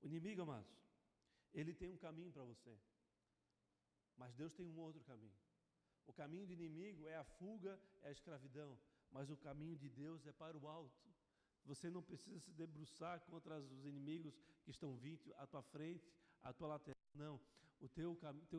O 0.00 0.06
inimigo, 0.06 0.42
amados, 0.42 0.70
ele 1.52 1.72
tem 1.74 1.90
um 1.90 1.96
caminho 1.96 2.32
para 2.32 2.44
você, 2.44 2.76
mas 4.16 4.34
Deus 4.34 4.52
tem 4.52 4.66
um 4.66 4.78
outro 4.78 5.02
caminho. 5.02 5.34
O 6.06 6.12
caminho 6.12 6.46
do 6.46 6.52
inimigo 6.52 7.06
é 7.06 7.16
a 7.16 7.24
fuga, 7.24 7.78
é 8.02 8.08
a 8.08 8.12
escravidão, 8.12 8.78
mas 9.10 9.30
o 9.30 9.36
caminho 9.36 9.76
de 9.76 9.88
Deus 9.88 10.26
é 10.26 10.32
para 10.32 10.56
o 10.56 10.66
alto. 10.66 11.08
Você 11.64 11.88
não 11.88 12.02
precisa 12.02 12.40
se 12.40 12.50
debruçar 12.52 13.20
contra 13.20 13.60
os 13.60 13.84
inimigos 13.86 14.34
que 14.64 14.70
estão 14.70 14.96
vindo 14.96 15.32
à 15.36 15.46
tua 15.46 15.62
frente, 15.62 16.12
à 16.42 16.52
tua 16.52 16.68
lateral. 16.68 16.96
Não, 17.14 17.40
o 17.80 17.88
teu, 17.88 18.18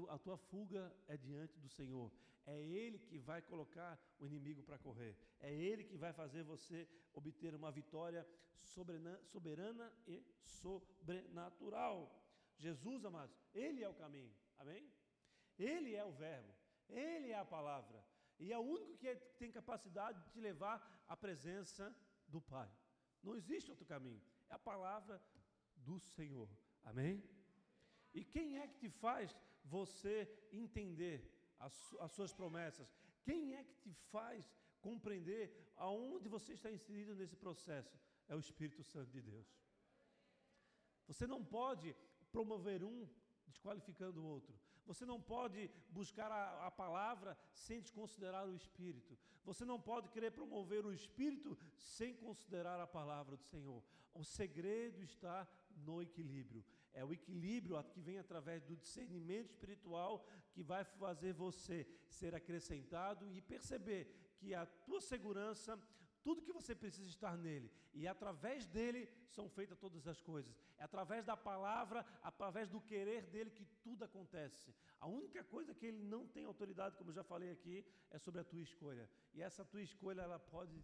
a 0.09 0.17
tua 0.17 0.37
fuga 0.37 0.95
é 1.07 1.17
diante 1.17 1.59
do 1.59 1.69
Senhor. 1.69 2.11
É 2.45 2.59
Ele 2.61 2.99
que 2.99 3.17
vai 3.17 3.41
colocar 3.41 3.99
o 4.19 4.25
inimigo 4.25 4.61
para 4.63 4.77
correr. 4.77 5.17
É 5.39 5.53
Ele 5.53 5.83
que 5.83 5.97
vai 5.97 6.11
fazer 6.13 6.43
você 6.43 6.87
obter 7.13 7.55
uma 7.55 7.71
vitória 7.71 8.27
soberana 8.61 9.91
e 10.07 10.23
sobrenatural. 10.41 12.19
Jesus, 12.57 13.05
amados, 13.05 13.35
Ele 13.53 13.83
é 13.83 13.89
o 13.89 13.93
caminho. 13.93 14.33
Amém? 14.57 14.91
Ele 15.57 15.95
é 15.95 16.03
o 16.03 16.11
Verbo. 16.11 16.53
Ele 16.89 17.31
é 17.31 17.37
a 17.37 17.45
palavra. 17.45 18.03
E 18.39 18.51
é 18.51 18.57
o 18.57 18.61
único 18.61 18.97
que 18.97 19.15
tem 19.37 19.51
capacidade 19.51 20.21
de 20.21 20.31
te 20.31 20.39
levar 20.39 21.05
à 21.07 21.15
presença 21.15 21.95
do 22.27 22.41
Pai. 22.41 22.69
Não 23.21 23.35
existe 23.35 23.71
outro 23.71 23.85
caminho. 23.85 24.21
É 24.49 24.55
a 24.55 24.59
palavra 24.59 25.21
do 25.77 25.99
Senhor. 25.99 26.49
Amém? 26.83 27.23
E 28.13 28.23
quem 28.23 28.59
é 28.59 28.67
que 28.67 28.77
te 28.77 28.89
faz 28.89 29.35
você 29.63 30.29
entender 30.51 31.17
as, 31.66 31.95
as 32.05 32.11
suas 32.11 32.34
promessas? 32.34 32.88
Quem 33.24 33.55
é 33.55 33.64
que 33.64 33.76
te 33.84 33.93
faz 34.11 34.51
compreender 34.82 35.43
aonde 35.76 36.28
você 36.28 36.53
está 36.53 36.70
inserido 36.72 37.16
nesse 37.16 37.36
processo? 37.36 37.97
É 38.28 38.36
o 38.36 38.39
Espírito 38.39 38.84
Santo 38.84 39.11
de 39.11 39.22
Deus. 39.22 39.47
Você 41.07 41.26
não 41.28 41.43
pode 41.43 41.95
promover 42.32 42.84
um 42.84 43.07
desqualificando 43.47 44.22
o 44.22 44.26
outro. 44.26 44.53
Você 44.86 45.05
não 45.05 45.20
pode 45.22 45.70
buscar 45.89 46.30
a, 46.32 46.68
a, 46.68 46.72
palavra 46.72 47.38
sem 47.53 47.80
desconsiderar 47.80 48.45
o 48.47 48.55
Espírito. 48.55 49.18
Você 49.45 49.64
não 49.64 49.80
pode 49.80 50.09
querer 50.09 50.32
promover 50.32 50.86
o 50.86 50.93
Espírito 50.93 51.57
sem 51.78 52.14
considerar 52.16 52.80
a 52.80 52.88
palavra 52.88 53.38
do 53.38 53.43
Senhor. 53.43 53.82
O 54.14 54.24
segredo 54.24 55.01
está 55.01 55.47
no 55.76 56.01
equilíbrio. 56.01 56.64
É 56.93 57.03
o 57.03 57.11
equilíbrio 57.11 57.81
que 57.85 57.99
vem 57.99 58.19
através 58.19 58.63
do 58.63 58.75
discernimento 58.75 59.49
espiritual 59.49 60.25
que 60.51 60.61
vai 60.61 60.83
fazer 60.83 61.33
você 61.33 61.87
ser 62.07 62.35
acrescentado 62.35 63.27
e 63.27 63.41
perceber 63.41 64.33
que 64.37 64.53
a 64.53 64.65
tua 64.65 65.01
segurança, 65.01 65.79
tudo 66.23 66.43
que 66.43 66.53
você 66.53 66.75
precisa 66.75 67.09
estar 67.09 67.35
nele. 67.37 67.71
E 67.93 68.07
através 68.07 68.67
dele 68.67 69.09
são 69.27 69.49
feitas 69.49 69.77
todas 69.77 70.07
as 70.07 70.21
coisas. 70.21 70.55
É 70.77 70.83
através 70.83 71.25
da 71.25 71.35
palavra, 71.35 72.05
através 72.21 72.69
do 72.69 72.79
querer 72.79 73.23
dele 73.23 73.49
que 73.49 73.65
tudo 73.83 74.03
acontece. 74.05 74.73
A 74.99 75.07
única 75.07 75.43
coisa 75.43 75.73
que 75.73 75.85
ele 75.85 76.03
não 76.03 76.27
tem 76.27 76.45
autoridade, 76.45 76.95
como 76.95 77.09
eu 77.09 77.15
já 77.15 77.23
falei 77.23 77.51
aqui, 77.51 77.85
é 78.11 78.19
sobre 78.19 78.41
a 78.41 78.43
tua 78.43 78.61
escolha. 78.61 79.09
E 79.33 79.41
essa 79.41 79.65
tua 79.65 79.81
escolha, 79.81 80.21
ela 80.21 80.39
pode 80.39 80.83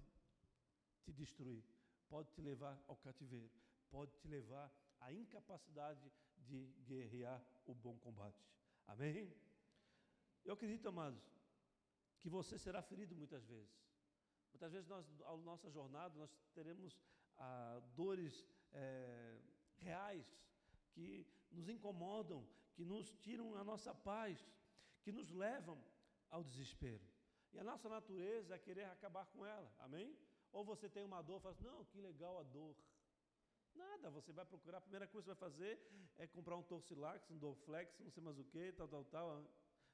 te 1.04 1.14
destruir, 1.14 1.64
pode 2.08 2.30
te 2.32 2.42
levar 2.42 2.82
ao 2.88 2.98
cativeiro, 2.98 3.52
pode 3.90 4.12
te 4.18 4.28
levar 4.28 4.72
à 5.00 5.12
incapacidade 5.12 6.12
de 6.38 6.68
guerrear 6.86 7.44
o 7.66 7.74
bom 7.74 7.98
combate. 8.00 8.44
Amém? 8.88 9.34
Eu 10.44 10.54
acredito, 10.54 10.88
amados, 10.88 11.24
que 12.20 12.30
você 12.30 12.58
será 12.58 12.82
ferido 12.82 13.16
muitas 13.16 13.46
vezes. 13.46 13.80
Muitas 14.52 14.72
vezes, 14.72 14.88
nós, 14.88 15.06
a 15.22 15.38
nossa 15.38 15.70
jornada, 15.70 16.16
nós 16.18 16.32
teremos 16.54 17.00
ah, 17.38 17.82
dores 17.96 18.46
é, 18.72 19.40
reais 19.78 20.36
que 20.92 21.28
nos 21.52 21.70
incomodam, 21.70 22.48
que 22.74 22.84
nos 22.84 23.12
tiram 23.14 23.56
a 23.56 23.64
nossa 23.64 23.94
paz, 23.94 24.46
que 25.04 25.12
nos 25.12 25.30
levam 25.32 25.82
ao 26.30 26.44
desespero. 26.44 27.06
E 27.54 27.60
a 27.60 27.64
nossa 27.64 27.90
natureza 27.90 28.56
é 28.56 28.60
querer 28.60 28.86
acabar 28.86 29.26
com 29.28 29.46
ela, 29.46 29.72
amém? 29.80 30.18
Ou 30.52 30.64
você 30.64 30.90
tem 30.90 31.04
uma 31.04 31.22
dor, 31.22 31.40
fala 31.40 31.54
assim, 31.54 31.64
não, 31.64 31.86
que 31.86 32.02
legal 32.02 32.40
a 32.40 32.44
dor. 32.44 32.76
Nada, 33.80 34.10
você 34.10 34.32
vai 34.34 34.46
procurar, 34.46 34.80
a 34.80 34.82
primeira 34.82 35.08
coisa 35.08 35.24
que 35.26 35.34
você 35.34 35.40
vai 35.40 35.50
fazer 35.50 35.74
é 36.18 36.28
comprar 36.28 36.58
um 36.58 36.64
Torcilax, 36.64 37.32
um 37.32 37.38
Dorflex, 37.38 37.98
não 38.00 38.12
sei 38.12 38.22
mais 38.22 38.38
o 38.38 38.44
que, 38.44 38.74
tal, 38.74 38.90
tal, 38.90 39.06
tal. 39.06 39.28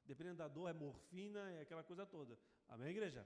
Dependendo 0.04 0.38
da 0.38 0.48
dor, 0.48 0.68
é 0.68 0.72
morfina, 0.72 1.42
é 1.52 1.60
aquela 1.60 1.84
coisa 1.84 2.04
toda. 2.04 2.36
Amém, 2.68 2.90
igreja? 2.90 3.24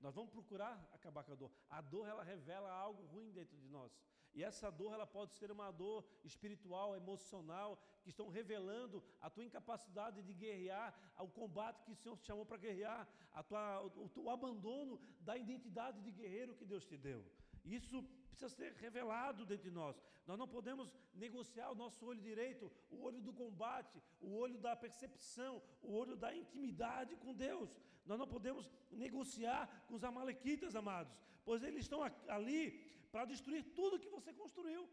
Nós 0.00 0.14
vamos 0.14 0.30
procurar 0.30 0.74
acabar 0.92 1.24
com 1.24 1.32
a 1.32 1.34
dor. 1.34 1.50
A 1.70 1.80
dor 1.80 2.06
ela 2.06 2.22
revela 2.22 2.70
algo 2.70 3.02
ruim 3.06 3.32
dentro 3.32 3.56
de 3.56 3.68
nós. 3.68 3.90
E 4.34 4.42
essa 4.42 4.70
dor 4.70 4.92
ela 4.92 5.06
pode 5.06 5.32
ser 5.34 5.50
uma 5.50 5.70
dor 5.70 6.04
espiritual, 6.24 6.94
emocional, 6.94 7.82
que 8.02 8.10
estão 8.10 8.28
revelando 8.28 9.02
a 9.20 9.30
tua 9.30 9.44
incapacidade 9.44 10.22
de 10.22 10.32
guerrear, 10.34 10.94
o 11.18 11.28
combate 11.28 11.82
que 11.84 11.92
o 11.92 11.96
Senhor 11.96 12.18
te 12.18 12.26
chamou 12.26 12.44
para 12.44 12.56
guerrear, 12.56 13.08
a 13.32 13.42
tua, 13.42 13.82
o, 13.82 14.10
o, 14.16 14.24
o 14.24 14.30
abandono 14.30 15.00
da 15.20 15.36
identidade 15.36 16.02
de 16.02 16.10
guerreiro 16.10 16.54
que 16.54 16.66
Deus 16.66 16.84
te 16.84 16.96
deu. 16.96 17.24
Isso 17.64 18.02
precisa 18.28 18.48
ser 18.48 18.72
revelado 18.74 19.44
dentro 19.44 19.64
de 19.64 19.70
nós. 19.70 20.00
Nós 20.26 20.38
não 20.38 20.48
podemos 20.48 20.92
negociar 21.14 21.70
o 21.70 21.74
nosso 21.74 22.04
olho 22.06 22.20
direito, 22.20 22.70
o 22.90 23.02
olho 23.02 23.20
do 23.20 23.32
combate, 23.32 24.02
o 24.20 24.34
olho 24.34 24.58
da 24.58 24.74
percepção, 24.74 25.62
o 25.82 25.92
olho 25.92 26.16
da 26.16 26.34
intimidade 26.34 27.16
com 27.16 27.34
Deus. 27.34 27.78
Nós 28.04 28.18
não 28.18 28.26
podemos 28.26 28.70
negociar 28.90 29.84
com 29.86 29.94
os 29.94 30.04
amalequitas, 30.04 30.74
amados, 30.74 31.16
pois 31.44 31.62
eles 31.62 31.84
estão 31.84 32.02
ali 32.28 32.62
para 33.10 33.24
destruir 33.24 33.62
tudo 33.74 33.98
que 33.98 34.08
você 34.08 34.32
construiu. 34.32 34.88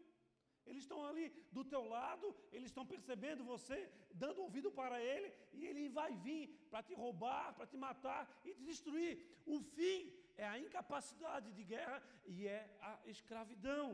Eles 0.66 0.82
estão 0.82 1.04
ali 1.04 1.32
do 1.50 1.64
teu 1.64 1.82
lado, 1.84 2.34
eles 2.52 2.68
estão 2.68 2.86
percebendo 2.86 3.42
você, 3.44 3.90
dando 4.12 4.42
ouvido 4.42 4.70
para 4.70 5.02
ele, 5.02 5.32
e 5.52 5.66
ele 5.66 5.88
vai 5.88 6.14
vir 6.16 6.48
para 6.70 6.82
te 6.82 6.94
roubar, 6.94 7.54
para 7.54 7.66
te 7.66 7.76
matar 7.76 8.40
e 8.44 8.54
te 8.54 8.62
destruir. 8.62 9.42
O 9.46 9.60
fim 9.60 10.12
é 10.42 10.46
a 10.48 10.58
incapacidade 10.66 11.48
de 11.56 11.62
guerra 11.72 11.98
e 12.34 12.46
é 12.58 12.62
a 12.80 12.92
escravidão. 13.14 13.86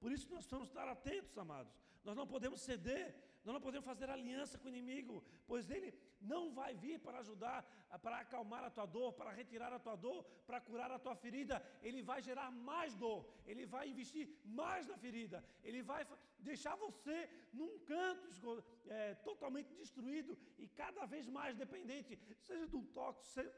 Por 0.00 0.10
isso 0.12 0.28
nós 0.30 0.44
precisamos 0.44 0.68
estar 0.68 0.88
atentos, 0.88 1.36
amados. 1.44 1.72
Nós 2.06 2.16
não 2.20 2.26
podemos 2.32 2.60
ceder, 2.68 3.06
nós 3.44 3.52
não 3.54 3.60
podemos 3.66 3.86
fazer 3.92 4.08
aliança 4.08 4.58
com 4.58 4.66
o 4.68 4.74
inimigo, 4.74 5.16
pois 5.48 5.70
ele 5.74 5.90
não 6.32 6.42
vai 6.58 6.72
vir 6.84 7.00
para 7.06 7.18
ajudar, 7.18 7.58
para 8.04 8.18
acalmar 8.18 8.62
a 8.62 8.70
tua 8.76 8.86
dor, 8.86 9.12
para 9.12 9.32
retirar 9.40 9.72
a 9.72 9.80
tua 9.86 9.96
dor, 9.96 10.20
para 10.46 10.60
curar 10.60 10.90
a 10.92 11.00
tua 11.00 11.16
ferida. 11.24 11.56
Ele 11.82 12.00
vai 12.10 12.20
gerar 12.22 12.48
mais 12.70 12.94
dor, 12.94 13.20
ele 13.44 13.66
vai 13.74 13.84
investir 13.92 14.28
mais 14.44 14.86
na 14.86 14.96
ferida, 14.96 15.44
ele 15.64 15.82
vai 15.82 16.06
deixar 16.38 16.76
você 16.76 17.18
num 17.52 17.72
canto 17.80 18.64
é, 18.86 19.14
totalmente 19.28 19.74
destruído 19.82 20.38
e 20.58 20.68
cada 20.68 21.04
vez 21.06 21.26
mais 21.28 21.56
dependente, 21.56 22.16
seja 22.48 22.68
de 22.68 22.76
um 22.76 22.86
tóxico, 22.98 23.50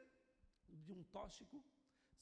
de 0.87 0.93
um 0.93 1.03
tóxico 1.05 1.62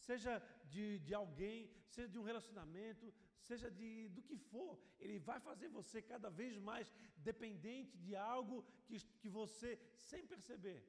seja 0.08 0.32
de, 0.72 0.86
de 1.06 1.14
alguém, 1.20 1.58
seja 1.94 2.08
de 2.08 2.18
um 2.20 2.28
relacionamento, 2.30 3.12
seja 3.48 3.70
de, 3.78 4.08
do 4.16 4.22
que 4.28 4.36
for, 4.36 4.72
ele 4.98 5.18
vai 5.18 5.38
fazer 5.48 5.68
você 5.68 6.00
cada 6.12 6.30
vez 6.40 6.58
mais 6.70 6.92
dependente 7.16 7.96
de 7.98 8.14
algo 8.14 8.64
que, 8.86 8.98
que 9.20 9.28
você, 9.28 9.70
sem 10.10 10.26
perceber, 10.26 10.80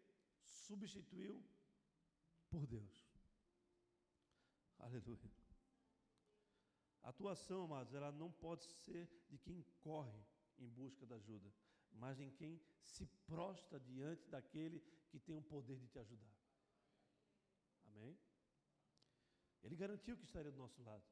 substituiu 0.43 1.36
por 2.49 2.66
Deus. 2.66 2.95
Aleluia. 4.80 5.32
A 7.03 7.09
atuação, 7.09 7.64
amados, 7.64 7.93
ela 7.93 8.11
não 8.11 8.32
pode 8.32 8.64
ser 8.64 9.09
de 9.30 9.38
quem 9.38 9.61
corre 9.82 10.22
em 10.57 10.70
busca 10.70 11.05
da 11.05 11.16
ajuda, 11.16 11.53
mas 11.91 12.20
em 12.20 12.32
quem 12.32 12.61
se 12.82 13.05
prostra 13.26 13.80
diante 13.80 14.28
daquele 14.30 14.80
que 15.09 15.20
tem 15.20 15.36
o 15.36 15.41
poder 15.41 15.78
de 15.80 15.88
te 15.88 15.99
ajudar. 15.99 16.34
Amém? 17.86 18.18
Ele 19.64 19.76
garantiu 19.76 20.18
que 20.18 20.26
estaria 20.26 20.51
do 20.51 20.57
nosso 20.57 20.82
lado, 20.84 21.03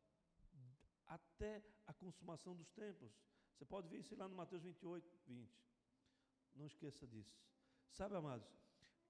até 1.08 1.64
a 1.88 1.94
consumação 1.94 2.56
dos 2.56 2.70
tempos. 2.72 3.12
Você 3.54 3.66
pode 3.66 3.88
ver 3.88 4.00
isso 4.00 4.16
lá 4.16 4.28
no 4.28 4.36
Mateus 4.36 4.64
28, 4.64 5.10
20. 5.26 5.50
Não 6.56 6.66
esqueça 6.66 7.08
disso. 7.08 7.40
Sabe, 7.92 8.16
amados, 8.16 8.48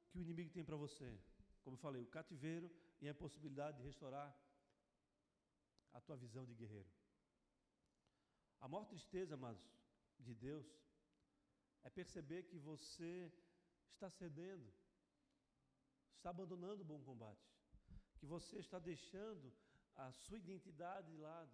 que 0.10 0.20
o 0.20 0.22
inimigo 0.22 0.52
tem 0.52 0.64
para 0.64 0.76
você, 0.76 1.20
como 1.64 1.76
eu 1.76 1.80
falei, 1.80 2.02
o 2.02 2.08
cativeiro 2.08 2.70
e 3.00 3.10
a 3.10 3.16
possibilidade 3.16 3.78
de 3.78 3.84
restaurar 3.84 4.36
a 5.94 6.02
tua 6.02 6.16
visão 6.18 6.46
de 6.46 6.54
guerreiro. 6.54 6.90
A 8.60 8.68
maior 8.68 8.86
tristeza, 8.86 9.34
amados, 9.34 9.64
de 10.20 10.36
Deus, 10.36 10.68
é 11.84 11.90
perceber 11.90 12.44
que 12.44 12.60
você 12.60 13.32
está 13.90 14.10
cedendo, 14.10 14.72
está 16.18 16.30
abandonando 16.30 16.84
o 16.84 16.86
bom 16.86 17.02
combate 17.02 17.52
que 18.22 18.28
você 18.28 18.60
está 18.60 18.78
deixando 18.78 19.52
a 19.96 20.12
sua 20.12 20.38
identidade 20.38 21.12
de 21.12 21.18
lado, 21.18 21.52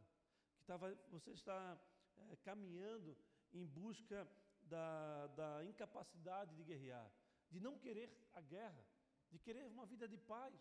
que 0.57 0.65
tava, 0.65 0.93
você 1.09 1.32
está 1.32 1.80
é, 2.18 2.36
caminhando 2.47 3.18
em 3.53 3.65
busca 3.65 4.28
da, 4.63 5.28
da 5.28 5.63
incapacidade 5.63 6.53
de 6.57 6.65
guerrear, 6.65 7.09
de 7.49 7.61
não 7.61 7.80
querer 7.80 8.09
a 8.34 8.41
guerra, 8.41 8.86
de 9.32 9.39
querer 9.39 9.65
uma 9.65 9.86
vida 9.86 10.09
de 10.09 10.18
paz. 10.18 10.53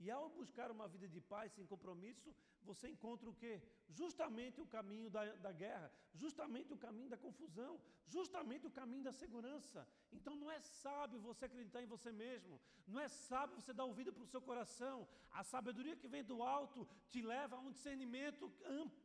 E 0.00 0.10
ao 0.10 0.28
buscar 0.28 0.72
uma 0.72 0.88
vida 0.88 1.08
de 1.08 1.20
paz 1.20 1.52
sem 1.52 1.64
compromisso, 1.66 2.34
você 2.64 2.88
encontra 2.88 3.28
o 3.28 3.34
quê? 3.34 3.62
Justamente 3.88 4.60
o 4.60 4.66
caminho 4.66 5.10
da, 5.10 5.24
da 5.36 5.52
guerra, 5.52 5.90
justamente 6.14 6.72
o 6.72 6.76
caminho 6.76 7.08
da 7.08 7.16
confusão, 7.16 7.80
justamente 8.06 8.66
o 8.66 8.70
caminho 8.70 9.02
da 9.02 9.12
segurança. 9.12 9.86
Então 10.12 10.36
não 10.36 10.50
é 10.50 10.60
sábio 10.60 11.20
você 11.20 11.46
acreditar 11.46 11.82
em 11.82 11.86
você 11.86 12.12
mesmo, 12.12 12.60
não 12.86 13.00
é 13.00 13.08
sábio 13.08 13.56
você 13.56 13.72
dar 13.72 13.84
ouvido 13.84 14.12
para 14.12 14.22
o 14.22 14.26
seu 14.26 14.40
coração. 14.40 15.08
A 15.30 15.42
sabedoria 15.42 15.96
que 15.96 16.08
vem 16.08 16.24
do 16.24 16.42
alto 16.42 16.88
te 17.08 17.22
leva 17.22 17.56
a 17.56 17.60
um 17.60 17.70
discernimento 17.70 18.52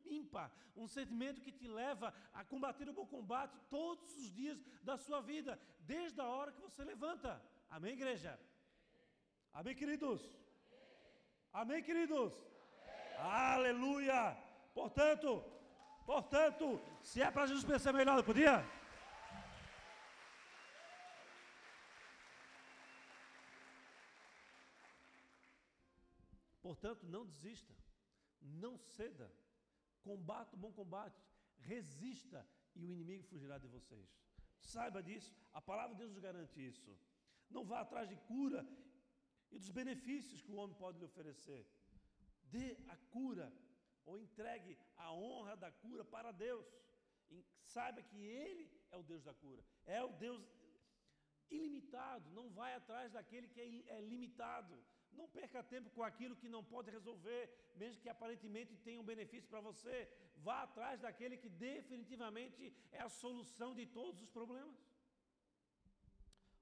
ímpar, 0.06 0.51
um 0.76 0.88
sentimento 0.88 1.41
que 1.41 1.51
te 1.51 1.68
leva 1.68 2.14
a 2.34 2.43
combater 2.43 2.88
o 2.89 2.93
bom 2.93 3.06
combate 3.06 3.60
todos 3.70 4.18
os 4.18 4.32
dias 4.32 4.64
da 4.84 4.97
sua 4.97 5.22
vida, 5.22 5.60
desde 5.82 6.20
a 6.22 6.28
hora 6.28 6.51
que 6.51 6.62
você 6.62 6.84
levanta. 6.84 7.41
Amém, 7.70 7.93
igreja? 7.93 8.39
Amém, 9.51 9.76
queridos? 9.76 10.22
Amém, 11.51 11.84
queridos? 11.84 12.34
Aleluia! 13.18 14.38
Portanto, 14.74 15.43
portanto, 16.05 16.82
se 17.01 17.22
é 17.22 17.30
para 17.30 17.47
Jesus 17.47 17.64
pensar 17.64 17.93
melhor, 17.93 18.18
não 18.18 18.24
podia? 18.24 18.66
Portanto, 26.61 27.05
não 27.05 27.26
desista, 27.26 27.74
não 28.41 28.78
ceda, 28.78 29.32
combata 30.01 30.55
o 30.55 30.59
bom 30.59 30.72
combate, 30.72 31.22
resista 31.59 32.45
e 32.76 32.86
o 32.86 32.91
inimigo 32.91 33.24
fugirá 33.24 33.57
de 33.57 33.68
vocês. 33.68 34.09
Saiba 34.59 35.03
disso, 35.03 35.36
a 35.53 35.61
palavra 35.61 35.93
de 35.93 35.99
Deus 35.99 36.11
nos 36.11 36.20
garante 36.20 36.66
isso. 36.66 36.97
Não 37.49 37.64
vá 37.66 37.82
atrás 37.82 38.07
de 38.09 38.16
cura 38.16 38.66
e 39.51 39.59
dos 39.59 39.70
benefícios 39.70 40.41
que 40.41 40.51
o 40.51 40.55
homem 40.55 40.76
pode 40.76 40.97
lhe 40.97 41.05
oferecer. 41.05 41.66
Dê 42.56 42.70
a 42.93 42.97
cura 43.16 43.47
ou 44.06 44.18
entregue 44.26 44.74
a 45.06 45.08
honra 45.12 45.56
da 45.64 45.72
cura 45.84 46.04
para 46.16 46.32
Deus. 46.45 46.66
E 47.36 47.38
saiba 47.74 48.01
que 48.10 48.20
Ele 48.41 48.66
é 48.91 48.97
o 49.01 49.04
Deus 49.12 49.24
da 49.30 49.34
cura, 49.43 49.64
é 49.86 50.01
o 50.04 50.14
Deus 50.26 50.41
ilimitado. 51.60 52.26
Não 52.39 52.47
vai 52.60 52.72
atrás 52.76 53.12
daquele 53.18 53.47
que 53.54 53.62
é, 53.62 53.97
é 53.97 54.01
limitado. 54.01 54.76
Não 55.20 55.28
perca 55.38 55.62
tempo 55.74 55.89
com 55.95 56.04
aquilo 56.04 56.36
que 56.41 56.49
não 56.56 56.64
pode 56.74 56.89
resolver, 56.97 57.43
mesmo 57.82 58.01
que 58.04 58.10
aparentemente 58.10 58.76
tenha 58.86 58.99
um 59.01 59.10
benefício 59.12 59.49
para 59.49 59.62
você. 59.70 59.97
Vá 60.45 60.58
atrás 60.64 60.99
daquele 61.06 61.38
que 61.38 61.49
definitivamente 61.49 62.74
é 62.91 63.01
a 63.01 63.10
solução 63.10 63.70
de 63.80 63.86
todos 63.86 64.22
os 64.22 64.32
problemas. 64.38 64.76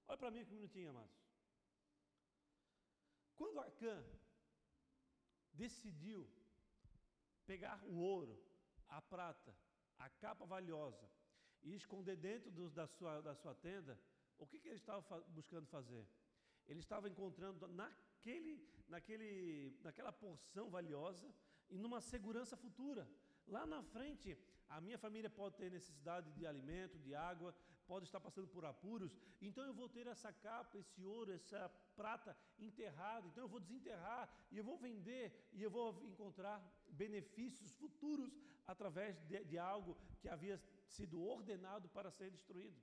Olha 0.08 0.18
para 0.18 0.32
mim 0.32 0.44
um 0.44 0.56
minutinho, 0.60 0.90
amados. 0.90 1.18
Quando 3.38 3.62
Acã 3.62 3.96
decidiu 5.54 6.30
pegar 7.46 7.84
o 7.84 7.96
ouro, 7.98 8.42
a 8.88 9.02
prata, 9.02 9.56
a 10.00 10.10
capa 10.10 10.46
valiosa 10.46 11.10
e 11.64 11.74
esconder 11.76 12.16
dentro 12.16 12.52
do, 12.52 12.70
da, 12.70 12.88
sua, 12.88 13.22
da 13.22 13.36
sua 13.36 13.54
tenda, 13.56 14.00
o 14.38 14.46
que, 14.48 14.60
que 14.60 14.68
ele 14.68 14.78
estava 14.78 15.02
fa 15.02 15.20
buscando 15.30 15.68
fazer? 15.68 16.08
Ele 16.68 16.80
estava 16.80 17.10
encontrando 17.10 17.68
naquele, 17.68 18.68
naquele, 18.88 19.78
naquela 19.84 20.12
porção 20.12 20.70
valiosa 20.70 21.34
e 21.70 21.78
numa 21.78 22.02
segurança 22.02 22.56
futura. 22.58 23.08
Lá 23.48 23.66
na 23.66 23.84
frente, 23.84 24.38
a 24.70 24.80
minha 24.80 24.98
família 24.98 25.30
pode 25.30 25.56
ter 25.58 25.70
necessidade 25.70 26.32
de 26.32 26.46
alimento, 26.46 26.98
de 27.00 27.14
água, 27.14 27.54
pode 27.92 28.06
estar 28.06 28.22
passando 28.26 28.48
por 28.56 28.64
apuros, 28.64 29.14
então 29.48 29.64
eu 29.66 29.74
vou 29.80 29.90
ter 29.96 30.06
essa 30.08 30.32
capa, 30.46 30.78
esse 30.84 31.02
ouro, 31.04 31.32
essa 31.40 31.62
prata 32.00 32.32
enterrada, 32.68 33.28
então 33.28 33.44
eu 33.44 33.52
vou 33.54 33.60
desenterrar 33.60 34.24
e 34.52 34.58
eu 34.60 34.66
vou 34.70 34.78
vender 34.78 35.26
e 35.58 35.62
eu 35.62 35.72
vou 35.78 35.88
encontrar 36.12 36.58
benefícios 37.04 37.74
futuros 37.82 38.32
através 38.74 39.20
de, 39.30 39.44
de 39.52 39.58
algo 39.58 39.98
que 40.22 40.30
havia 40.30 40.58
sido 40.96 41.22
ordenado 41.36 41.90
para 41.90 42.10
ser 42.20 42.30
destruído. 42.38 42.80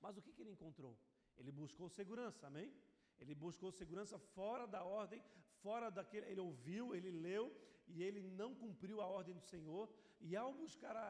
Mas 0.00 0.16
o 0.16 0.22
que, 0.22 0.32
que 0.32 0.42
ele 0.42 0.50
encontrou? 0.56 0.94
Ele 1.38 1.52
buscou 1.52 1.88
segurança, 1.88 2.48
amém? 2.48 2.74
Ele 3.20 3.34
buscou 3.34 3.70
segurança 3.70 4.18
fora 4.18 4.66
da 4.66 4.82
ordem, 4.82 5.22
fora 5.62 5.90
daquele. 5.90 6.26
Ele 6.26 6.40
ouviu, 6.40 6.92
ele 6.96 7.12
leu 7.26 7.44
e 7.86 8.02
ele 8.02 8.20
não 8.40 8.50
cumpriu 8.62 9.00
a 9.00 9.06
ordem 9.06 9.34
do 9.34 9.44
Senhor. 9.52 9.88
E 10.20 10.36
ao 10.36 10.52
buscar 10.52 10.96
a, 10.96 11.08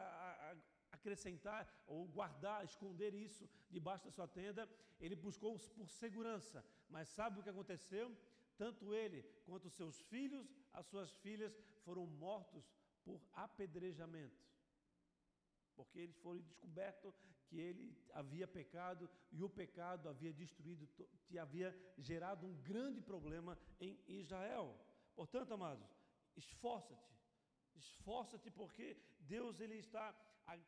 a, 0.51 0.55
acrescentar 1.03 1.61
ou 1.85 2.07
guardar, 2.07 2.63
esconder 2.63 3.13
isso 3.13 3.49
debaixo 3.69 4.05
da 4.05 4.11
sua 4.11 4.27
tenda, 4.27 4.69
ele 4.99 5.15
buscou 5.15 5.57
por 5.77 5.89
segurança. 5.89 6.65
Mas 6.89 7.09
sabe 7.09 7.39
o 7.39 7.43
que 7.43 7.49
aconteceu? 7.49 8.07
Tanto 8.57 8.93
ele 8.93 9.21
quanto 9.45 9.69
seus 9.69 9.99
filhos, 10.13 10.47
as 10.71 10.85
suas 10.85 11.11
filhas 11.17 11.53
foram 11.83 12.05
mortos 12.05 12.65
por 13.03 13.21
apedrejamento. 13.33 14.41
Porque 15.75 15.99
eles 15.99 16.17
foram 16.17 16.39
descobertos 16.39 17.15
que 17.47 17.59
ele 17.59 17.97
havia 18.13 18.47
pecado 18.47 19.09
e 19.31 19.43
o 19.43 19.49
pecado 19.49 20.07
havia 20.07 20.31
destruído, 20.31 20.87
havia 21.39 21.75
gerado 21.97 22.45
um 22.45 22.55
grande 22.61 23.01
problema 23.01 23.57
em 23.79 23.99
Israel. 24.07 24.79
Portanto, 25.15 25.53
amados, 25.53 25.89
esforça-te, 26.35 27.13
esforça-te 27.75 28.49
porque 28.51 28.95
Deus 29.19 29.59
ele 29.59 29.75
está 29.75 30.15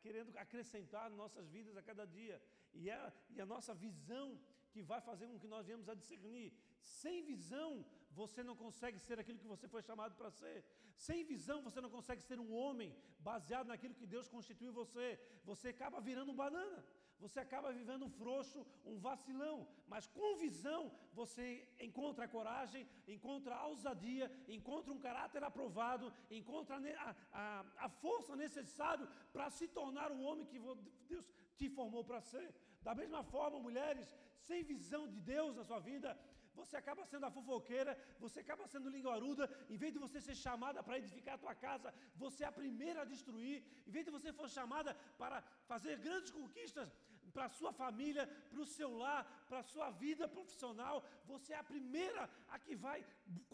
querendo 0.02 0.36
acrescentar 0.36 1.10
nossas 1.10 1.48
vidas 1.48 1.76
a 1.76 1.82
cada 1.82 2.04
dia 2.06 2.42
e, 2.72 2.90
é, 2.90 3.12
e 3.30 3.40
a 3.40 3.46
nossa 3.46 3.74
visão 3.74 4.38
que 4.70 4.82
vai 4.82 5.00
fazer 5.00 5.26
com 5.26 5.38
que 5.38 5.48
nós 5.54 5.66
venhamos 5.66 5.88
a 5.88 5.94
discernir. 5.94 6.52
Sem 6.80 7.22
visão, 7.22 7.84
você 8.10 8.42
não 8.42 8.56
consegue 8.56 8.98
ser 8.98 9.18
aquilo 9.18 9.38
que 9.38 9.46
você 9.46 9.66
foi 9.68 9.82
chamado 9.82 10.14
para 10.14 10.30
ser. 10.30 10.64
Sem 10.96 11.24
visão, 11.24 11.62
você 11.62 11.80
não 11.80 11.90
consegue 11.90 12.22
ser 12.22 12.38
um 12.38 12.52
homem 12.52 12.94
baseado 13.18 13.68
naquilo 13.68 13.94
que 13.94 14.06
Deus 14.06 14.28
constituiu 14.28 14.72
você. 14.72 15.18
Você 15.44 15.68
acaba 15.68 16.00
virando 16.00 16.32
um 16.32 16.36
banana. 16.44 16.84
Você 17.20 17.40
acaba 17.40 17.72
vivendo 17.72 18.04
um 18.04 18.10
frouxo, 18.10 18.66
um 18.84 18.98
vacilão. 18.98 19.66
Mas 19.88 20.06
com 20.06 20.36
visão, 20.36 20.92
você 21.12 21.66
encontra 21.80 22.28
coragem, 22.28 22.86
encontra 23.08 23.54
a 23.54 23.66
ousadia, 23.66 24.30
encontra 24.48 24.92
um 24.92 24.98
caráter 24.98 25.42
aprovado, 25.42 26.12
encontra 26.30 26.76
a, 26.76 27.16
a, 27.32 27.64
a 27.86 27.88
força 27.88 28.36
necessária 28.36 29.08
para 29.32 29.48
se 29.50 29.66
tornar 29.68 30.10
o 30.12 30.20
homem 30.20 30.46
que 30.46 30.60
Deus 31.08 31.26
te 31.56 31.68
formou 31.68 32.04
para 32.04 32.20
ser. 32.20 32.54
Da 32.82 32.94
mesma 32.94 33.22
forma, 33.24 33.58
mulheres, 33.58 34.14
sem 34.38 34.62
visão 34.62 35.08
de 35.08 35.20
Deus 35.20 35.56
na 35.56 35.64
sua 35.64 35.80
vida, 35.80 36.16
você 36.60 36.76
acaba 36.82 37.04
sendo 37.12 37.26
a 37.26 37.30
fofoqueira, 37.36 37.92
você 38.24 38.40
acaba 38.40 38.66
sendo 38.66 38.88
linguaruda, 38.96 39.44
em 39.68 39.78
vez 39.82 39.92
de 39.92 39.98
você 40.04 40.20
ser 40.20 40.36
chamada 40.44 40.82
para 40.82 40.98
edificar 41.02 41.34
a 41.34 41.42
tua 41.44 41.54
casa, 41.66 41.92
você 42.22 42.44
é 42.44 42.48
a 42.48 42.58
primeira 42.60 43.02
a 43.02 43.10
destruir, 43.14 43.58
em 43.86 43.90
vez 43.96 44.04
de 44.06 44.10
você 44.16 44.32
for 44.32 44.48
chamada 44.48 44.94
para 45.22 45.42
fazer 45.72 45.98
grandes 45.98 46.30
conquistas 46.30 46.90
para 47.34 47.46
a 47.46 47.54
sua 47.58 47.72
família, 47.72 48.24
para 48.50 48.60
o 48.60 48.70
seu 48.76 48.90
lar, 49.02 49.22
para 49.48 49.58
a 49.60 49.68
sua 49.72 49.90
vida 49.90 50.26
profissional, 50.36 51.04
você 51.32 51.52
é 51.52 51.58
a 51.58 51.70
primeira 51.72 52.22
a 52.48 52.58
que 52.58 52.74
vai 52.74 52.98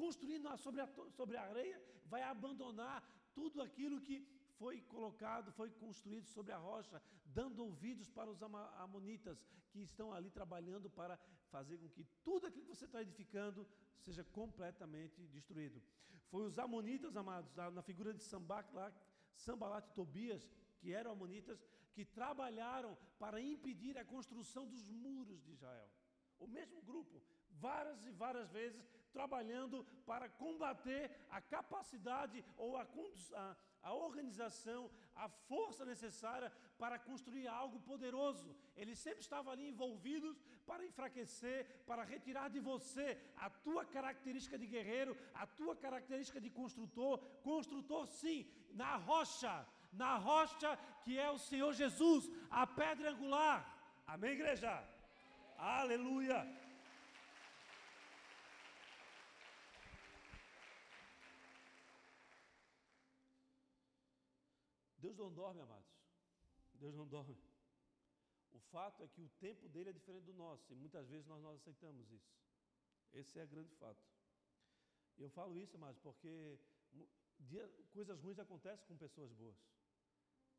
construindo 0.02 0.56
sobre 0.56 0.80
a, 0.80 0.88
sobre 1.18 1.36
a 1.36 1.42
areia, 1.42 1.78
vai 2.06 2.22
abandonar 2.22 3.02
tudo 3.34 3.60
aquilo 3.66 4.00
que 4.00 4.16
foi 4.62 4.80
colocado, 4.94 5.50
foi 5.60 5.70
construído 5.84 6.28
sobre 6.28 6.52
a 6.52 6.58
rocha, 6.68 7.02
dando 7.38 7.64
ouvidos 7.64 8.08
para 8.16 8.30
os 8.30 8.40
amonitas 8.86 9.44
que 9.70 9.80
estão 9.80 10.12
ali 10.16 10.30
trabalhando 10.30 10.88
para 10.98 11.18
fazer 11.54 11.78
com 11.78 11.88
que 11.88 12.04
tudo 12.22 12.46
aquilo 12.46 12.66
que 12.66 12.76
você 12.76 12.84
está 12.84 13.02
edificando 13.06 13.66
seja 13.98 14.22
completamente 14.40 15.26
destruído. 15.36 15.82
Foi 16.30 16.44
os 16.50 16.60
amonitas, 16.66 17.16
amados, 17.16 17.50
na 17.78 17.82
figura 17.82 18.14
de 18.14 18.22
Sambalat 18.22 19.86
e 19.88 19.94
Tobias, 20.00 20.48
que 20.78 20.92
eram 20.92 21.10
amonitas, 21.10 21.58
que 21.92 22.04
trabalharam 22.04 22.96
para 23.18 23.40
impedir 23.40 23.98
a 23.98 24.04
construção 24.04 24.64
dos 24.68 24.88
muros 24.88 25.42
de 25.42 25.50
Israel. 25.56 25.90
O 26.38 26.46
mesmo 26.46 26.80
grupo, 26.82 27.20
várias 27.66 28.06
e 28.06 28.12
várias 28.12 28.48
vezes, 28.52 28.88
trabalhando 29.12 29.84
para 30.06 30.28
combater 30.28 31.10
a 31.30 31.40
capacidade 31.40 32.44
ou 32.56 32.76
a, 32.76 32.86
a 33.44 33.56
a 33.82 33.92
organização, 33.92 34.90
a 35.14 35.28
força 35.28 35.84
necessária 35.84 36.52
para 36.78 36.98
construir 36.98 37.46
algo 37.48 37.78
poderoso. 37.80 38.54
Eles 38.76 38.98
sempre 38.98 39.20
estavam 39.20 39.52
ali 39.52 39.68
envolvidos 39.68 40.40
para 40.66 40.84
enfraquecer, 40.84 41.66
para 41.86 42.04
retirar 42.04 42.48
de 42.48 42.60
você 42.60 43.18
a 43.36 43.50
tua 43.50 43.84
característica 43.84 44.58
de 44.58 44.66
guerreiro, 44.66 45.16
a 45.34 45.46
tua 45.46 45.74
característica 45.76 46.40
de 46.40 46.50
construtor. 46.50 47.18
Construtor, 47.42 48.06
sim, 48.06 48.46
na 48.72 48.96
rocha, 48.96 49.66
na 49.92 50.16
rocha 50.16 50.78
que 51.04 51.18
é 51.18 51.30
o 51.30 51.38
Senhor 51.38 51.72
Jesus, 51.72 52.30
a 52.50 52.66
pedra 52.66 53.10
angular. 53.10 53.58
Amém, 54.06 54.32
igreja? 54.32 54.72
Aleluia. 55.58 56.40
Deus 65.04 65.16
não 65.22 65.30
dorme, 65.32 65.60
amados. 65.60 65.92
Deus 66.74 66.94
não 66.94 67.06
dorme. 67.06 67.36
O 68.52 68.60
fato 68.74 69.02
é 69.02 69.08
que 69.08 69.20
o 69.20 69.28
tempo 69.46 69.68
dele 69.68 69.90
é 69.90 69.92
diferente 69.92 70.24
do 70.24 70.34
nosso 70.34 70.72
e 70.72 70.76
muitas 70.76 71.08
vezes 71.08 71.26
nós 71.26 71.42
não 71.42 71.50
aceitamos 71.50 72.10
isso. 72.18 72.32
Esse 73.12 73.38
é 73.38 73.44
o 73.44 73.48
grande 73.48 73.72
fato. 73.74 74.02
Eu 75.18 75.28
falo 75.28 75.58
isso, 75.58 75.76
amados, 75.76 75.98
porque 76.00 76.58
dia, 77.40 77.68
coisas 77.90 78.20
ruins 78.20 78.38
acontecem 78.38 78.86
com 78.86 78.96
pessoas 78.96 79.32
boas. 79.32 79.58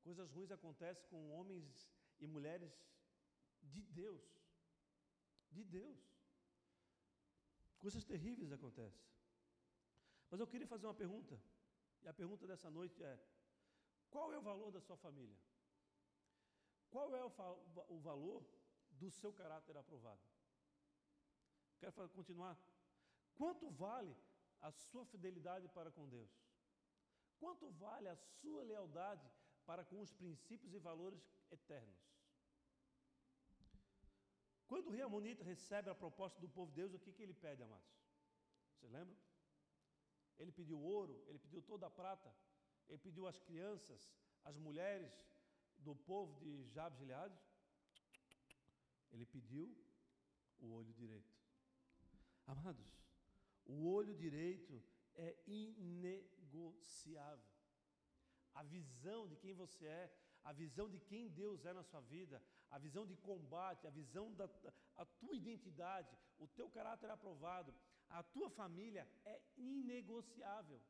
Coisas 0.01 0.29
ruins 0.31 0.51
acontecem 0.51 1.07
com 1.09 1.31
homens 1.31 1.89
e 2.19 2.27
mulheres 2.27 2.73
de 3.61 3.81
Deus. 3.81 4.25
De 5.49 5.63
Deus. 5.63 6.01
Coisas 7.79 8.03
terríveis 8.03 8.51
acontecem. 8.51 9.05
Mas 10.29 10.39
eu 10.39 10.47
queria 10.47 10.67
fazer 10.67 10.85
uma 10.85 10.93
pergunta. 10.93 11.39
E 12.03 12.07
a 12.07 12.13
pergunta 12.13 12.45
dessa 12.45 12.69
noite 12.69 13.01
é: 13.01 13.19
qual 14.13 14.27
é 14.33 14.37
o 14.37 14.47
valor 14.51 14.71
da 14.75 14.81
sua 14.87 14.97
família? 15.05 15.39
Qual 16.93 17.09
é 17.15 17.23
o, 17.25 17.99
valor 18.09 18.41
do 19.01 19.09
seu 19.19 19.31
caráter 19.39 19.75
aprovado? 19.75 20.21
Quero 21.79 22.09
continuar. 22.09 22.55
Quanto 23.39 23.69
vale 23.71 24.15
a 24.61 24.71
sua 24.71 25.05
fidelidade 25.13 25.67
para 25.77 25.89
com 25.91 26.07
Deus? 26.07 26.31
Quanto 27.39 27.71
vale 27.85 28.07
a 28.07 28.15
sua 28.15 28.63
lealdade 28.63 29.27
para 29.65 29.83
com 29.83 29.99
os 30.05 30.13
princípios 30.21 30.73
e 30.73 30.79
valores 30.89 31.23
eternos? 31.57 32.01
Quando 34.67 34.87
o 34.87 34.91
rei 34.91 35.01
Amonita 35.01 35.43
recebe 35.43 35.89
a 35.89 35.95
proposta 35.95 36.39
do 36.39 36.47
povo 36.47 36.71
de 36.71 36.77
Deus, 36.81 36.93
o 36.93 36.99
que, 36.99 37.11
que 37.11 37.23
ele 37.23 37.33
pede, 37.33 37.63
amados? 37.63 37.91
Vocês 38.75 38.91
lembram? 38.91 39.17
ele 40.37 40.51
pediu 40.51 40.79
ouro, 40.79 41.23
ele 41.27 41.39
pediu 41.39 41.61
toda 41.61 41.87
a 41.87 41.89
prata, 41.89 42.33
ele 42.87 42.97
pediu 42.97 43.27
as 43.27 43.39
crianças, 43.39 44.11
as 44.43 44.57
mulheres 44.57 45.11
do 45.77 45.95
povo 45.95 46.33
de 46.39 46.67
Jabes 46.69 46.99
Gileade. 46.99 47.39
Ele 49.11 49.25
pediu 49.25 49.75
o 50.59 50.71
olho 50.71 50.93
direito. 50.93 51.33
Amados, 52.45 52.85
o 53.65 53.87
olho 53.87 54.15
direito 54.15 54.83
é 55.15 55.35
inegociável. 55.45 57.43
A 58.53 58.63
visão 58.63 59.27
de 59.27 59.35
quem 59.35 59.53
você 59.53 59.85
é, 59.85 60.13
a 60.43 60.51
visão 60.51 60.89
de 60.89 60.99
quem 60.99 61.29
Deus 61.29 61.65
é 61.65 61.73
na 61.73 61.83
sua 61.83 62.01
vida, 62.01 62.41
a 62.69 62.77
visão 62.77 63.05
de 63.05 63.15
combate, 63.15 63.87
a 63.87 63.89
visão 63.89 64.33
da 64.33 64.49
a 64.97 65.05
tua 65.05 65.35
identidade, 65.35 66.15
o 66.37 66.47
teu 66.47 66.69
caráter 66.69 67.09
aprovado, 67.09 67.73
a 68.09 68.21
tua 68.21 68.49
família 68.49 69.07
é 69.25 69.41
inegociável. 69.57 70.81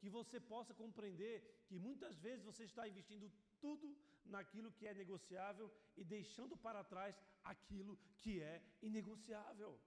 Que 0.00 0.08
você 0.08 0.38
possa 0.52 0.72
compreender 0.74 1.36
que 1.66 1.78
muitas 1.78 2.18
vezes 2.18 2.44
você 2.44 2.64
está 2.64 2.86
investindo 2.92 3.30
tudo 3.60 3.96
naquilo 4.24 4.72
que 4.72 4.86
é 4.86 4.94
negociável 4.94 5.70
e 5.96 6.04
deixando 6.04 6.56
para 6.56 6.84
trás 6.84 7.20
aquilo 7.42 7.98
que 8.18 8.40
é 8.40 8.62
inegociável. 8.82 9.78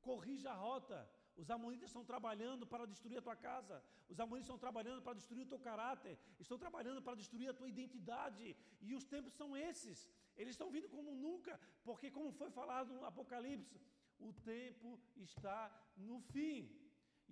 Corrija 0.00 0.50
a 0.50 0.54
rota. 0.54 0.98
Os 1.36 1.50
amonitas 1.50 1.88
estão 1.88 2.04
trabalhando 2.04 2.66
para 2.66 2.86
destruir 2.86 3.18
a 3.18 3.22
tua 3.22 3.36
casa. 3.36 3.82
Os 4.08 4.18
amonitas 4.20 4.46
estão 4.46 4.58
trabalhando 4.58 5.00
para 5.00 5.14
destruir 5.14 5.44
o 5.46 5.48
teu 5.48 5.58
caráter. 5.58 6.18
Estão 6.38 6.58
trabalhando 6.58 7.00
para 7.00 7.14
destruir 7.14 7.48
a 7.48 7.54
tua 7.54 7.68
identidade. 7.68 8.56
E 8.80 8.94
os 8.94 9.04
tempos 9.04 9.32
são 9.34 9.56
esses. 9.56 10.10
Eles 10.36 10.54
estão 10.54 10.70
vindo 10.70 10.88
como 10.88 11.14
nunca, 11.14 11.58
porque 11.84 12.10
como 12.10 12.32
foi 12.32 12.50
falado 12.50 12.92
no 12.92 13.04
Apocalipse, 13.04 13.80
o 14.18 14.32
tempo 14.32 15.00
está 15.16 15.60
no 15.96 16.20
fim. 16.20 16.81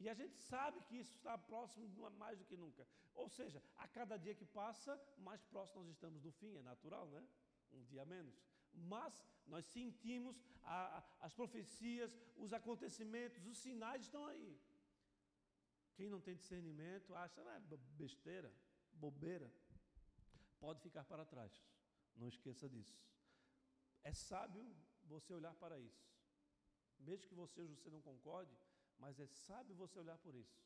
E 0.03 0.09
a 0.09 0.15
gente 0.15 0.37
sabe 0.53 0.81
que 0.87 0.97
isso 0.97 1.15
está 1.15 1.37
próximo 1.37 1.87
mais 2.23 2.39
do 2.39 2.45
que 2.45 2.57
nunca. 2.57 2.87
Ou 3.15 3.29
seja, 3.29 3.63
a 3.77 3.87
cada 3.87 4.17
dia 4.17 4.35
que 4.35 4.47
passa, 4.47 4.93
mais 5.19 5.43
próximo 5.53 5.83
nós 5.85 5.93
estamos 5.97 6.23
do 6.23 6.33
fim, 6.33 6.57
é 6.57 6.63
natural, 6.63 7.07
né? 7.09 7.23
Um 7.71 7.83
dia 7.85 8.05
menos. 8.07 8.35
Mas 8.73 9.23
nós 9.47 9.67
sentimos 9.67 10.41
a, 10.63 10.99
a, 10.99 11.05
as 11.27 11.35
profecias, 11.35 12.11
os 12.37 12.55
acontecimentos, 12.55 13.45
os 13.45 13.59
sinais 13.59 14.03
estão 14.03 14.25
aí. 14.25 14.59
Quem 15.97 16.09
não 16.09 16.21
tem 16.21 16.35
discernimento 16.35 17.15
acha, 17.15 17.43
ah, 17.43 17.61
besteira, 17.99 18.51
bobeira, 18.95 19.53
pode 20.59 20.81
ficar 20.81 21.05
para 21.05 21.27
trás. 21.27 21.53
Não 22.17 22.27
esqueça 22.27 22.67
disso. 22.71 22.99
É 24.03 24.15
sábio 24.15 24.65
você 25.05 25.35
olhar 25.35 25.55
para 25.57 25.79
isso. 25.79 26.09
Mesmo 27.01 27.29
que 27.29 27.35
você, 27.35 27.67
você 27.67 27.91
não 27.91 28.01
concorde, 28.01 28.57
mas 29.01 29.19
é 29.19 29.27
sábio 29.27 29.75
você 29.75 29.99
olhar 29.99 30.19
por 30.19 30.35
isso. 30.35 30.61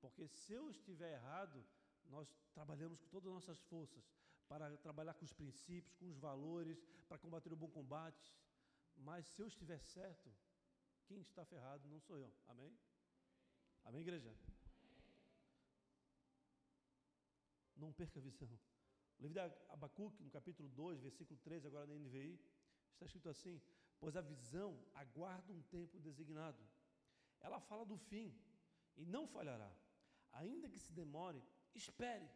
Porque 0.00 0.26
se 0.28 0.52
eu 0.52 0.68
estiver 0.68 1.12
errado, 1.14 1.64
nós 2.04 2.28
trabalhamos 2.52 3.00
com 3.00 3.08
todas 3.08 3.28
as 3.28 3.34
nossas 3.34 3.60
forças 3.70 4.04
para 4.48 4.76
trabalhar 4.78 5.14
com 5.14 5.24
os 5.24 5.32
princípios, 5.32 5.94
com 5.94 6.08
os 6.08 6.18
valores, 6.18 6.78
para 7.08 7.18
combater 7.18 7.52
o 7.52 7.56
bom 7.56 7.68
combate. 7.68 8.34
Mas 8.96 9.26
se 9.26 9.42
eu 9.42 9.46
estiver 9.46 9.80
certo, 9.80 10.28
quem 11.06 11.20
está 11.20 11.44
ferrado 11.44 11.88
não 11.88 12.00
sou 12.00 12.18
eu. 12.18 12.32
Amém? 12.48 12.76
Amém, 13.84 14.00
igreja? 14.00 14.34
Não 17.76 17.92
perca 17.92 18.18
a 18.18 18.22
visão. 18.22 18.48
O 19.18 19.22
livro 19.22 19.34
de 19.34 19.40
Abacuque, 19.68 20.22
no 20.22 20.30
capítulo 20.30 20.68
2, 20.70 21.00
versículo 21.00 21.38
13, 21.40 21.66
agora 21.66 21.86
na 21.86 21.94
NVI, 21.94 22.40
está 22.92 23.04
escrito 23.04 23.28
assim: 23.28 23.60
Pois 24.00 24.16
a 24.16 24.20
visão 24.20 24.84
aguarda 24.94 25.52
um 25.52 25.62
tempo 25.62 25.98
designado. 26.00 26.62
Ela 27.40 27.60
fala 27.60 27.84
do 27.84 27.96
fim 27.96 28.34
e 28.96 29.04
não 29.04 29.26
falhará. 29.26 29.70
Ainda 30.32 30.68
que 30.68 30.78
se 30.78 30.92
demore, 30.92 31.42
espere, 31.74 32.28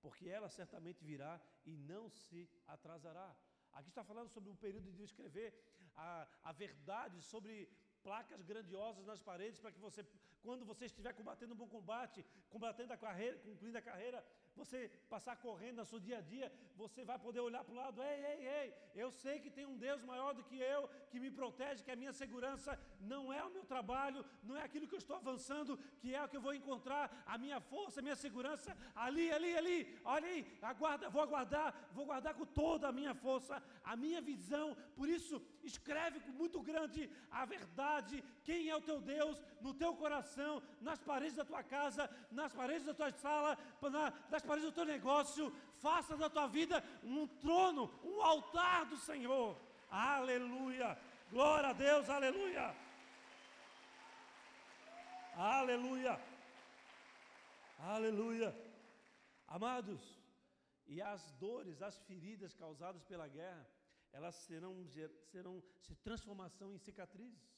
porque 0.00 0.28
ela 0.28 0.48
certamente 0.48 1.04
virá 1.04 1.40
e 1.64 1.76
não 1.76 2.08
se 2.08 2.48
atrasará. 2.66 3.34
Aqui 3.72 3.88
está 3.88 4.04
falando 4.04 4.28
sobre 4.28 4.50
o 4.50 4.56
período 4.56 4.92
de 4.92 5.02
escrever 5.02 5.48
a, 5.96 6.26
a 6.44 6.52
verdade 6.52 7.20
sobre 7.22 7.68
placas 8.02 8.42
grandiosas 8.42 9.06
nas 9.06 9.22
paredes 9.22 9.60
para 9.60 9.72
que 9.72 9.78
você, 9.78 10.04
quando 10.42 10.64
você 10.70 10.84
estiver 10.86 11.12
combatendo 11.14 11.54
um 11.54 11.56
bom 11.56 11.68
combate, 11.68 12.24
combatendo 12.50 12.92
a 12.92 12.96
carreira, 12.96 13.38
concluindo 13.38 13.78
a 13.78 13.82
carreira, 13.90 14.24
você 14.56 14.78
passar 15.08 15.36
correndo 15.36 15.78
no 15.78 15.84
seu 15.84 16.00
dia 16.00 16.18
a 16.18 16.20
dia, 16.20 16.52
você 16.76 17.04
vai 17.04 17.18
poder 17.18 17.40
olhar 17.40 17.62
para 17.64 17.72
o 17.72 17.76
lado, 17.76 18.02
ei, 18.02 18.24
ei, 18.32 18.48
ei, 18.58 18.74
eu 18.94 19.10
sei 19.10 19.38
que 19.40 19.50
tem 19.50 19.66
um 19.66 19.78
Deus 19.78 20.02
maior 20.04 20.32
do 20.34 20.44
que 20.44 20.58
eu, 20.58 20.88
que 21.10 21.20
me 21.20 21.30
protege, 21.30 21.84
que 21.84 21.90
a 21.90 22.00
minha 22.02 22.12
segurança 22.12 22.78
não 23.02 23.32
é 23.32 23.42
o 23.42 23.50
meu 23.50 23.64
trabalho, 23.64 24.24
não 24.42 24.56
é 24.56 24.62
aquilo 24.62 24.86
que 24.86 24.94
eu 24.94 24.98
estou 24.98 25.16
avançando, 25.16 25.78
que 26.00 26.14
é 26.14 26.22
o 26.22 26.28
que 26.28 26.36
eu 26.36 26.40
vou 26.40 26.54
encontrar, 26.54 27.24
a 27.26 27.36
minha 27.36 27.60
força, 27.60 28.00
a 28.00 28.02
minha 28.02 28.16
segurança, 28.16 28.76
ali, 28.94 29.30
ali, 29.30 29.56
ali, 29.56 30.00
olha 30.04 30.26
aí, 30.26 30.58
aguarda, 30.62 31.10
vou 31.10 31.22
aguardar, 31.22 31.74
vou 31.92 32.06
guardar 32.06 32.34
com 32.34 32.44
toda 32.44 32.88
a 32.88 32.92
minha 32.92 33.14
força, 33.14 33.62
a 33.84 33.96
minha 33.96 34.20
visão, 34.20 34.76
por 34.96 35.08
isso, 35.08 35.42
escreve 35.62 36.20
com 36.20 36.32
muito 36.32 36.60
grande 36.60 37.10
a 37.30 37.44
verdade, 37.44 38.22
quem 38.44 38.68
é 38.68 38.76
o 38.76 38.80
teu 38.80 39.00
Deus, 39.00 39.42
no 39.60 39.74
teu 39.74 39.94
coração, 39.94 40.62
nas 40.80 41.00
paredes 41.00 41.36
da 41.36 41.44
tua 41.44 41.62
casa, 41.62 42.10
nas 42.30 42.52
paredes 42.52 42.84
da 42.84 42.94
tua 42.94 43.10
sala, 43.12 43.58
na, 43.82 44.12
nas 44.30 44.42
paredes 44.42 44.68
do 44.70 44.74
teu 44.74 44.84
negócio, 44.84 45.52
faça 45.78 46.16
da 46.16 46.30
tua 46.30 46.46
vida 46.46 46.82
um 47.02 47.26
trono, 47.26 47.90
um 48.04 48.22
altar 48.22 48.86
do 48.86 48.96
Senhor. 48.96 49.56
Aleluia! 49.90 50.98
Glória 51.30 51.70
a 51.70 51.72
Deus, 51.72 52.08
aleluia! 52.08 52.81
Aleluia! 55.34 56.20
Aleluia! 57.78 58.54
Amados, 59.46 60.00
e 60.86 61.00
as 61.00 61.32
dores, 61.32 61.80
as 61.80 61.98
feridas 62.02 62.54
causadas 62.54 63.02
pela 63.04 63.26
guerra, 63.26 63.66
elas 64.12 64.34
serão, 64.34 64.86
serão 65.30 65.62
se 65.80 65.94
transformação 65.96 66.74
em 66.74 66.78
cicatrizes. 66.78 67.50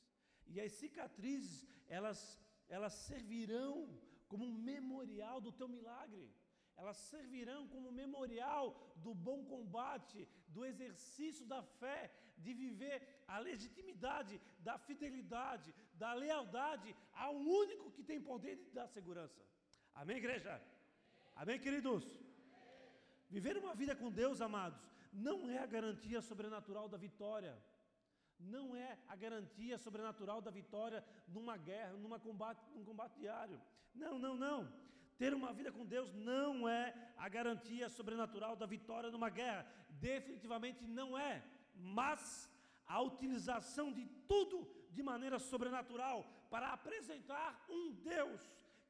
E 0.47 0.61
as 0.61 0.73
cicatrizes, 0.73 1.67
elas, 1.89 2.41
elas 2.69 2.93
servirão 2.93 3.89
como 4.29 4.45
um 4.45 4.55
memorial 4.55 5.41
do 5.41 5.51
teu 5.51 5.69
milagre 5.69 6.33
elas 6.77 6.97
servirão 6.97 7.67
como 7.69 7.93
memorial 7.93 8.65
do 8.97 9.15
bom 9.15 9.45
combate, 9.45 10.29
do 10.49 10.65
exercício 10.65 11.47
da 11.47 11.63
fé, 11.63 12.13
de 12.37 12.53
viver 12.53 13.25
a 13.29 13.39
legitimidade, 13.39 14.41
da 14.59 14.77
fidelidade, 14.79 15.75
da 15.95 16.13
lealdade 16.13 16.95
ao 17.13 17.35
único 17.35 17.91
que 17.91 18.03
tem 18.03 18.21
poder 18.21 18.57
de 18.57 18.71
dar 18.71 18.89
segurança. 18.89 19.43
Amém, 19.95 20.17
igreja? 20.17 20.61
Amém, 21.35 21.59
queridos? 21.59 22.05
Viver 23.29 23.57
uma 23.57 23.75
vida 23.75 23.95
com 23.95 24.11
Deus, 24.11 24.41
amados, 24.41 24.81
não 25.13 25.49
é 25.49 25.59
a 25.59 25.67
garantia 25.67 26.21
sobrenatural 26.21 26.89
da 26.89 26.97
vitória. 26.97 27.57
Não 28.39 28.75
é 28.77 28.99
a 29.09 29.17
garantia 29.17 29.79
sobrenatural 29.79 30.41
da 30.43 30.51
vitória 30.51 31.05
numa 31.29 31.57
guerra, 31.57 31.93
numa 31.93 32.19
combate, 32.19 32.61
num 32.75 32.85
combate 32.85 33.19
diário. 33.19 33.61
Não, 33.95 34.19
não, 34.19 34.37
não. 34.37 34.73
Ter 35.17 35.33
uma 35.33 35.53
vida 35.53 35.71
com 35.71 35.87
Deus 35.87 36.13
não 36.13 36.69
é 36.69 36.93
a 37.17 37.29
garantia 37.29 37.89
sobrenatural 37.89 38.57
da 38.57 38.67
vitória 38.67 39.11
numa 39.11 39.31
guerra. 39.31 39.65
Definitivamente 39.89 40.85
não 40.85 41.17
é. 41.17 41.45
Mas 41.75 42.51
a 42.87 43.01
utilização 43.01 43.93
de 43.93 44.05
tudo 44.29 44.69
de 44.97 45.03
maneira 45.03 45.39
sobrenatural 45.39 46.19
para 46.53 46.73
apresentar 46.73 47.49
um 47.69 47.85
Deus 48.13 48.41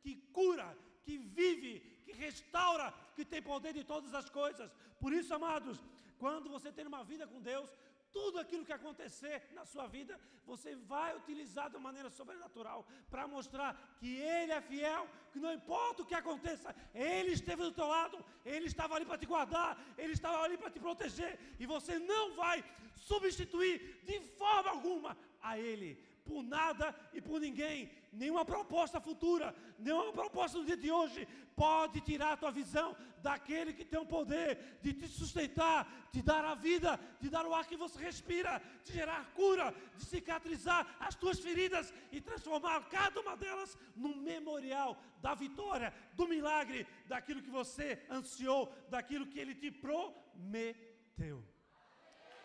que 0.03 0.15
cura, 0.39 0.69
que 1.05 1.17
vive, 1.19 1.73
que 2.05 2.13
restaura, 2.13 2.93
que 3.17 3.25
tem 3.25 3.43
poder 3.43 3.73
de 3.79 3.85
todas 3.93 4.13
as 4.21 4.29
coisas. 4.41 4.71
Por 5.03 5.13
isso, 5.13 5.33
amados, 5.35 5.79
quando 6.19 6.49
você 6.57 6.71
tem 6.71 6.87
uma 6.87 7.03
vida 7.13 7.27
com 7.27 7.41
Deus, 7.41 7.71
tudo 8.13 8.39
aquilo 8.39 8.65
que 8.65 8.73
acontecer 8.73 9.37
na 9.57 9.65
sua 9.65 9.87
vida, 9.89 10.15
você 10.51 10.71
vai 10.93 11.17
utilizar 11.17 11.69
de 11.69 11.79
maneira 11.87 12.09
sobrenatural 12.19 12.87
para 13.11 13.27
mostrar 13.27 13.71
que 13.99 14.11
Ele 14.35 14.53
é 14.53 14.61
fiel, 14.61 15.09
que 15.33 15.41
não 15.45 15.53
importa 15.53 16.03
o 16.03 16.07
que 16.07 16.15
aconteça, 16.15 16.75
Ele 16.95 17.33
esteve 17.33 17.63
do 17.65 17.73
teu 17.73 17.89
lado, 17.89 18.25
Ele 18.45 18.67
estava 18.67 18.95
ali 18.95 19.05
para 19.05 19.19
te 19.19 19.27
guardar, 19.27 19.71
Ele 19.99 20.13
estava 20.13 20.43
ali 20.45 20.57
para 20.57 20.71
te 20.71 20.79
proteger, 20.79 21.33
e 21.59 21.67
você 21.67 21.99
não 21.99 22.37
vai 22.37 22.65
substituir 22.95 24.01
de 24.05 24.21
forma 24.39 24.71
alguma 24.71 25.17
a 25.45 25.59
Ele 25.59 25.91
por 26.25 26.43
nada 26.43 26.95
e 27.13 27.21
por 27.21 27.39
ninguém. 27.41 27.91
Nenhuma 28.13 28.45
proposta 28.45 29.01
futura, 29.01 29.55
nenhuma 29.79 30.13
proposta 30.13 30.59
do 30.59 30.65
dia 30.65 30.77
de 30.77 30.91
hoje 30.91 31.27
pode 31.55 32.01
tirar 32.01 32.33
a 32.33 32.37
tua 32.37 32.51
visão 32.51 32.97
daquele 33.23 33.73
que 33.73 33.85
tem 33.85 33.99
o 33.99 34.07
poder 34.07 34.79
de 34.83 34.93
te 34.93 35.07
sustentar, 35.09 36.09
de 36.13 36.23
dar 36.23 36.45
a 36.45 36.55
vida, 36.55 36.99
de 37.21 37.29
dar 37.29 37.45
o 37.47 37.55
ar 37.55 37.67
que 37.67 37.77
você 37.77 37.99
respira, 37.99 38.63
de 38.85 38.93
gerar 38.93 39.33
cura, 39.35 39.75
de 39.97 40.05
cicatrizar 40.05 40.97
as 41.01 41.15
tuas 41.15 41.39
feridas 41.39 41.93
e 42.13 42.21
transformar 42.21 42.89
cada 42.89 43.21
uma 43.21 43.37
delas 43.37 43.77
num 43.97 44.17
memorial 44.17 44.97
da 45.21 45.35
vitória, 45.35 45.93
do 46.15 46.27
milagre, 46.27 46.87
daquilo 47.07 47.43
que 47.43 47.51
você 47.51 48.01
ansiou, 48.11 48.73
daquilo 48.89 49.27
que 49.27 49.39
ele 49.39 49.55
te 49.55 49.71
prometeu. 49.71 51.43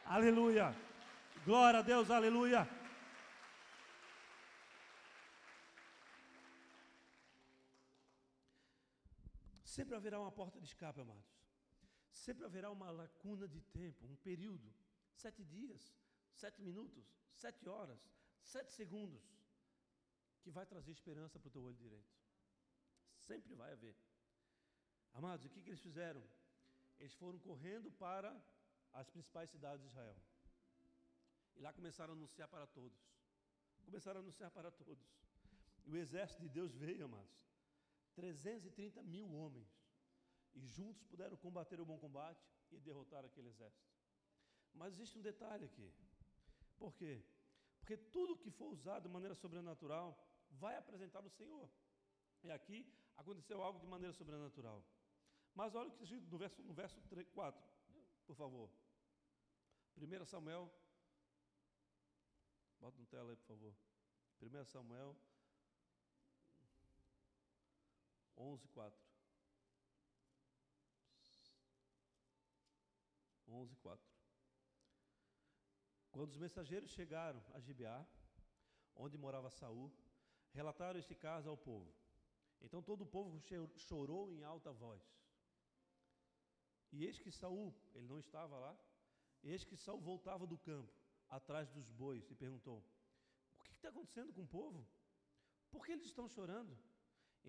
Aleluia. 0.05 0.75
Glória 1.45 1.79
a 1.79 1.83
Deus, 1.83 2.09
aleluia. 2.09 2.78
Sempre 9.80 9.95
haverá 9.95 10.19
uma 10.19 10.32
porta 10.39 10.59
de 10.59 10.65
escape, 10.65 10.99
amados. 10.99 11.32
Sempre 12.11 12.43
haverá 12.43 12.69
uma 12.69 12.91
lacuna 12.91 13.47
de 13.47 13.61
tempo, 13.61 14.05
um 14.05 14.17
período, 14.17 14.69
sete 15.13 15.41
dias, 15.41 15.95
sete 16.34 16.61
minutos, 16.61 17.05
sete 17.32 17.69
horas, 17.69 18.01
sete 18.41 18.73
segundos, 18.73 19.23
que 20.41 20.51
vai 20.51 20.65
trazer 20.65 20.91
esperança 20.91 21.39
para 21.39 21.47
o 21.47 21.51
teu 21.51 21.63
olho 21.63 21.77
direito. 21.77 22.13
Sempre 23.19 23.55
vai 23.55 23.71
haver. 23.71 23.95
Amados, 25.13 25.45
o 25.45 25.49
que, 25.49 25.61
que 25.61 25.69
eles 25.69 25.80
fizeram? 25.80 26.21
Eles 26.99 27.13
foram 27.13 27.39
correndo 27.39 27.89
para 27.91 28.36
as 28.91 29.09
principais 29.09 29.49
cidades 29.49 29.82
de 29.82 29.88
Israel. 29.88 30.21
E 31.55 31.61
lá 31.61 31.71
começaram 31.71 32.13
a 32.13 32.17
anunciar 32.17 32.49
para 32.49 32.67
todos. 32.67 32.99
Começaram 33.86 34.19
a 34.19 34.23
anunciar 34.23 34.51
para 34.51 34.71
todos. 34.71 35.07
E 35.86 35.89
o 35.89 35.95
exército 35.95 36.41
de 36.41 36.49
Deus 36.49 36.73
veio, 36.73 37.05
amados. 37.05 37.48
330 38.20 39.01
mil 39.03 39.28
homens. 39.34 39.70
E 40.53 40.61
juntos 40.76 41.03
puderam 41.11 41.38
combater 41.38 41.80
o 41.80 41.86
bom 41.86 41.97
combate 41.97 42.43
e 42.72 42.80
derrotar 42.80 43.24
aquele 43.24 43.49
exército. 43.53 43.89
Mas 44.74 44.93
existe 44.93 45.17
um 45.17 45.22
detalhe 45.22 45.65
aqui. 45.65 45.89
Por 46.78 46.93
quê? 46.99 47.24
Porque 47.80 47.95
tudo 48.15 48.38
que 48.38 48.51
for 48.51 48.70
usado 48.78 49.03
de 49.03 49.09
maneira 49.09 49.36
sobrenatural 49.36 50.07
vai 50.63 50.76
apresentar 50.76 51.24
o 51.26 51.30
Senhor. 51.30 51.70
E 52.43 52.51
aqui 52.51 52.80
aconteceu 53.15 53.61
algo 53.61 53.80
de 53.80 53.88
maneira 53.88 54.13
sobrenatural. 54.13 54.84
Mas 55.55 55.74
olha 55.76 55.89
o 55.89 55.97
que 55.97 56.05
diz 56.05 56.28
no 56.28 56.38
verso, 56.38 56.61
no 56.63 56.74
verso 56.74 57.01
3, 57.09 57.30
4, 57.30 57.63
por 58.26 58.36
favor. 58.36 58.70
1 59.97 60.26
Samuel, 60.26 60.72
bota 62.80 62.97
no 62.97 63.05
tela 63.05 63.32
aí, 63.32 63.38
por 63.38 63.47
favor. 63.47 63.76
1 64.41 64.65
Samuel 64.65 65.15
11, 68.39 68.67
4. 68.69 68.99
11, 73.49 73.75
4. 73.75 74.09
Quando 76.11 76.29
os 76.29 76.37
mensageiros 76.37 76.89
chegaram 76.91 77.43
a 77.53 77.59
Gibeá, 77.59 78.05
onde 78.95 79.17
morava 79.17 79.49
Saul, 79.49 79.91
relataram 80.51 80.99
este 80.99 81.13
caso 81.13 81.49
ao 81.49 81.57
povo. 81.57 81.93
Então 82.61 82.81
todo 82.81 83.01
o 83.01 83.05
povo 83.05 83.41
chorou 83.75 84.31
em 84.31 84.43
alta 84.43 84.71
voz. 84.71 85.01
E 86.91 87.05
eis 87.05 87.19
que 87.19 87.31
Saul, 87.31 87.73
ele 87.93 88.07
não 88.07 88.19
estava 88.19 88.57
lá, 88.57 88.77
eis 89.43 89.63
que 89.63 89.77
Saul 89.77 90.01
voltava 90.01 90.47
do 90.47 90.57
campo, 90.57 90.91
atrás 91.29 91.69
dos 91.69 91.89
bois, 91.89 92.29
e 92.31 92.35
perguntou: 92.35 92.83
O 93.59 93.63
que 93.63 93.73
está 93.73 93.89
acontecendo 93.89 94.33
com 94.33 94.41
o 94.41 94.47
povo? 94.47 94.87
Por 95.69 95.85
que 95.85 95.91
eles 95.91 96.05
estão 96.05 96.27
chorando? 96.27 96.75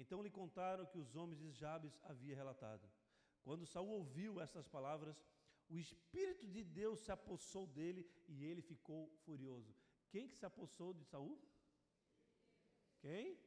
Então 0.02 0.22
lhe 0.24 0.30
contaram 0.40 0.86
que 0.90 0.98
os 1.04 1.14
homens 1.14 1.38
de 1.44 1.50
Jabes 1.60 1.94
havia 2.10 2.34
relatado. 2.42 2.86
Quando 3.46 3.70
Saul 3.72 3.90
ouviu 3.98 4.40
estas 4.40 4.66
palavras, 4.76 5.16
o 5.68 5.76
Espírito 5.78 6.46
de 6.54 6.62
Deus 6.80 7.00
se 7.04 7.12
apossou 7.16 7.64
dele 7.66 8.02
e 8.26 8.44
ele 8.48 8.62
ficou 8.62 9.02
furioso. 9.24 9.72
Quem 10.12 10.26
que 10.28 10.38
se 10.40 10.46
apossou 10.50 10.90
de 10.94 11.04
Saul? 11.04 11.36
Quem? 13.04 13.38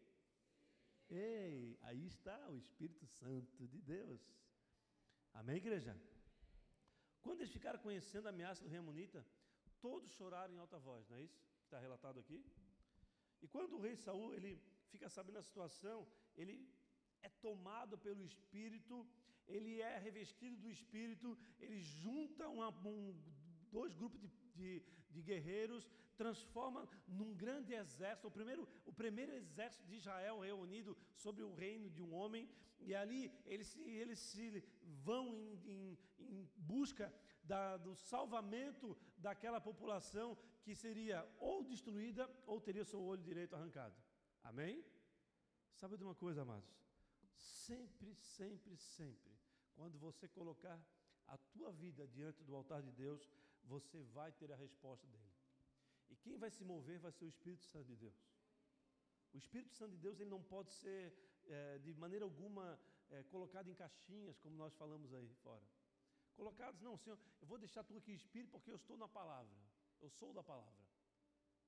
Ei, 1.09 1.77
aí 1.81 2.05
está 2.05 2.37
o 2.49 2.57
Espírito 2.63 3.05
Santo 3.05 3.67
de 3.67 3.81
Deus. 3.81 4.21
Amém, 5.33 5.57
igreja? 5.57 5.93
Quando 7.23 7.41
eles 7.41 7.55
ficaram 7.57 7.79
conhecendo 7.79 8.27
a 8.27 8.29
ameaça 8.29 8.63
do 8.63 8.69
rei 8.69 8.79
Amonita, 8.79 9.25
todos 9.81 10.11
choraram 10.11 10.53
em 10.53 10.59
alta 10.59 10.77
voz, 10.77 11.09
não 11.09 11.17
é 11.17 11.23
isso? 11.23 11.39
Que 11.57 11.65
está 11.67 11.79
relatado 11.79 12.19
aqui. 12.19 12.39
E 13.41 13.47
quando 13.47 13.73
o 13.75 13.81
rei 13.85 13.95
Saul 13.95 14.33
ele 14.35 14.51
fica 14.91 15.09
sabendo 15.09 15.39
a 15.39 15.47
situação, 15.49 16.07
ele 16.35 16.67
é 17.21 17.29
tomado 17.29 17.97
pelo 17.97 18.23
Espírito, 18.23 19.07
ele 19.47 19.81
é 19.81 19.97
revestido 19.97 20.55
do 20.57 20.69
Espírito, 20.69 21.37
ele 21.59 21.79
junta 21.79 22.47
uma, 22.47 22.69
um, 22.85 23.15
dois 23.71 23.93
grupos 23.95 24.21
de, 24.21 24.29
de, 24.55 24.83
de, 25.11 25.21
guerreiros, 25.21 25.89
transforma 26.15 26.87
num 27.07 27.33
grande 27.33 27.73
exército, 27.73 28.27
o 28.27 28.31
primeiro, 28.31 28.67
o 28.85 28.93
primeiro 28.93 29.33
exército 29.33 29.85
de 29.85 29.95
Israel 29.95 30.39
reunido 30.39 30.97
sobre 31.15 31.43
o 31.43 31.53
reino 31.53 31.89
de 31.89 32.01
um 32.01 32.13
homem, 32.13 32.49
e 32.79 32.93
ali 32.93 33.31
eles 33.45 33.67
se, 33.67 33.81
eles 33.81 34.19
se 34.19 34.63
vão 35.03 35.33
em, 35.33 35.59
em, 35.65 35.97
em 36.19 36.49
busca 36.55 37.13
da, 37.43 37.77
do 37.77 37.95
salvamento 37.95 38.97
daquela 39.17 39.59
população 39.59 40.37
que 40.63 40.73
seria 40.75 41.27
ou 41.39 41.63
destruída 41.63 42.29
ou 42.45 42.59
teria 42.59 42.85
seu 42.85 43.01
olho 43.01 43.21
direito 43.21 43.55
arrancado. 43.55 43.95
Amém? 44.43 44.83
Sabe 45.73 45.97
de 45.97 46.03
uma 46.03 46.15
coisa, 46.15 46.41
amados? 46.41 46.69
Sempre, 47.35 48.13
sempre, 48.15 48.77
sempre, 48.77 49.33
quando 49.75 49.97
você 49.97 50.27
colocar 50.27 50.79
a 51.27 51.37
tua 51.37 51.71
vida 51.71 52.07
diante 52.07 52.43
do 52.43 52.55
altar 52.55 52.81
de 52.81 52.91
Deus, 52.91 53.27
você 53.63 54.01
vai 54.17 54.31
ter 54.31 54.51
a 54.51 54.55
resposta 54.55 55.07
dele. 55.07 55.33
E 56.09 56.15
quem 56.15 56.37
vai 56.37 56.51
se 56.51 56.63
mover 56.63 56.99
vai 56.99 57.11
ser 57.11 57.25
o 57.25 57.27
Espírito 57.27 57.65
Santo 57.65 57.87
de 57.87 57.95
Deus. 57.95 58.15
O 59.33 59.37
Espírito 59.37 59.73
Santo 59.73 59.91
de 59.91 59.97
Deus 59.97 60.19
ele 60.19 60.29
não 60.29 60.43
pode 60.43 60.71
ser 60.71 61.13
é, 61.45 61.79
de 61.79 61.93
maneira 61.93 62.23
alguma 62.23 62.79
é, 63.09 63.23
colocado 63.23 63.67
em 63.67 63.73
caixinhas, 63.73 64.37
como 64.37 64.55
nós 64.55 64.75
falamos 64.75 65.13
aí 65.13 65.33
fora. 65.41 65.63
Colocados, 66.35 66.81
não, 66.81 66.97
Senhor, 66.97 67.19
eu 67.41 67.47
vou 67.47 67.57
deixar 67.57 67.83
tu 67.83 67.97
aqui 67.97 68.13
Espírito 68.13 68.51
porque 68.51 68.71
eu 68.71 68.75
estou 68.75 68.97
na 68.97 69.07
palavra. 69.07 69.55
Eu 70.01 70.09
sou 70.09 70.33
da 70.33 70.43
palavra. 70.43 70.83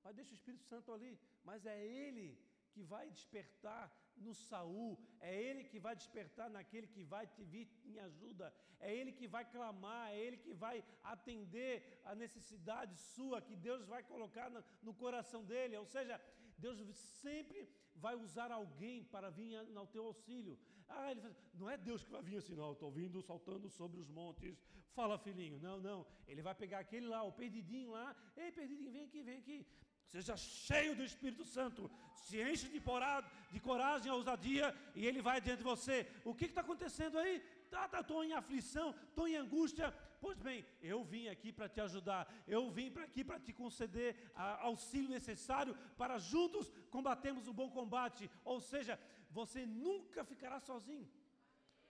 Mas 0.04 0.16
deixa 0.16 0.32
o 0.32 0.36
Espírito 0.36 0.64
Santo 0.66 0.92
ali. 0.92 1.20
Mas 1.44 1.66
é 1.66 1.86
Ele 1.86 2.38
que 2.76 2.84
vai 2.94 3.06
despertar 3.18 3.84
no 4.26 4.34
Saul, 4.48 4.92
é 5.30 5.32
ele 5.48 5.64
que 5.72 5.80
vai 5.86 5.94
despertar 6.02 6.48
naquele 6.56 6.88
que 6.96 7.04
vai 7.14 7.26
te 7.34 7.44
vir 7.54 7.68
em 7.90 7.98
ajuda, 8.08 8.54
é 8.80 8.90
ele 9.00 9.12
que 9.20 9.28
vai 9.36 9.44
clamar, 9.56 10.06
é 10.12 10.20
ele 10.26 10.38
que 10.46 10.54
vai 10.66 10.78
atender 11.16 11.74
a 12.12 12.14
necessidade 12.24 12.96
sua 13.14 13.42
que 13.48 13.56
Deus 13.68 13.84
vai 13.94 14.02
colocar 14.14 14.50
no, 14.56 14.64
no 14.88 14.94
coração 14.94 15.44
dele. 15.52 15.76
Ou 15.84 15.88
seja, 15.96 16.16
Deus 16.58 16.78
sempre 17.24 17.60
vai 17.96 18.16
usar 18.26 18.52
alguém 18.52 19.04
para 19.14 19.30
vir 19.30 19.56
ao 19.76 19.88
teu 19.88 20.06
auxílio. 20.12 20.58
Ah, 20.88 21.12
ele 21.12 21.22
não 21.60 21.70
é 21.70 21.78
Deus 21.78 22.04
que 22.04 22.12
vai 22.12 22.22
vir 22.22 22.38
assim, 22.38 22.56
não, 22.56 22.74
estou 22.74 22.92
vindo 22.92 23.22
saltando 23.22 23.70
sobre 23.70 24.00
os 24.00 24.10
montes. 24.10 24.56
Fala, 24.94 25.18
filhinho. 25.18 25.60
Não, 25.60 25.78
não. 25.80 26.06
Ele 26.28 26.42
vai 26.42 26.56
pegar 26.56 26.80
aquele 26.80 27.08
lá, 27.08 27.22
o 27.24 27.32
perdidinho 27.32 27.92
lá. 27.92 28.16
Ei, 28.38 28.52
perdidinho, 28.52 28.92
vem 28.92 29.06
aqui, 29.06 29.24
vem 29.24 29.40
aqui. 29.40 29.66
Seja 30.08 30.36
cheio 30.38 30.96
do 30.96 31.04
Espírito 31.04 31.44
Santo, 31.44 31.90
se 32.14 32.42
enche 32.42 32.68
de, 32.70 32.80
porado, 32.80 33.30
de 33.52 33.60
coragem 33.60 34.12
ousadia, 34.12 34.76
e 34.96 35.06
Ele 35.06 35.22
vai 35.22 35.42
diante 35.42 35.60
de 35.60 35.64
você. 35.64 36.10
O 36.24 36.34
que 36.34 36.46
está 36.46 36.62
acontecendo 36.62 37.18
aí? 37.18 37.44
Estou 37.64 37.80
tá, 37.90 38.04
tá, 38.04 38.26
em 38.26 38.34
aflição, 38.34 38.96
estou 39.10 39.28
em 39.28 39.36
angústia. 39.36 39.92
Pois 40.22 40.40
bem, 40.40 40.66
eu 40.82 41.04
vim 41.04 41.28
aqui 41.28 41.52
para 41.52 41.68
te 41.68 41.82
ajudar, 41.82 42.32
eu 42.48 42.70
vim 42.72 42.90
para 42.90 43.04
aqui 43.04 43.24
para 43.24 43.40
te 43.40 43.52
conceder 43.52 44.32
auxílio 44.36 45.10
necessário 45.10 45.76
para 45.98 46.18
juntos 46.18 46.72
combatermos 46.90 47.48
o 47.48 47.54
bom 47.54 47.70
combate. 47.70 48.30
Ou 48.44 48.60
seja, 48.60 49.00
você 49.30 49.66
nunca 49.66 50.24
ficará 50.24 50.60
sozinho. 50.60 51.08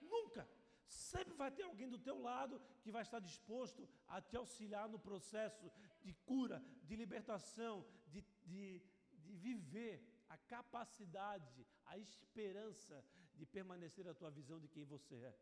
Nunca. 0.00 0.48
Sempre 0.88 1.34
vai 1.34 1.50
ter 1.50 1.64
alguém 1.64 1.88
do 1.88 1.98
teu 1.98 2.20
lado 2.20 2.60
que 2.82 2.92
vai 2.92 3.02
estar 3.02 3.20
disposto 3.20 3.88
a 4.08 4.20
te 4.20 4.36
auxiliar 4.36 4.88
no 4.88 4.98
processo 4.98 5.70
de 6.02 6.12
cura, 6.24 6.62
de 6.84 6.94
libertação, 6.94 7.84
de, 8.06 8.24
de, 8.44 8.82
de 9.12 9.34
viver 9.36 9.94
a 10.28 10.36
capacidade, 10.38 11.66
a 11.86 11.98
esperança 11.98 13.04
de 13.34 13.44
permanecer 13.46 14.06
a 14.08 14.14
tua 14.14 14.30
visão 14.30 14.58
de 14.58 14.68
quem 14.68 14.84
você 14.84 15.14
é, 15.14 15.38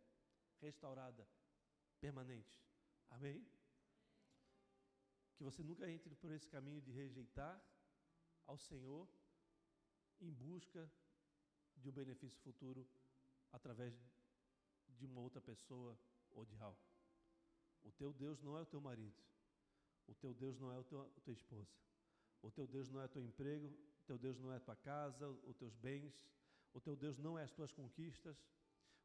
restaurada, 0.61 1.27
permanente. 2.01 2.63
Amém? 3.11 3.47
Que 5.37 5.45
você 5.45 5.63
nunca 5.63 5.91
entre 5.91 6.15
por 6.15 6.31
esse 6.33 6.49
caminho 6.49 6.81
de 6.81 6.93
rejeitar 6.93 7.63
ao 8.47 8.59
Senhor 8.59 9.09
em 10.21 10.33
busca 10.33 10.91
de 11.77 11.89
um 11.89 11.93
benefício 11.93 12.41
futuro 12.41 12.87
através 13.53 13.95
de 14.89 15.07
uma 15.07 15.21
outra 15.21 15.41
pessoa 15.41 15.99
ou 16.31 16.45
de 16.45 16.57
algo. 16.61 16.79
O 17.83 17.93
teu 17.93 18.13
Deus 18.13 18.41
não 18.43 18.57
é 18.57 18.63
o 18.63 18.67
teu 18.67 18.81
marido. 18.81 19.23
O 20.07 20.15
teu 20.15 20.35
Deus 20.35 20.59
não 20.59 20.73
é 20.73 20.79
o 20.79 20.85
teu, 20.85 21.03
a 21.03 21.21
tua 21.21 21.33
esposa. 21.33 21.71
O 22.47 22.51
teu 22.51 22.67
Deus 22.67 22.91
não 22.91 23.01
é 23.01 23.07
o 23.07 23.09
teu 23.09 23.25
emprego. 23.25 23.69
O 24.03 24.05
teu 24.07 24.19
Deus 24.19 24.39
não 24.39 24.53
é 24.53 24.59
tua 24.59 24.77
casa, 24.77 25.27
os 25.51 25.57
teus 25.57 25.75
bens. 25.75 26.15
O 26.75 26.81
teu 26.81 26.95
Deus 26.95 27.19
não 27.19 27.39
é 27.39 27.43
as 27.43 27.53
tuas 27.53 27.73
conquistas. 27.73 28.37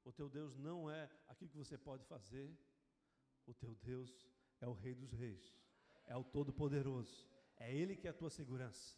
O 0.03 0.11
teu 0.11 0.29
Deus 0.29 0.57
não 0.57 0.91
é 0.91 1.09
aquilo 1.27 1.49
que 1.49 1.57
você 1.57 1.77
pode 1.77 2.03
fazer. 2.05 2.47
O 3.47 3.53
teu 3.53 3.73
Deus 3.75 4.11
é 4.59 4.67
o 4.67 4.73
Rei 4.73 4.93
dos 4.93 5.11
Reis. 5.13 5.55
É 6.05 6.15
o 6.17 6.23
Todo-Poderoso. 6.23 7.27
É 7.57 7.73
Ele 7.73 7.95
que 7.95 8.07
é 8.07 8.11
a 8.11 8.19
tua 8.21 8.29
segurança. 8.29 8.97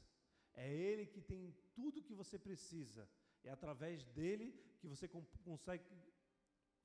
É 0.53 0.67
Ele 0.73 1.05
que 1.05 1.21
tem 1.21 1.55
tudo 1.75 2.01
que 2.01 2.13
você 2.13 2.39
precisa. 2.39 3.07
É 3.43 3.51
através 3.51 4.05
dele 4.05 4.51
que 4.79 4.87
você 4.87 5.07
consegue 5.07 5.83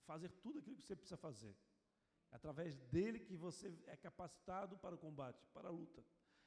fazer 0.05 0.29
tudo 0.43 0.59
aquilo 0.59 0.77
que 0.77 0.83
você 0.83 0.97
precisa 0.97 1.17
fazer. 1.17 1.57
É 2.31 2.37
através 2.37 2.79
dele 2.93 3.19
que 3.19 3.35
você 3.35 3.75
é 3.87 3.97
capacitado 3.97 4.77
para 4.79 4.95
o 4.95 4.99
combate, 4.99 5.47
para 5.55 5.69
a 5.69 5.73
luta. 5.73 6.05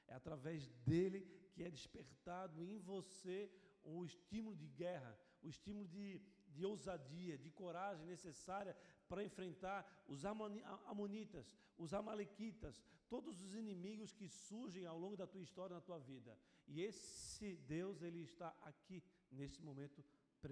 É 0.10 0.14
através 0.16 0.68
dele 0.89 1.20
que 1.53 1.64
é 1.64 1.70
despertado 1.78 2.64
em 2.64 2.78
você 2.80 3.38
o 3.84 4.03
estímulo 4.03 4.55
de 4.55 4.68
guerra, 4.68 5.12
o 5.41 5.47
estímulo 5.47 5.88
de, 5.88 6.22
de 6.55 6.66
ousadia, 6.66 7.38
de 7.38 7.49
coragem 7.51 8.05
necessária 8.05 8.76
para 9.07 9.24
enfrentar 9.24 9.80
os 10.07 10.26
amonitas, 10.26 11.55
os 11.78 11.93
amalequitas, 11.93 12.84
todos 13.07 13.41
os 13.41 13.53
inimigos 13.55 14.14
que 14.14 14.28
surgem 14.28 14.86
ao 14.86 14.99
longo 14.99 15.18
da 15.18 15.28
tua 15.28 15.41
história, 15.41 15.76
na 15.76 15.82
tua 15.82 15.99
vida. 15.99 16.38
E 16.68 16.82
esse 16.82 17.55
Deus, 17.76 18.01
ele 18.01 18.22
está 18.22 18.49
aqui 18.62 19.03
nesse 19.32 19.62
momento 19.62 20.03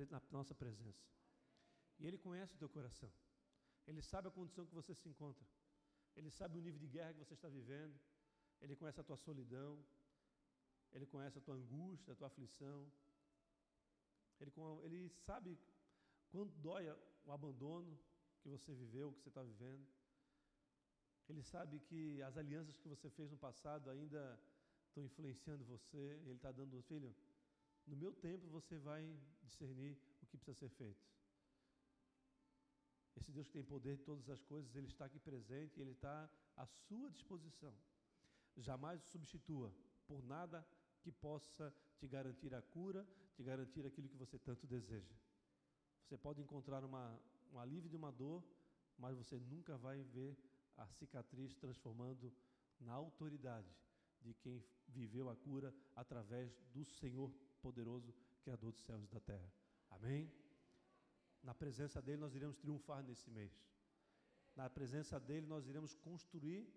na 0.10 0.22
nossa 0.32 0.54
presença. 0.56 1.06
E 2.00 2.06
ele 2.08 2.18
conhece 2.18 2.56
o 2.56 2.58
teu 2.58 2.70
coração. 2.70 3.12
Ele 3.86 4.02
sabe 4.02 4.28
a 4.28 4.32
condição 4.32 4.66
que 4.66 4.74
você 4.74 4.94
se 4.94 5.08
encontra. 5.08 5.46
Ele 6.16 6.30
sabe 6.30 6.58
o 6.58 6.62
nível 6.62 6.80
de 6.80 6.88
guerra 6.88 7.14
que 7.14 7.20
você 7.20 7.36
está 7.36 7.48
vivendo. 7.48 7.98
Ele 8.62 8.76
conhece 8.76 9.00
a 9.00 9.04
tua 9.04 9.18
solidão. 9.18 9.84
Ele 10.94 11.06
conhece 11.06 11.38
a 11.38 11.42
tua 11.42 11.56
angústia, 11.56 12.14
a 12.14 12.16
tua 12.16 12.28
aflição. 12.28 12.92
Ele, 14.40 14.52
ele 14.84 15.10
sabe 15.10 15.58
quando 16.32 16.52
dói 16.62 16.90
o 17.26 17.32
abandono 17.32 17.98
que 18.42 18.50
você 18.50 18.74
viveu, 18.74 19.12
que 19.14 19.22
você 19.22 19.30
está 19.30 19.44
vivendo. 19.44 19.86
Ele 21.30 21.44
sabe 21.44 21.80
que 21.80 22.22
as 22.22 22.38
alianças 22.38 22.78
que 22.78 22.88
você 22.88 23.10
fez 23.10 23.30
no 23.30 23.38
passado 23.38 23.90
ainda 23.90 24.40
estão 24.88 25.04
influenciando 25.04 25.64
você. 25.66 26.20
Ele 26.26 26.36
está 26.36 26.52
dando, 26.52 26.82
filho, 26.84 27.14
no 27.86 27.96
meu 27.96 28.14
tempo 28.14 28.48
você 28.48 28.78
vai 28.78 29.04
discernir 29.44 29.98
o 30.22 30.26
que 30.26 30.38
precisa 30.38 30.58
ser 30.58 30.70
feito. 30.70 31.06
Esse 33.16 33.32
Deus 33.32 33.48
que 33.48 33.54
tem 33.54 33.64
poder 33.64 33.98
de 33.98 34.04
todas 34.04 34.30
as 34.30 34.44
coisas, 34.44 34.76
Ele 34.76 34.88
está 34.88 35.06
aqui 35.06 35.20
presente 35.20 35.78
e 35.78 35.82
Ele 35.82 35.92
está 35.92 36.30
à 36.56 36.66
sua 36.66 37.10
disposição. 37.12 37.76
Jamais 38.58 39.02
o 39.02 39.06
substitua 39.06 39.74
por 40.08 40.24
nada 40.24 40.66
que 41.02 41.12
possa 41.12 41.74
te 41.98 42.08
garantir 42.08 42.54
a 42.54 42.62
cura, 42.62 43.08
te 43.36 43.44
garantir 43.44 43.86
aquilo 43.86 44.10
que 44.10 44.18
você 44.18 44.38
tanto 44.40 44.66
deseja. 44.66 45.16
Você 46.04 46.18
pode 46.18 46.42
encontrar 46.42 46.84
uma, 46.84 47.20
um 47.52 47.60
alívio 47.60 47.90
de 47.90 47.96
uma 47.96 48.12
dor, 48.12 48.44
mas 48.98 49.16
você 49.16 49.38
nunca 49.38 49.78
vai 49.78 50.04
ver 50.04 50.38
a 50.76 50.88
cicatriz 50.88 51.56
transformando 51.56 52.34
na 52.80 52.94
autoridade 52.94 53.76
de 54.22 54.34
quem 54.34 54.64
viveu 54.88 55.30
a 55.30 55.36
cura 55.36 55.74
através 55.96 56.60
do 56.74 56.84
Senhor 56.84 57.32
poderoso, 57.62 58.14
Criador 58.42 58.72
dos 58.72 58.84
céus 58.84 59.04
e 59.04 59.08
da 59.08 59.20
terra. 59.20 59.52
Amém? 59.90 60.32
Na 61.44 61.54
presença 61.54 62.02
dele 62.02 62.18
nós 62.18 62.36
iremos 62.36 62.58
triunfar 62.58 63.04
nesse 63.04 63.30
mês. 63.30 63.52
Na 64.56 64.70
presença 64.70 65.20
dele 65.20 65.46
nós 65.46 65.68
iremos 65.68 65.94
construir 65.94 66.68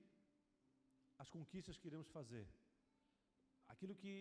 as 1.22 1.28
conquistas 1.36 1.76
que 1.78 1.88
iremos 1.90 2.08
fazer. 2.18 2.46
Aquilo 3.72 3.94
que 4.02 4.12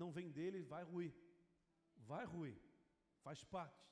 não 0.00 0.10
vem 0.16 0.28
dele 0.36 0.60
vai 0.62 0.82
ruir. 0.92 1.12
Vai 2.10 2.24
ruir. 2.24 2.56
Faz 3.24 3.42
parte. 3.56 3.84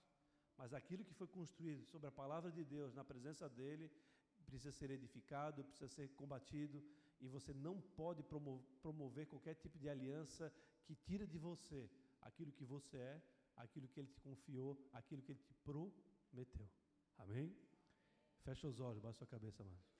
Mas 0.57 0.72
aquilo 0.72 1.05
que 1.05 1.18
foi 1.20 1.26
construído 1.26 1.84
sobre 1.92 2.07
a 2.09 2.16
palavra 2.20 2.50
de 2.59 2.64
Deus, 2.64 2.94
na 2.94 3.05
presença 3.12 3.48
dele, 3.48 3.90
precisa 4.36 4.70
ser 4.70 4.90
edificado, 4.90 5.64
precisa 5.64 5.88
ser 5.88 6.09
combatido, 6.20 6.78
e 7.20 7.26
você 7.26 7.52
não 7.52 7.80
pode 8.00 8.22
promover 8.82 9.26
qualquer 9.26 9.55
tipo 9.55 9.76
de 9.78 9.88
aliança 9.88 10.52
que 10.84 10.94
tira 10.94 11.26
de 11.26 11.38
você 11.38 11.90
aquilo 12.20 12.52
que 12.52 12.64
você 12.64 12.96
é, 12.96 13.22
aquilo 13.57 13.88
que 13.88 13.98
ele 14.00 14.09
te 14.09 14.20
confiou, 14.20 14.70
aquilo 14.92 15.22
que 15.22 15.32
ele 15.32 15.42
te 15.48 15.55
prometeu. 15.68 16.68
Amém? 17.18 17.57
Fecha 18.44 18.68
os 18.68 18.78
olhos, 18.78 19.00
baixa 19.00 19.18
sua 19.18 19.26
cabeça, 19.26 19.64
mano. 19.64 19.93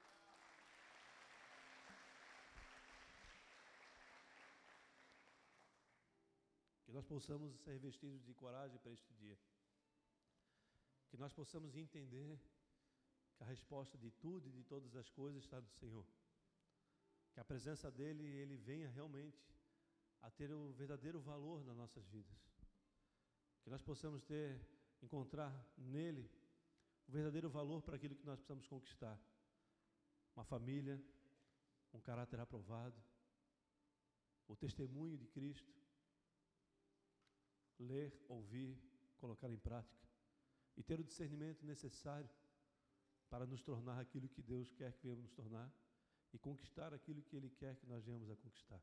Nós 6.95 7.05
possamos 7.05 7.59
ser 7.61 7.73
revestidos 7.73 8.25
de 8.25 8.33
coragem 8.33 8.79
para 8.79 8.93
este 8.93 9.13
dia. 9.15 9.37
Que 11.09 11.17
nós 11.17 11.33
possamos 11.33 11.77
entender 11.77 12.41
que 13.37 13.43
a 13.43 13.47
resposta 13.47 13.99
de 13.99 14.11
tudo 14.13 14.49
e 14.49 14.53
de 14.53 14.63
todas 14.63 14.95
as 14.95 15.11
coisas 15.11 15.43
está 15.43 15.61
no 15.61 15.71
Senhor. 15.73 16.07
Que 17.33 17.41
a 17.41 17.45
presença 17.45 17.91
dEle, 17.91 18.25
Ele 18.25 18.57
venha 18.57 18.89
realmente 18.89 19.45
a 20.23 20.31
ter 20.31 20.53
o 20.53 20.73
verdadeiro 20.73 21.21
valor 21.21 21.65
nas 21.65 21.77
nossas 21.77 22.07
vidas. 22.07 22.39
Que 23.65 23.71
nós 23.71 23.83
possamos 23.83 24.23
ter, 24.23 24.61
encontrar 25.03 25.53
nele 25.77 26.31
o 27.09 27.13
verdadeiro 27.13 27.51
valor 27.51 27.83
para 27.83 27.97
aquilo 27.97 28.15
que 28.15 28.25
nós 28.25 28.39
precisamos 28.39 28.69
conquistar. 28.69 29.21
Uma 30.37 30.45
família, 30.45 31.03
um 31.93 32.01
caráter 32.01 32.39
aprovado, 32.39 33.03
o 34.47 34.55
testemunho 34.55 35.17
de 35.19 35.27
Cristo, 35.27 35.84
ler, 37.79 38.13
ouvir, 38.29 38.79
colocar 39.19 39.51
em 39.51 39.59
prática 39.59 40.09
e 40.77 40.83
ter 40.83 41.01
o 41.01 41.05
discernimento 41.05 41.65
necessário 41.65 42.29
para 43.29 43.47
nos 43.47 43.63
tornar 43.63 43.99
aquilo 44.01 44.29
que 44.29 44.43
Deus 44.43 44.73
quer 44.73 44.93
que 44.93 45.03
venhamos 45.03 45.25
nos 45.25 45.33
tornar 45.33 45.73
e 46.33 46.39
conquistar 46.39 46.93
aquilo 46.93 47.23
que 47.23 47.37
Ele 47.37 47.51
quer 47.51 47.77
que 47.77 47.87
nós 47.87 48.05
venhamos 48.05 48.31
a 48.31 48.37
conquistar. 48.37 48.81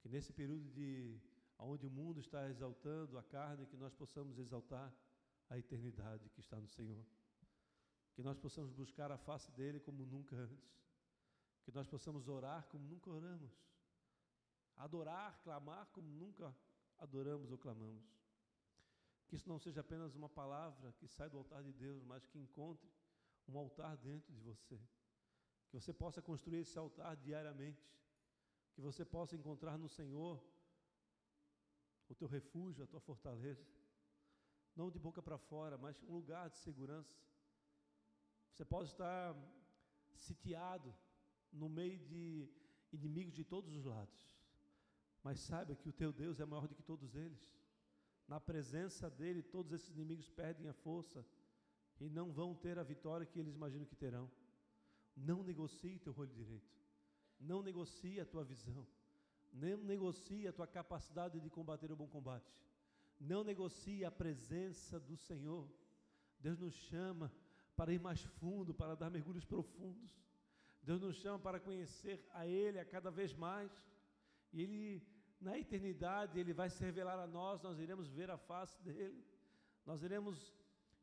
Que 0.00 0.08
nesse 0.08 0.32
período 0.32 0.68
de 0.70 1.20
onde 1.58 1.86
o 1.86 1.90
mundo 1.90 2.20
está 2.20 2.48
exaltando 2.48 3.18
a 3.18 3.22
carne, 3.22 3.66
que 3.66 3.76
nós 3.76 3.92
possamos 3.94 4.38
exaltar 4.38 4.92
a 5.50 5.58
eternidade 5.58 6.30
que 6.30 6.40
está 6.40 6.58
no 6.58 6.68
Senhor. 6.68 7.04
Que 8.14 8.22
nós 8.22 8.38
possamos 8.38 8.72
buscar 8.72 9.10
a 9.12 9.18
face 9.18 9.50
dele 9.52 9.78
como 9.78 10.06
nunca 10.06 10.36
antes. 10.36 10.74
Que 11.64 11.72
nós 11.72 11.86
possamos 11.86 12.28
orar 12.28 12.66
como 12.68 12.86
nunca 12.86 13.10
oramos. 13.10 13.52
Adorar, 14.76 15.38
clamar 15.42 15.86
como 15.88 16.08
nunca 16.08 16.54
adoramos 17.00 17.50
ou 17.50 17.58
clamamos. 17.58 18.04
Que 19.26 19.36
isso 19.36 19.48
não 19.48 19.58
seja 19.58 19.80
apenas 19.80 20.14
uma 20.14 20.28
palavra 20.28 20.92
que 20.92 21.06
sai 21.06 21.28
do 21.30 21.38
altar 21.38 21.62
de 21.62 21.72
Deus, 21.72 22.02
mas 22.04 22.26
que 22.26 22.38
encontre 22.38 22.90
um 23.48 23.56
altar 23.58 23.96
dentro 23.96 24.32
de 24.32 24.40
você. 24.40 24.78
Que 25.68 25.74
você 25.78 25.92
possa 25.92 26.20
construir 26.20 26.60
esse 26.60 26.78
altar 26.78 27.16
diariamente. 27.16 27.88
Que 28.74 28.80
você 28.80 29.04
possa 29.04 29.36
encontrar 29.36 29.78
no 29.78 29.88
Senhor 29.88 30.42
o 32.08 32.14
teu 32.14 32.26
refúgio, 32.26 32.84
a 32.84 32.86
tua 32.86 33.00
fortaleza. 33.00 33.64
Não 34.74 34.90
de 34.90 34.98
boca 34.98 35.22
para 35.22 35.38
fora, 35.38 35.78
mas 35.78 36.02
um 36.02 36.14
lugar 36.14 36.48
de 36.50 36.58
segurança. 36.58 37.16
Você 38.52 38.64
pode 38.64 38.90
estar 38.90 39.36
sitiado 40.14 40.94
no 41.52 41.68
meio 41.68 41.98
de 41.98 42.48
inimigos 42.92 43.34
de 43.34 43.44
todos 43.44 43.74
os 43.74 43.84
lados. 43.84 44.39
Mas 45.22 45.40
saiba 45.40 45.74
que 45.74 45.88
o 45.88 45.92
teu 45.92 46.12
Deus 46.12 46.40
é 46.40 46.44
maior 46.44 46.66
do 46.66 46.74
que 46.74 46.82
todos 46.82 47.14
eles. 47.14 47.52
Na 48.26 48.40
presença 48.40 49.10
dele, 49.10 49.42
todos 49.42 49.72
esses 49.72 49.90
inimigos 49.90 50.28
perdem 50.28 50.68
a 50.68 50.72
força 50.72 51.26
e 52.00 52.08
não 52.08 52.32
vão 52.32 52.54
ter 52.54 52.78
a 52.78 52.82
vitória 52.82 53.26
que 53.26 53.38
eles 53.38 53.54
imaginam 53.54 53.84
que 53.84 53.96
terão. 53.96 54.30
Não 55.16 55.42
negocie 55.42 55.98
teu 55.98 56.14
olho 56.16 56.32
direito. 56.32 56.72
Não 57.38 57.62
negocie 57.62 58.20
a 58.20 58.24
tua 58.24 58.44
visão. 58.44 58.86
Não 59.52 59.78
negocie 59.78 60.46
a 60.46 60.52
tua 60.52 60.66
capacidade 60.66 61.40
de 61.40 61.50
combater 61.50 61.90
o 61.90 61.96
bom 61.96 62.06
combate. 62.06 62.50
Não 63.18 63.42
negocie 63.44 64.04
a 64.04 64.10
presença 64.10 64.98
do 64.98 65.16
Senhor. 65.16 65.68
Deus 66.38 66.58
nos 66.58 66.74
chama 66.74 67.30
para 67.76 67.92
ir 67.92 68.00
mais 68.00 68.22
fundo, 68.22 68.72
para 68.72 68.94
dar 68.94 69.10
mergulhos 69.10 69.44
profundos. 69.44 70.10
Deus 70.82 71.00
nos 71.00 71.16
chama 71.16 71.38
para 71.38 71.60
conhecer 71.60 72.24
a 72.32 72.46
Ele 72.46 72.78
a 72.78 72.84
cada 72.84 73.10
vez 73.10 73.34
mais. 73.34 73.70
E 74.52 74.62
Ele, 74.62 75.06
na 75.40 75.58
eternidade, 75.58 76.38
Ele 76.38 76.52
vai 76.52 76.68
se 76.70 76.82
revelar 76.84 77.18
a 77.18 77.26
nós, 77.26 77.62
nós 77.62 77.78
iremos 77.78 78.08
ver 78.08 78.30
a 78.30 78.38
face 78.38 78.80
dEle. 78.82 79.24
Nós 79.84 80.02
iremos 80.02 80.54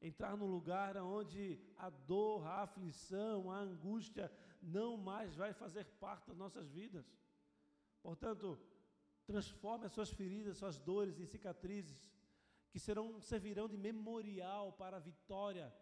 entrar 0.01 0.37
num 0.37 0.45
lugar 0.45 0.95
onde 0.97 1.59
a 1.77 1.89
dor, 1.89 2.45
a 2.45 2.61
aflição, 2.63 3.51
a 3.51 3.59
angústia 3.59 4.31
não 4.61 4.97
mais 4.97 5.35
vai 5.35 5.53
fazer 5.53 5.85
parte 5.99 6.27
das 6.27 6.37
nossas 6.37 6.69
vidas. 6.69 7.05
Portanto, 8.01 8.59
transforme 9.25 9.85
as 9.85 9.91
suas 9.91 10.11
feridas, 10.11 10.57
suas 10.57 10.77
dores 10.77 11.19
em 11.19 11.25
cicatrizes, 11.25 12.11
que 12.69 12.79
serão, 12.79 13.19
servirão 13.19 13.67
de 13.67 13.77
memorial 13.77 14.73
para 14.73 14.97
a 14.97 14.99
vitória, 14.99 15.73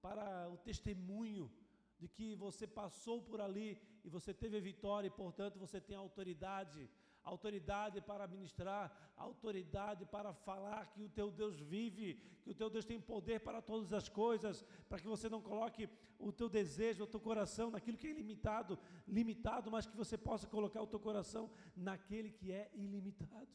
para 0.00 0.48
o 0.50 0.56
testemunho 0.58 1.50
de 1.98 2.08
que 2.08 2.34
você 2.34 2.66
passou 2.66 3.22
por 3.22 3.40
ali 3.40 3.80
e 4.04 4.08
você 4.08 4.32
teve 4.34 4.60
vitória 4.60 5.08
e, 5.08 5.10
portanto, 5.10 5.58
você 5.58 5.80
tem 5.80 5.96
autoridade 5.96 6.88
autoridade 7.24 8.00
para 8.02 8.26
ministrar, 8.28 9.12
autoridade 9.16 10.04
para 10.04 10.32
falar 10.32 10.86
que 10.92 11.02
o 11.02 11.08
teu 11.08 11.30
Deus 11.30 11.58
vive, 11.58 12.20
que 12.42 12.50
o 12.50 12.54
teu 12.54 12.68
Deus 12.68 12.84
tem 12.84 13.00
poder 13.00 13.40
para 13.40 13.62
todas 13.62 13.92
as 13.92 14.08
coisas, 14.08 14.62
para 14.88 14.98
que 14.98 15.08
você 15.08 15.28
não 15.28 15.40
coloque 15.40 15.88
o 16.18 16.30
teu 16.30 16.48
desejo, 16.48 17.04
o 17.04 17.06
teu 17.06 17.18
coração 17.18 17.70
naquilo 17.70 17.96
que 17.96 18.06
é 18.06 18.10
ilimitado, 18.10 18.78
limitado, 19.08 19.70
mas 19.70 19.86
que 19.86 19.96
você 19.96 20.18
possa 20.18 20.46
colocar 20.46 20.82
o 20.82 20.86
teu 20.86 21.00
coração 21.00 21.50
naquele 21.74 22.30
que 22.30 22.52
é 22.52 22.70
ilimitado. 22.74 23.48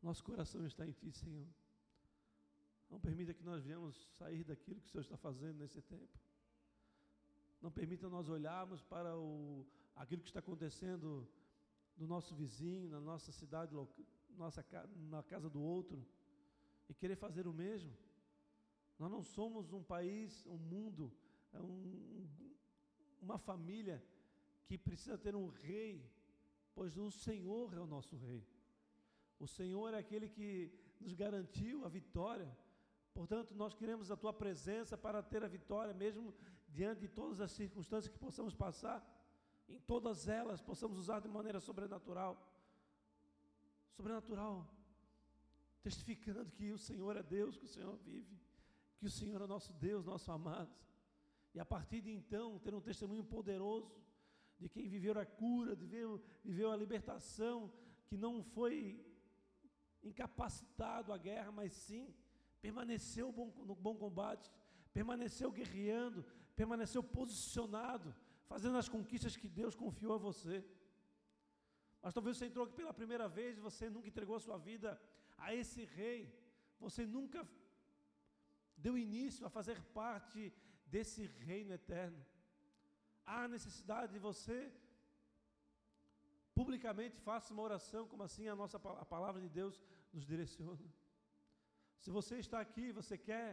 Nosso 0.00 0.24
coração 0.24 0.66
está 0.66 0.86
em 0.86 0.92
Ti, 0.92 1.12
Senhor. 1.12 1.46
Não 2.90 2.98
permita 2.98 3.32
que 3.32 3.44
nós 3.44 3.62
venhamos 3.62 3.96
sair 4.18 4.42
daquilo 4.44 4.80
que 4.80 4.86
o 4.86 4.90
Senhor 4.90 5.02
está 5.02 5.16
fazendo 5.16 5.58
nesse 5.58 5.80
tempo. 5.82 6.18
Não 7.62 7.70
permita 7.70 8.08
nós 8.08 8.28
olharmos 8.28 8.82
para 8.82 9.16
o, 9.16 9.64
aquilo 9.94 10.22
que 10.22 10.28
está 10.28 10.40
acontecendo 10.40 11.28
no 11.96 12.06
nosso 12.06 12.34
vizinho, 12.34 12.90
na 12.90 13.00
nossa 13.00 13.30
cidade, 13.30 13.72
nossa, 14.36 14.66
na 15.08 15.22
casa 15.22 15.48
do 15.48 15.62
outro, 15.62 16.04
e 16.88 16.94
querer 16.94 17.16
fazer 17.16 17.46
o 17.46 17.52
mesmo. 17.52 17.96
Nós 18.98 19.10
não 19.10 19.22
somos 19.22 19.72
um 19.72 19.82
país, 19.82 20.44
um 20.46 20.56
mundo, 20.56 21.12
é 21.52 21.60
um, 21.60 22.28
uma 23.20 23.38
família 23.38 24.02
que 24.66 24.76
precisa 24.76 25.16
ter 25.16 25.34
um 25.36 25.46
rei, 25.48 26.04
pois 26.74 26.96
o 26.96 27.10
Senhor 27.10 27.72
é 27.74 27.80
o 27.80 27.86
nosso 27.86 28.16
rei. 28.16 28.44
O 29.38 29.46
Senhor 29.46 29.94
é 29.94 29.98
aquele 29.98 30.28
que 30.28 30.72
nos 31.00 31.14
garantiu 31.14 31.84
a 31.84 31.88
vitória. 31.88 32.50
Portanto, 33.12 33.54
nós 33.54 33.74
queremos 33.74 34.10
a 34.10 34.16
tua 34.16 34.32
presença 34.32 34.96
para 34.96 35.22
ter 35.22 35.44
a 35.44 35.48
vitória, 35.48 35.92
mesmo 35.92 36.34
diante 36.72 37.00
de 37.00 37.08
todas 37.08 37.40
as 37.40 37.52
circunstâncias 37.52 38.12
que 38.12 38.18
possamos 38.18 38.54
passar, 38.54 39.00
em 39.68 39.78
todas 39.80 40.28
elas 40.28 40.60
possamos 40.60 40.98
usar 40.98 41.20
de 41.20 41.28
maneira 41.28 41.60
sobrenatural. 41.60 42.34
Sobrenatural, 43.96 44.66
testificando 45.82 46.50
que 46.50 46.72
o 46.72 46.78
Senhor 46.78 47.16
é 47.16 47.22
Deus, 47.22 47.56
que 47.56 47.64
o 47.64 47.74
Senhor 47.76 47.96
vive, 47.98 48.40
que 48.98 49.06
o 49.06 49.10
Senhor 49.10 49.40
é 49.42 49.46
nosso 49.46 49.72
Deus, 49.74 50.04
nosso 50.04 50.30
amado. 50.32 50.72
E 51.54 51.60
a 51.60 51.64
partir 51.64 52.00
de 52.00 52.10
então, 52.10 52.58
ter 52.58 52.74
um 52.74 52.80
testemunho 52.80 53.24
poderoso 53.24 53.94
de 54.58 54.68
quem 54.68 54.88
viveu 54.88 55.18
a 55.18 55.26
cura, 55.26 55.74
viveu, 55.74 56.22
viveu 56.42 56.70
a 56.70 56.76
libertação, 56.76 57.72
que 58.06 58.16
não 58.16 58.42
foi 58.42 59.04
incapacitado 60.02 61.12
à 61.12 61.18
guerra, 61.18 61.52
mas 61.52 61.72
sim 61.72 62.14
permaneceu 62.60 63.32
no 63.32 63.74
bom 63.74 63.96
combate, 63.96 64.50
permaneceu 64.92 65.50
guerreando, 65.50 66.24
permaneceu 66.60 67.02
posicionado, 67.02 68.14
fazendo 68.46 68.76
as 68.78 68.88
conquistas 68.88 69.36
que 69.36 69.48
Deus 69.48 69.74
confiou 69.74 70.14
a 70.14 70.18
você. 70.18 70.64
Mas 72.02 72.14
talvez 72.14 72.36
você 72.36 72.46
entrou 72.46 72.64
aqui 72.64 72.74
pela 72.74 72.92
primeira 72.92 73.28
vez 73.28 73.58
você 73.58 73.88
nunca 73.88 74.08
entregou 74.08 74.36
a 74.36 74.40
sua 74.40 74.58
vida 74.58 75.00
a 75.38 75.54
esse 75.54 75.84
rei, 75.84 76.20
você 76.78 77.06
nunca 77.06 77.48
deu 78.76 78.98
início 78.98 79.46
a 79.46 79.50
fazer 79.50 79.80
parte 80.00 80.52
desse 80.86 81.26
reino 81.26 81.72
eterno. 81.72 82.20
Há 83.24 83.46
necessidade 83.46 84.12
de 84.12 84.18
você 84.18 84.72
publicamente 86.54 87.16
faça 87.18 87.52
uma 87.54 87.62
oração, 87.62 88.06
como 88.06 88.22
assim 88.22 88.46
a 88.48 88.56
nossa 88.56 88.76
a 88.76 89.04
palavra 89.04 89.40
de 89.40 89.48
Deus 89.48 89.80
nos 90.12 90.24
direciona. 90.26 90.86
Se 91.98 92.10
você 92.10 92.38
está 92.38 92.60
aqui, 92.60 92.92
você 92.92 93.16
quer, 93.16 93.50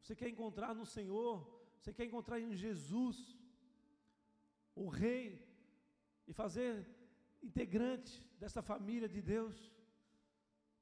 você 0.00 0.14
quer 0.14 0.28
encontrar 0.28 0.74
no 0.74 0.86
Senhor, 0.86 1.34
você 1.84 1.92
quer 1.92 2.06
encontrar 2.06 2.40
em 2.40 2.54
Jesus, 2.56 3.16
o 4.74 4.88
Rei, 4.88 5.46
e 6.26 6.32
fazer 6.32 6.88
integrante 7.42 8.26
dessa 8.38 8.62
família 8.62 9.06
de 9.06 9.20
Deus, 9.20 9.54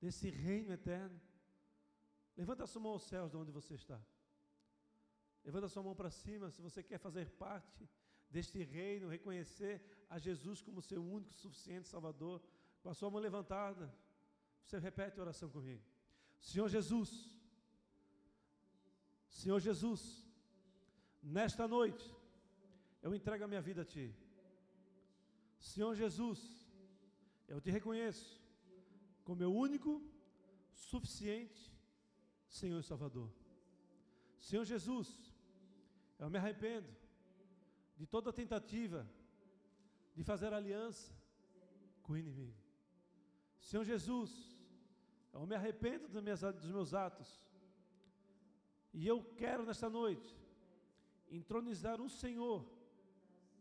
desse 0.01 0.31
reino 0.31 0.73
eterno. 0.73 1.21
Levanta 2.37 2.63
a 2.63 2.69
sua 2.69 2.81
mão 2.81 2.93
aos 2.93 3.03
céus 3.03 3.33
de 3.33 3.37
onde 3.37 3.51
você 3.51 3.75
está. 3.75 4.01
Levanta 5.43 5.67
a 5.67 5.69
sua 5.69 5.83
mão 5.83 5.97
para 6.01 6.09
cima 6.09 6.53
se 6.53 6.63
você 6.63 6.85
quer 6.85 6.99
fazer 6.99 7.29
parte 7.31 7.91
deste 8.31 8.63
reino, 8.63 9.09
reconhecer 9.09 9.83
a 10.09 10.21
Jesus 10.21 10.63
como 10.63 10.81
seu 10.81 11.03
único, 11.03 11.35
suficiente 11.35 11.89
Salvador. 11.89 12.41
Com 12.81 12.91
a 12.91 12.95
sua 12.95 13.11
mão 13.11 13.21
levantada, 13.21 13.93
você 14.63 14.79
repete 14.79 15.19
a 15.19 15.23
oração 15.23 15.51
comigo. 15.51 15.83
Senhor 16.39 16.69
Jesus, 16.69 17.11
Senhor 19.29 19.59
Jesus, 19.59 20.23
nesta 21.23 21.69
noite, 21.69 22.05
eu 23.03 23.15
entrego 23.15 23.45
a 23.45 23.49
minha 23.49 23.61
vida 23.61 23.83
a 23.83 23.85
Ti. 23.85 24.15
Senhor 25.59 25.95
Jesus, 25.95 26.41
eu 27.47 27.61
te 27.61 27.71
reconheço 27.71 28.41
como 29.25 29.39
meu 29.39 29.55
único, 29.55 30.03
suficiente 30.73 31.73
Senhor 32.49 32.81
e 32.81 32.83
Salvador. 32.83 33.31
Senhor 34.39 34.65
Jesus, 34.65 35.09
eu 36.19 36.29
me 36.29 36.39
arrependo 36.39 36.89
de 37.97 38.07
toda 38.07 38.33
tentativa 38.33 39.09
de 40.15 40.25
fazer 40.25 40.53
aliança 40.53 41.13
com 42.03 42.15
o 42.15 42.19
inimigo. 42.19 42.61
Senhor 43.61 43.85
Jesus, 43.85 44.31
eu 45.33 45.47
me 45.47 45.55
arrependo 45.55 46.09
dos 46.09 46.23
meus, 46.23 46.41
dos 46.41 46.71
meus 46.71 46.93
atos. 46.93 47.41
E 48.93 49.07
eu 49.07 49.23
quero 49.37 49.65
nesta 49.65 49.89
noite 49.89 50.42
entronizar 51.37 52.01
o 52.01 52.09
Senhor 52.09 52.65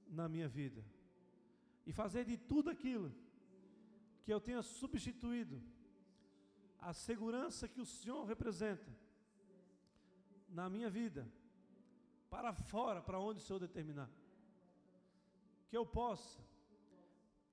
na 0.07 0.27
minha 0.27 0.47
vida 0.47 0.83
e 1.85 1.93
fazer 1.93 2.25
de 2.25 2.37
tudo 2.37 2.69
aquilo 2.69 3.13
que 4.23 4.31
eu 4.31 4.39
tenha 4.39 4.61
substituído 4.61 5.61
a 6.79 6.93
segurança 6.93 7.67
que 7.67 7.79
o 7.79 7.85
Senhor 7.85 8.23
representa 8.25 8.91
na 10.49 10.69
minha 10.69 10.89
vida 10.89 11.31
para 12.29 12.53
fora, 12.53 13.01
para 13.01 13.19
onde 13.19 13.39
o 13.39 13.43
Senhor 13.43 13.59
determinar. 13.59 14.09
Que 15.69 15.77
eu 15.77 15.85
possa 15.85 16.39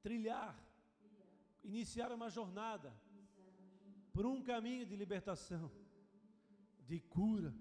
trilhar, 0.03 0.57
iniciar 1.62 2.11
uma 2.12 2.29
jornada 2.29 2.93
por 4.12 4.27
um 4.27 4.43
caminho 4.43 4.85
de 4.85 4.97
libertação, 4.97 5.71
de 6.87 6.99
cura, 7.01 7.55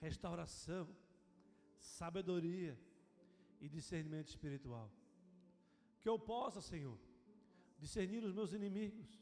restauração, 0.00 0.88
sabedoria 1.78 2.78
e 3.60 3.68
discernimento 3.68 4.28
espiritual. 4.28 4.90
Que 6.00 6.08
eu 6.08 6.18
possa, 6.18 6.60
Senhor, 6.60 6.98
discernir 7.78 8.22
os 8.24 8.32
meus 8.32 8.52
inimigos, 8.52 9.20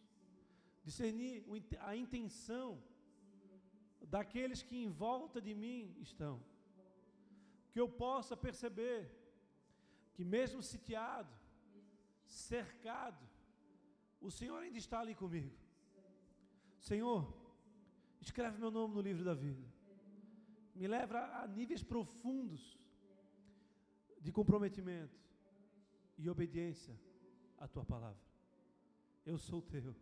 discernir 0.84 1.44
a 1.80 1.96
intenção 1.96 2.82
daqueles 4.02 4.62
que 4.62 4.76
em 4.76 4.88
volta 4.88 5.40
de 5.40 5.54
mim 5.54 5.96
estão. 6.00 6.42
Que 7.72 7.80
eu 7.80 7.88
possa 7.88 8.36
perceber 8.36 9.10
que, 10.14 10.24
mesmo 10.24 10.62
sitiado, 10.62 11.32
cercado, 12.24 13.22
o 14.20 14.30
Senhor 14.30 14.62
ainda 14.62 14.78
está 14.78 15.00
ali 15.00 15.14
comigo. 15.14 15.54
Senhor, 16.80 17.32
escreve 18.20 18.58
meu 18.58 18.70
nome 18.70 18.94
no 18.94 19.00
livro 19.00 19.24
da 19.24 19.34
vida. 19.34 19.75
Me 20.76 20.86
leva 20.86 21.20
a 21.40 21.46
níveis 21.46 21.82
profundos 21.82 22.78
de 24.20 24.30
comprometimento 24.30 25.18
e 26.18 26.28
obediência 26.28 26.94
à 27.58 27.66
tua 27.66 27.84
palavra. 27.84 28.20
Eu 29.24 29.38
sou 29.38 29.62
teu 29.62 29.94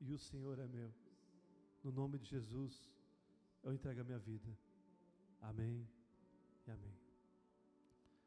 e 0.00 0.12
o 0.12 0.18
Senhor 0.18 0.58
é 0.58 0.66
meu. 0.66 0.92
No 1.82 1.90
nome 1.90 2.18
de 2.18 2.26
Jesus, 2.26 2.92
eu 3.62 3.72
entrego 3.72 4.02
a 4.02 4.04
minha 4.04 4.18
vida. 4.18 4.56
Amém. 5.40 5.88